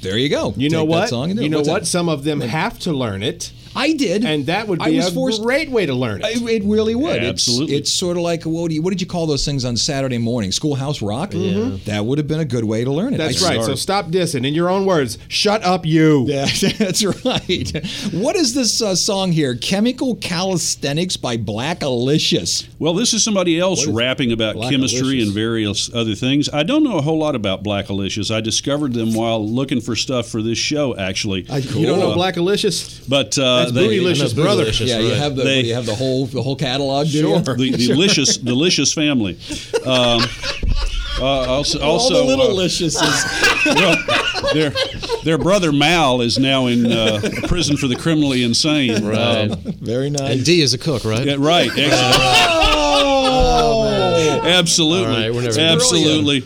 there 0.00 0.16
you 0.16 0.30
go. 0.30 0.54
You 0.56 0.70
know 0.70 0.80
Take 0.80 0.88
that 0.88 0.96
what? 1.00 1.08
song 1.10 1.30
and 1.30 1.36
do 1.38 1.42
you 1.42 1.48
it. 1.48 1.50
know 1.50 1.58
What's 1.58 1.68
what? 1.68 1.80
that? 1.80 1.86
Some 1.86 2.08
of 2.08 2.24
them 2.24 2.40
have 2.40 2.78
to 2.80 2.92
learn 2.94 3.22
it. 3.22 3.52
I 3.78 3.92
did, 3.92 4.24
and 4.24 4.46
that 4.46 4.66
would 4.68 4.82
I 4.82 4.90
be 4.90 4.96
was 4.96 5.08
a 5.08 5.12
forced- 5.12 5.42
great 5.42 5.70
way 5.70 5.86
to 5.86 5.94
learn 5.94 6.22
it. 6.22 6.36
It, 6.36 6.42
it 6.42 6.62
really 6.64 6.94
would. 6.94 7.22
Yeah, 7.22 7.28
absolutely. 7.28 7.76
It's, 7.76 7.92
sort 7.92 8.16
of 8.16 8.22
like 8.22 8.42
what, 8.44 8.68
do 8.68 8.74
you, 8.74 8.82
what 8.82 8.90
did 8.90 9.00
you 9.00 9.06
call 9.06 9.26
those 9.26 9.44
things 9.44 9.64
on 9.64 9.76
Saturday 9.76 10.18
morning? 10.18 10.52
Schoolhouse 10.52 11.00
Rock. 11.00 11.30
Mhm. 11.30 11.84
That 11.84 12.04
would 12.04 12.18
have 12.18 12.26
been 12.28 12.40
a 12.40 12.44
good 12.44 12.64
way 12.64 12.84
to 12.84 12.90
learn 12.90 13.14
it. 13.14 13.18
That's 13.18 13.42
I 13.44 13.56
right. 13.56 13.64
So 13.64 13.74
stop 13.74 14.06
dissing. 14.06 14.46
In 14.46 14.54
your 14.54 14.68
own 14.68 14.84
words, 14.84 15.18
shut 15.28 15.62
up, 15.64 15.86
you. 15.86 16.24
Yeah, 16.26 16.46
that's 16.78 17.04
right. 17.04 17.70
What 18.12 18.36
is 18.36 18.54
this 18.54 18.82
uh, 18.82 18.94
song 18.94 19.32
here? 19.32 19.54
Chemical 19.56 20.16
Calisthenics 20.16 21.16
by 21.16 21.36
Blackalicious. 21.36 22.66
Well, 22.78 22.94
this 22.94 23.14
is 23.14 23.22
somebody 23.24 23.58
else 23.58 23.80
What 23.80 23.90
is 23.90 23.94
rapping 23.94 24.32
about 24.32 24.54
Black 24.54 24.70
chemistry 24.70 25.00
Alicious? 25.00 25.26
and 25.26 25.34
various 25.34 25.94
other 25.94 26.14
things. 26.14 26.48
I 26.48 26.62
don't 26.62 26.82
know 26.82 26.98
a 26.98 27.02
whole 27.02 27.18
lot 27.18 27.34
about 27.34 27.62
Blackalicious. 27.62 28.34
I 28.34 28.40
discovered 28.40 28.92
them 28.92 29.14
while 29.14 29.46
looking 29.46 29.80
for 29.80 29.96
stuff 29.96 30.28
for 30.28 30.42
this 30.42 30.58
show, 30.58 30.96
actually. 30.96 31.42
You 31.42 31.86
don't 31.86 31.98
know 32.00 32.14
Blackalicious? 32.16 33.08
But 33.08 33.38
uh, 33.38 33.67
That's 33.72 33.86
they, 33.88 33.98
Bootylicious' 33.98 34.34
brother. 34.34 34.64
yeah, 34.84 34.98
you 34.98 35.14
have 35.14 35.36
the 35.36 35.44
They- 35.44 35.60
you 35.62 35.74
have 35.74 35.86
the 35.86 35.94
whole 35.94 36.26
the 36.26 36.42
whole 36.42 36.56
catalog. 36.56 37.06
do 37.06 37.20
Sure. 37.20 37.36
you? 37.36 37.42
the, 37.42 37.70
the 37.76 37.86
delicious, 37.86 38.36
delicious 38.54 38.92
family. 38.92 39.38
Um, 39.84 40.20
uh, 41.20 41.24
also, 41.24 41.80
All 41.80 41.92
also 41.94 42.14
the 42.14 42.24
little 42.24 42.50
uh, 42.50 42.54
liciouses. 42.54 43.24
well, 43.66 43.96
their 44.54 44.72
their 45.24 45.36
brother 45.38 45.72
Mal 45.72 46.20
is 46.20 46.38
now 46.38 46.66
in 46.66 46.86
uh, 46.86 47.20
prison 47.48 47.76
for 47.76 47.88
the 47.88 47.96
criminally 47.96 48.44
insane. 48.44 49.04
Right. 49.04 49.50
Um, 49.50 49.58
Very 49.80 50.10
nice. 50.10 50.30
And 50.36 50.44
D 50.44 50.60
is 50.62 50.74
a 50.74 50.78
cook, 50.78 51.04
right? 51.04 51.26
yeah, 51.26 51.34
right. 51.38 51.70
Excellent. 51.76 51.98
Absolutely. 54.44 55.06
All 55.14 55.20
right, 55.20 55.34
we're 55.34 55.42
never- 55.42 55.60
Absolutely. 55.60 56.44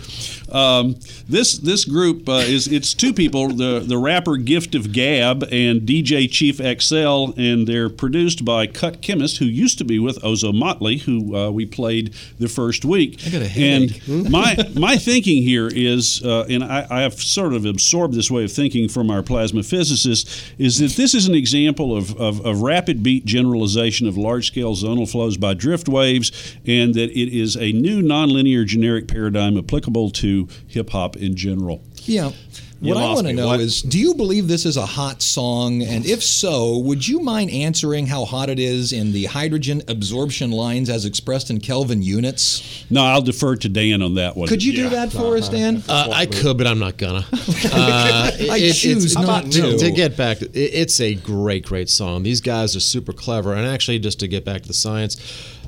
Um, 0.52 0.96
this 1.28 1.58
this 1.58 1.84
group 1.84 2.28
uh, 2.28 2.44
is 2.44 2.68
it's 2.68 2.94
two 2.94 3.12
people 3.12 3.48
the 3.48 3.80
the 3.80 3.98
rapper 3.98 4.36
Gift 4.36 4.74
of 4.74 4.92
Gab 4.92 5.42
and 5.44 5.82
DJ 5.82 6.30
Chief 6.30 6.58
Xcel 6.58 7.36
and 7.36 7.66
they're 7.66 7.88
produced 7.88 8.44
by 8.44 8.66
Cut 8.66 9.00
Chemist 9.00 9.38
who 9.38 9.46
used 9.46 9.78
to 9.78 9.84
be 9.84 9.98
with 9.98 10.20
Ozomatli 10.22 11.00
who 11.02 11.36
uh, 11.36 11.50
we 11.50 11.66
played 11.66 12.14
the 12.38 12.48
first 12.48 12.84
week. 12.84 13.20
I 13.26 13.30
got 13.30 13.42
a 13.42 13.60
and 13.60 14.30
my 14.30 14.56
my 14.74 14.96
thinking 14.96 15.42
here 15.42 15.68
is 15.72 16.22
uh, 16.24 16.46
and 16.48 16.62
I, 16.62 16.86
I 16.90 17.00
have 17.00 17.14
sort 17.14 17.54
of 17.54 17.64
absorbed 17.64 18.14
this 18.14 18.30
way 18.30 18.44
of 18.44 18.52
thinking 18.52 18.88
from 18.88 19.10
our 19.10 19.22
plasma 19.22 19.62
physicists 19.62 20.52
is 20.58 20.78
that 20.78 20.92
this 20.92 21.14
is 21.14 21.26
an 21.26 21.34
example 21.34 21.96
of, 21.96 22.18
of, 22.20 22.44
of 22.44 22.62
rapid 22.62 23.02
beat 23.02 23.24
generalization 23.24 24.06
of 24.06 24.16
large 24.16 24.48
scale 24.48 24.74
zonal 24.74 25.10
flows 25.10 25.36
by 25.36 25.54
drift 25.54 25.88
waves 25.88 26.56
and 26.66 26.94
that 26.94 27.10
it 27.10 27.36
is 27.36 27.56
a 27.56 27.72
new 27.72 28.02
nonlinear 28.02 28.66
generic 28.66 29.08
paradigm 29.08 29.56
applicable 29.56 30.10
to 30.10 30.41
hip 30.68 30.90
hop 30.90 31.16
in 31.16 31.36
general. 31.36 31.82
Yeah. 32.04 32.32
You 32.80 32.94
What 32.96 33.04
I 33.04 33.14
want 33.14 33.26
to 33.28 33.32
know 33.32 33.46
What? 33.46 33.60
is 33.60 33.80
do 33.80 33.96
you 33.96 34.12
believe 34.12 34.48
this 34.48 34.66
is 34.66 34.76
a 34.76 34.84
hot 34.84 35.22
song? 35.22 35.82
And 35.82 36.04
if 36.04 36.20
so, 36.20 36.78
would 36.78 37.06
you 37.06 37.20
mind 37.20 37.52
answering 37.52 38.08
how 38.08 38.24
hot 38.24 38.48
it 38.50 38.58
is 38.58 38.92
in 38.92 39.12
the 39.12 39.26
hydrogen 39.26 39.82
absorption 39.86 40.50
lines 40.50 40.90
as 40.90 41.04
expressed 41.04 41.48
in 41.48 41.60
Kelvin 41.60 42.02
units? 42.02 42.84
No, 42.90 43.04
I'll 43.04 43.22
defer 43.22 43.54
to 43.54 43.68
Dan 43.68 44.02
on 44.02 44.14
that 44.16 44.36
one. 44.36 44.48
Could 44.48 44.64
you 44.64 44.72
do 44.72 44.88
that 44.88 45.12
for 45.12 45.36
us, 45.36 45.48
Dan? 45.48 45.84
Uh, 45.88 46.08
I 46.12 46.26
could, 46.26 46.58
but 46.58 46.66
I'm 46.66 46.80
not 46.80 46.96
gonna. 46.96 47.24
Uh, 47.72 48.30
I 48.50 48.58
choose 48.74 49.12
it's- 49.12 49.14
not 49.14 49.44
to. 49.52 49.62
to. 49.62 49.78
To 49.78 49.90
get 49.92 50.16
back, 50.16 50.42
it, 50.42 50.50
it's 50.56 51.00
a 51.00 51.14
great, 51.14 51.64
great 51.64 51.88
song. 51.88 52.24
These 52.24 52.40
guys 52.40 52.74
are 52.74 52.80
super 52.80 53.12
clever, 53.12 53.54
and 53.54 53.64
actually, 53.66 54.00
just 54.00 54.18
to 54.20 54.28
get 54.28 54.44
back 54.44 54.62
to 54.62 54.68
the 54.68 54.74
science. 54.74 55.16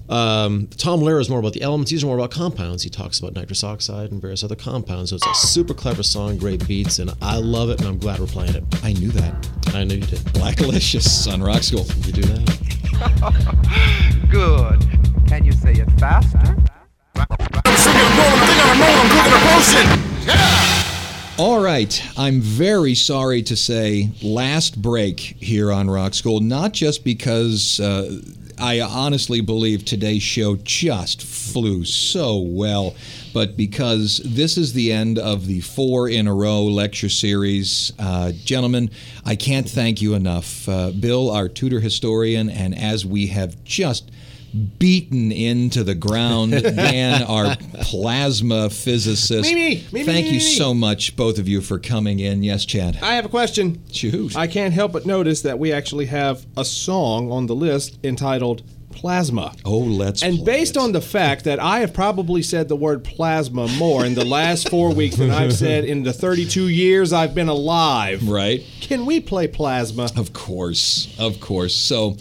Um, 0.09 0.67
Tom 0.77 1.01
Lehrer 1.01 1.21
is 1.21 1.31
more 1.31 1.39
about 1.39 1.55
the 1.55 1.63
elements. 1.63 1.91
These 1.91 2.05
are 2.05 2.07
more 2.07 2.19
about 2.19 2.31
compounds. 2.31 2.83
He 2.83 2.91
talks 2.91 3.19
about 3.19 3.35
nitrous 3.35 3.65
oxide 3.65 4.11
and 4.13 4.21
various 4.21 4.45
other 4.45 4.57
compounds. 4.57 5.11
So 5.11 5.17
it's 5.17 5.27
a 5.27 5.35
super 5.35 5.75
clever 5.75 6.03
song, 6.03 6.37
great 6.37 6.67
beats, 6.69 6.99
and 6.99 7.11
I 7.23 7.39
love 7.39 7.71
it. 7.71 7.81
And 7.81 7.89
I'm 7.89 7.99
glad 7.99 8.21
we're 8.21 8.27
playing 8.27 8.55
it. 8.55 8.65
I 8.83 8.93
knew 8.93 9.11
that. 9.11 9.49
I 9.75 9.85
knew 9.85 9.97
you 9.97 10.03
did. 10.03 10.19
Blackalicious 10.21 11.33
on 11.33 11.43
Rock 11.43 11.63
School. 11.63 11.87
You 12.07 12.13
do 12.13 12.23
that. 12.23 12.45
Good. 14.31 15.29
Can 15.29 15.45
you 15.45 15.53
say 15.53 15.73
it 15.73 15.91
faster? 15.99 16.57
All 21.37 21.61
right. 21.61 22.01
I'm 22.17 22.41
very 22.41 22.95
sorry 22.95 23.43
to 23.43 23.57
say, 23.57 24.11
last 24.23 24.81
break 24.81 25.19
here 25.19 25.73
on 25.73 25.91
Rock 25.91 26.15
School, 26.15 26.39
not 26.39 26.71
just 26.73 27.03
because 27.03 27.81
uh, 27.81 28.21
I 28.57 28.81
honestly 28.81 29.41
believe 29.41 29.85
today's 29.85 30.23
show 30.23 30.55
just 30.55 31.23
flew 31.23 31.85
so 31.85 32.39
well, 32.39 32.95
but 33.33 33.57
because 33.57 34.19
this 34.25 34.57
is 34.57 34.75
the 34.75 34.93
end 34.93 35.19
of 35.19 35.49
the 35.49 35.61
four 35.61 36.09
in 36.09 36.29
a 36.29 36.35
row 36.35 36.63
lecture 36.63 37.09
series. 37.09 37.93
Uh, 37.99 38.31
gentlemen, 38.31 38.91
I 39.25 39.35
can't 39.35 39.69
thank 39.69 40.01
you 40.01 40.15
enough. 40.15 40.69
Uh, 40.69 40.93
Bill, 40.93 41.33
our 41.33 41.49
Tudor 41.49 41.81
historian, 41.81 42.49
and 42.49 42.79
as 42.79 43.05
we 43.05 43.27
have 43.27 43.65
just 43.65 44.13
beaten 44.79 45.33
into 45.33 45.85
the 45.85 45.95
ground. 45.95 46.53
Dan, 46.63 47.23
our 47.23 47.57
plasma 47.83 48.71
physicist. 48.71 49.43
Me, 49.43 49.55
me, 49.55 49.87
me, 49.93 50.05
Thank 50.05 50.27
you 50.31 50.41
so 50.41 50.75
much, 50.75 51.17
both 51.17 51.39
of 51.39 51.49
you, 51.49 51.61
for 51.61 51.79
coming 51.79 52.21
in. 52.21 52.43
Yes, 52.43 52.65
Chad. 52.65 52.99
I 53.03 53.15
have 53.15 53.25
a 53.25 53.29
question. 53.29 53.83
Shoot. 53.91 54.37
I 54.37 54.47
can't 54.47 54.75
help 54.75 54.93
but 54.93 55.07
notice 55.07 55.43
that 55.43 55.59
we 55.59 55.73
actually 55.73 56.07
have 56.07 56.47
a 56.57 56.65
song 56.65 57.31
on 57.31 57.47
the 57.47 57.55
list 57.55 57.99
entitled 58.05 58.63
Plasma. 58.95 59.53
oh, 59.65 59.79
let's. 59.79 60.23
And 60.23 60.45
based 60.45 60.77
it. 60.77 60.81
on 60.81 60.93
the 60.93 61.01
fact 61.01 61.45
that 61.45 61.59
I 61.59 61.81
have 61.81 61.93
probably 61.93 62.43
said 62.43 62.69
the 62.69 62.77
word 62.77 63.05
plasma 63.05 63.67
more 63.77 64.05
in 64.07 64.15
the 64.15 64.25
last 64.25 64.69
four 64.69 64.95
weeks 64.95 65.17
than 65.17 65.31
I've 65.31 65.53
said 65.53 65.85
in 65.85 66.05
the 66.05 66.13
32 66.13 66.69
years 66.69 67.13
I've 67.13 67.35
been 67.35 67.49
alive, 67.49 68.27
right, 68.29 68.65
can 68.81 69.05
we 69.05 69.21
play 69.21 69.49
plasma? 69.49 70.09
of 70.17 70.33
course, 70.33 71.15
of 71.19 71.41
course. 71.41 71.75
So, 71.75 72.17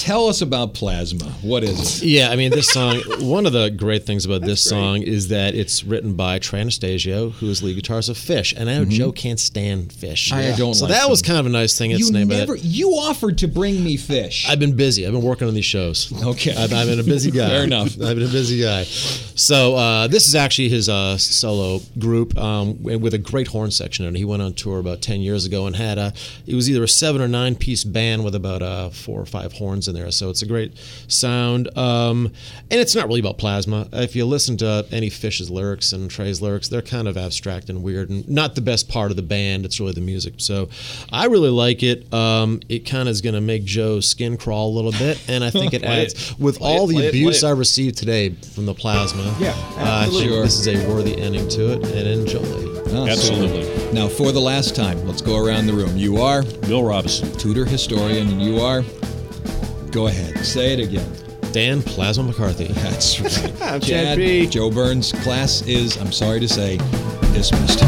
tell 0.00 0.28
us 0.28 0.40
about 0.40 0.74
plasma. 0.74 1.24
What 1.42 1.62
is 1.62 2.02
it? 2.02 2.06
Yeah, 2.06 2.30
I 2.30 2.36
mean, 2.36 2.50
this 2.50 2.68
song, 2.68 2.96
one 3.20 3.46
of 3.46 3.52
the 3.52 3.70
great 3.70 4.04
things 4.04 4.24
about 4.24 4.42
this 4.42 4.60
song 4.62 5.02
is 5.02 5.28
that 5.28 5.54
it's 5.54 5.84
written 5.84 6.14
by 6.14 6.38
Trey 6.38 6.60
Anastasio, 6.60 7.30
who 7.30 7.48
is 7.50 7.62
lead 7.62 7.82
guitarist 7.82 8.08
of 8.08 8.16
Phish. 8.16 8.54
And 8.56 8.68
I 8.70 8.78
know 8.78 8.84
Joe 8.84 9.12
can't 9.12 9.38
stand 9.38 9.90
Phish. 9.90 10.30
Mm-hmm. 10.32 10.54
I 10.54 10.56
don't 10.56 10.74
So 10.74 10.86
like 10.86 10.94
that 10.94 11.08
was 11.10 11.22
kind 11.22 11.38
of 11.38 11.46
a 11.46 11.50
nice 11.50 11.76
thing. 11.76 11.90
It's 11.90 12.00
You 12.00 12.12
named 12.12 12.30
never. 12.30 12.56
it. 12.56 12.64
You 12.64 12.90
offered 12.92 13.38
to 13.38 13.48
bring 13.48 13.82
me 13.84 13.96
fish. 13.96 14.48
I've 14.48 14.58
been 14.58 14.76
busy. 14.76 15.06
I've 15.06 15.12
been 15.12 15.22
working 15.22 15.46
on 15.48 15.54
these 15.54 15.64
shows. 15.64 16.12
Okay. 16.24 16.52
I've, 16.54 16.72
I've 16.72 16.86
been 16.86 17.00
a 17.00 17.04
busy 17.04 17.30
guy. 17.40 17.48
Fair 17.48 17.64
enough. 17.64 17.88
I've 18.00 18.16
been 18.16 18.22
a 18.28 18.32
busy 18.32 18.60
guy. 18.62 18.84
So 18.84 19.74
uh, 19.76 20.06
this 20.08 20.26
is 20.26 20.34
actually 20.34 20.68
his 20.68 20.88
uh, 20.88 21.16
solo 21.18 21.80
group 21.98 22.36
um, 22.38 22.82
with 22.82 23.14
a 23.14 23.18
great 23.18 23.48
horn 23.48 23.70
section 23.70 24.04
And. 24.06 24.16
He 24.16 24.24
went 24.24 24.42
on 24.42 24.54
tour 24.54 24.78
about 24.78 25.02
ten 25.02 25.20
years 25.20 25.44
ago 25.46 25.66
and 25.66 25.76
had 25.76 25.98
a. 25.98 26.12
It 26.46 26.54
was 26.54 26.68
either 26.70 26.82
a 26.82 26.88
seven 26.88 27.20
or 27.20 27.28
nine 27.28 27.54
piece 27.54 27.84
band 27.84 28.24
with 28.24 28.34
about 28.34 28.62
uh, 28.62 28.90
four 28.90 29.20
or 29.20 29.26
five 29.26 29.52
horns 29.54 29.88
in 29.90 29.94
there. 29.94 30.10
So 30.10 30.30
it's 30.30 30.42
a 30.42 30.46
great 30.46 30.72
sound. 31.08 31.76
Um, 31.76 32.32
and 32.70 32.80
it's 32.80 32.94
not 32.94 33.06
really 33.06 33.20
about 33.20 33.38
plasma. 33.38 33.88
If 33.92 34.16
you 34.16 34.24
listen 34.24 34.56
to 34.58 34.86
any 34.90 35.10
Phish's 35.10 35.50
lyrics 35.50 35.92
and 35.92 36.10
Trey's 36.10 36.40
lyrics, 36.40 36.68
they're 36.68 36.82
kind 36.82 37.06
of 37.08 37.16
abstract 37.16 37.68
and 37.68 37.82
weird 37.82 38.08
and 38.10 38.28
not 38.28 38.54
the 38.54 38.60
best 38.60 38.88
part 38.88 39.10
of 39.10 39.16
the 39.16 39.22
band. 39.22 39.64
It's 39.64 39.78
really 39.78 39.92
the 39.92 40.00
music. 40.00 40.34
So 40.38 40.68
I 41.12 41.26
really 41.26 41.50
like 41.50 41.82
it. 41.82 42.12
Um, 42.12 42.60
it 42.68 42.80
kind 42.80 43.08
of 43.08 43.12
is 43.12 43.20
going 43.20 43.34
to 43.34 43.40
make 43.40 43.64
Joe's 43.64 44.08
skin 44.08 44.36
crawl 44.36 44.70
a 44.70 44.74
little 44.74 44.92
bit, 44.92 45.22
and 45.28 45.44
I 45.44 45.50
think 45.60 45.74
it 45.74 45.82
Play 45.82 46.02
adds 46.04 46.38
with 46.38 46.58
all 46.60 46.86
play 46.86 47.02
the 47.02 47.08
abuse 47.08 47.42
it. 47.42 47.46
I 47.46 47.50
received 47.50 47.98
today 47.98 48.30
from 48.30 48.66
the 48.66 48.74
plasma. 48.74 49.34
Yeah, 49.38 49.50
uh, 49.76 50.06
I 50.06 50.10
think 50.10 50.30
this 50.30 50.58
is 50.58 50.68
a 50.68 50.88
worthy 50.88 51.20
ending 51.20 51.48
to 51.50 51.72
it, 51.72 51.84
and 51.84 52.08
enjoy. 52.08 52.40
Oh, 52.92 53.06
Absolutely. 53.06 53.64
super. 53.64 53.92
Now, 53.92 54.08
for 54.08 54.32
the 54.32 54.40
last 54.40 54.74
time, 54.74 55.06
let's 55.06 55.22
go 55.22 55.36
around 55.44 55.66
the 55.66 55.72
room. 55.72 55.96
You 55.96 56.18
are 56.18 56.42
Bill 56.42 56.82
Robinson. 56.84 57.30
Tudor 57.38 57.64
historian, 57.64 58.28
and 58.28 58.42
you 58.42 58.60
are. 58.60 58.82
Go 59.90 60.06
ahead. 60.06 60.44
Say 60.44 60.72
it 60.72 60.78
again. 60.80 61.10
Dan 61.52 61.82
Plasma 61.82 62.24
McCarthy. 62.24 62.66
That's 62.72 63.20
right. 63.20 63.62
I'm 63.62 63.80
Chad 63.80 64.18
P. 64.18 64.46
Joe 64.46 64.70
Burns. 64.70 65.12
Class 65.12 65.62
is, 65.62 65.96
I'm 65.96 66.12
sorry 66.12 66.38
to 66.40 66.48
say, 66.48 66.76
dismissed. 67.32 67.80